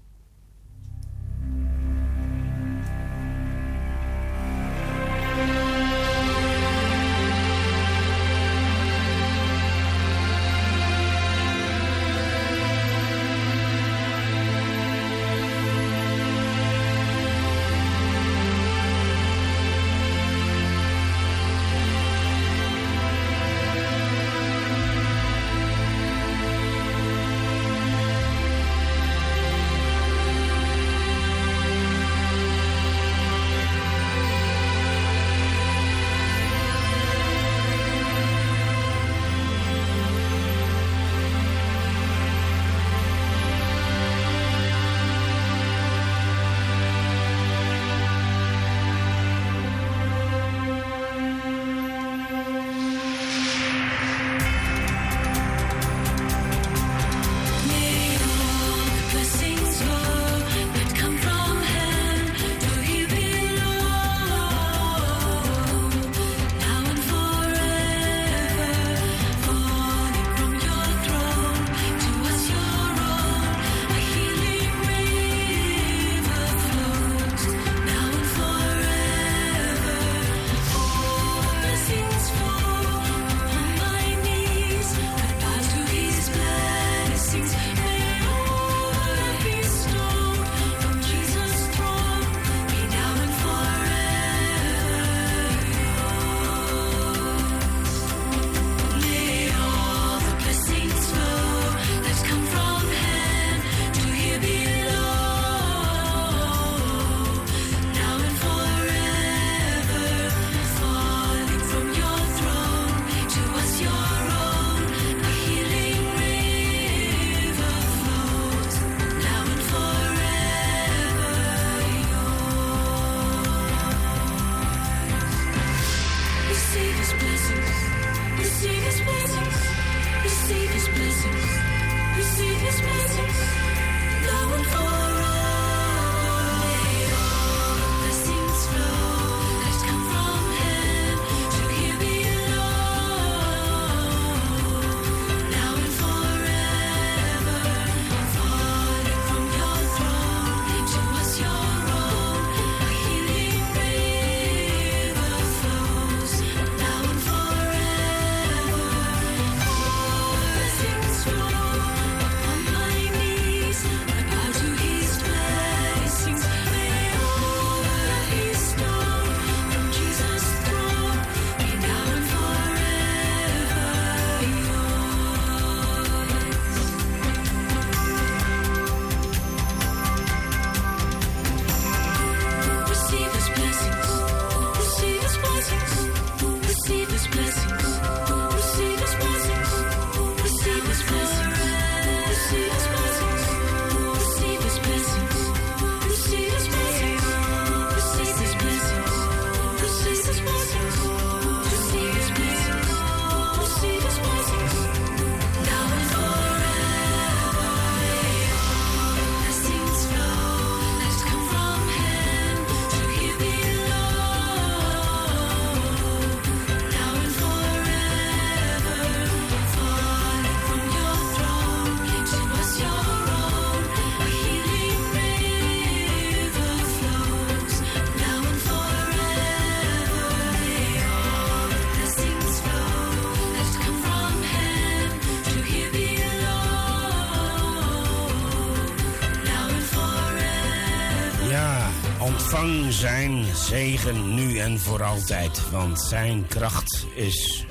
[243.67, 245.69] Zegen nu en voor altijd.
[245.69, 247.65] Want zijn kracht is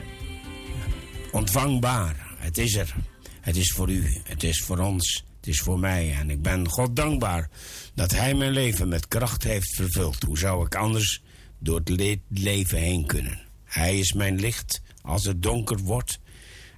[1.33, 2.35] ontvangbaar.
[2.39, 2.95] Het is er.
[3.41, 4.21] Het is voor u.
[4.25, 5.25] Het is voor ons.
[5.37, 6.15] Het is voor mij.
[6.15, 7.51] En ik ben God dankbaar
[7.95, 10.23] dat Hij mijn leven met kracht heeft vervuld.
[10.23, 11.23] Hoe zou ik anders
[11.59, 13.41] door het le- leven heen kunnen?
[13.65, 16.19] Hij is mijn licht als het donker wordt.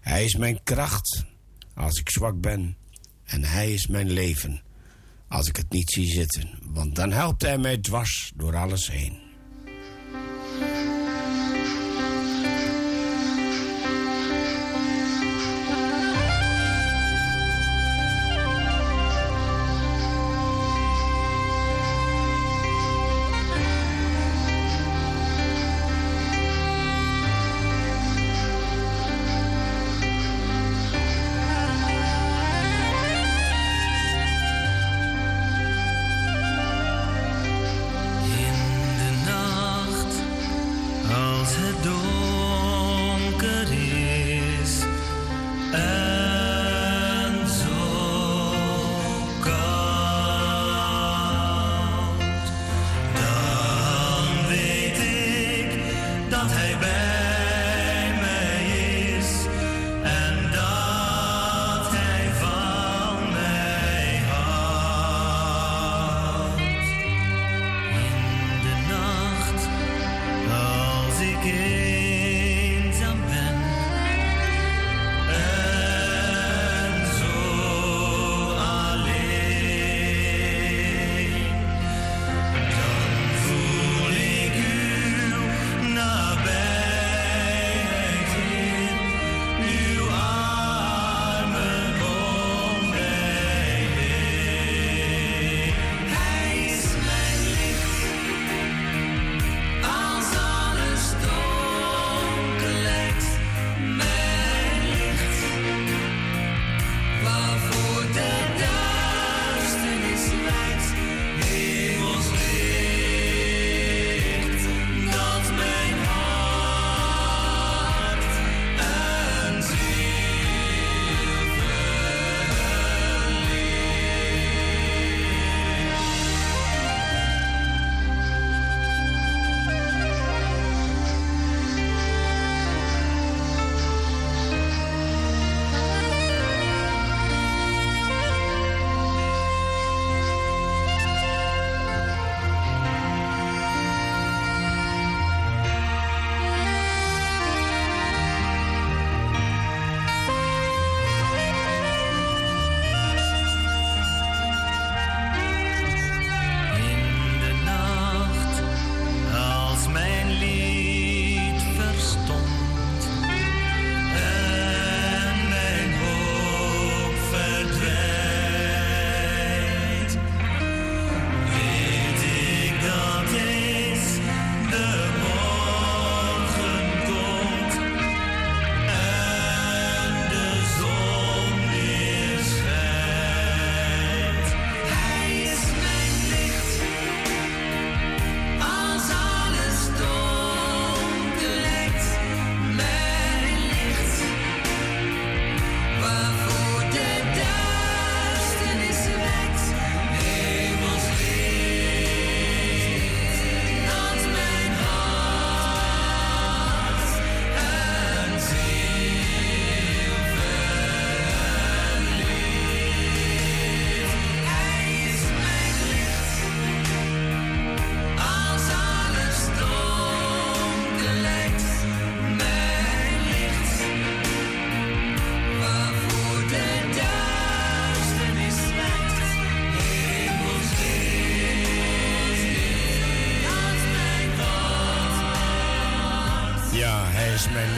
[0.01, 1.25] Hij is mijn kracht
[1.75, 2.77] als ik zwak ben.
[3.25, 4.63] En hij is mijn leven
[5.29, 6.59] als ik het niet zie zitten.
[6.63, 9.28] Want dan helpt hij mij dwars door alles heen.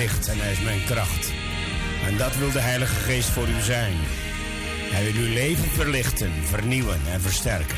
[0.00, 1.32] En hij is mijn kracht.
[2.06, 3.92] En dat wil de Heilige Geest voor u zijn.
[4.90, 7.76] Hij wil uw leven verlichten, vernieuwen en versterken.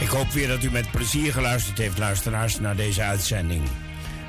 [0.00, 3.62] Ik hoop weer dat u met plezier geluisterd heeft, luisteraars, naar deze uitzending.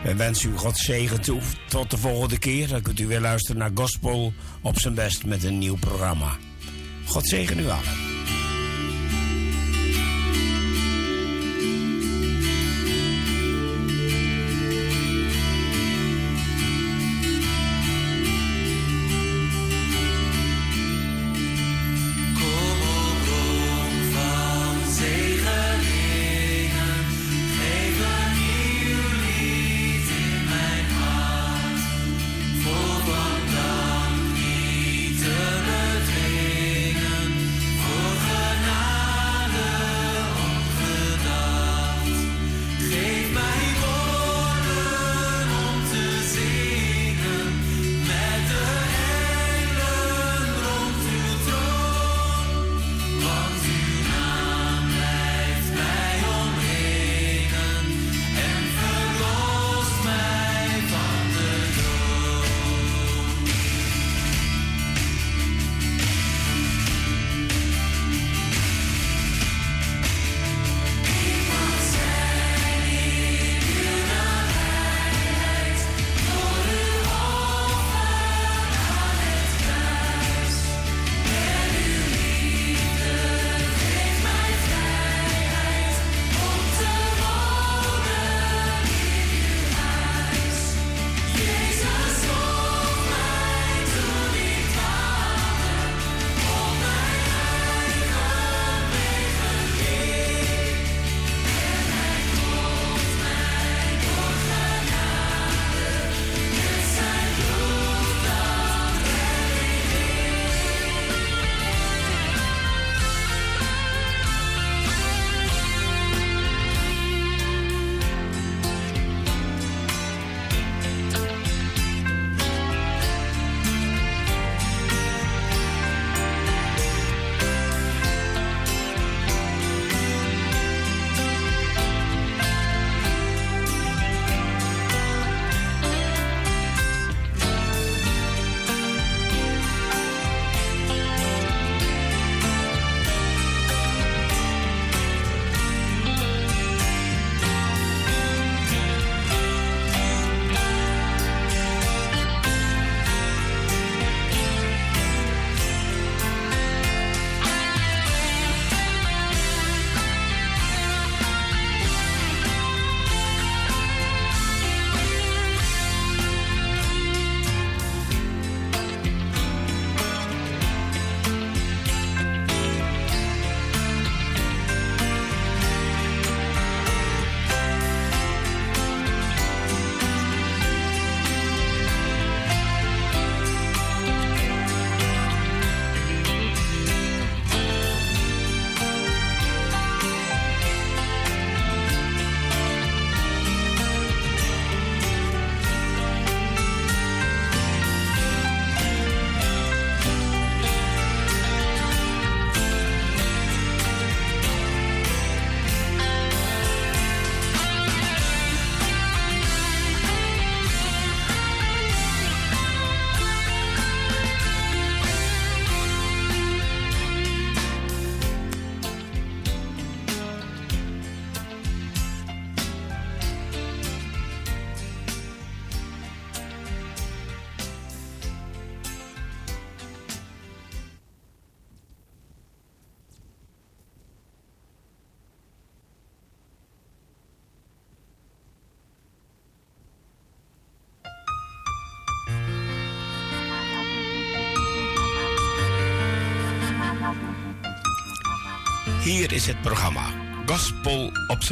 [0.04, 1.42] We wensen u God zegen toe.
[1.68, 2.68] Tot de volgende keer.
[2.68, 6.38] Dan kunt u weer luisteren naar Gospel op zijn best met een nieuw programma.
[7.06, 8.11] God zegen u allen.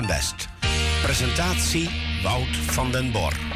[0.06, 0.48] Best.
[1.02, 1.90] Presentatie
[2.24, 3.49] Wout van den Bor.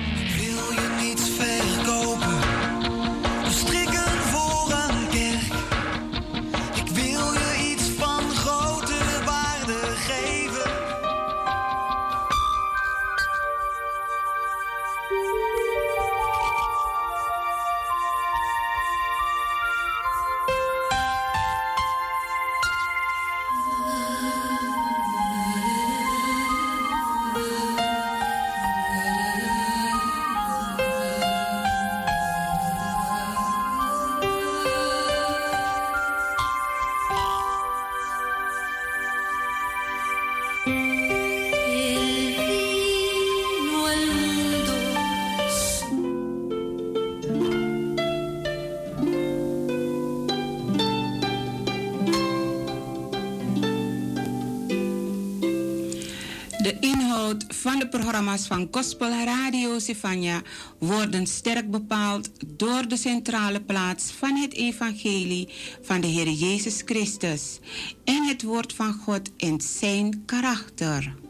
[58.04, 60.42] Programma's van Gospel Radio Sivania
[60.80, 65.50] worden sterk bepaald door de centrale plaats van het evangelie
[65.82, 67.60] van de Heer Jezus Christus
[68.04, 71.23] en het woord van God in zijn karakter.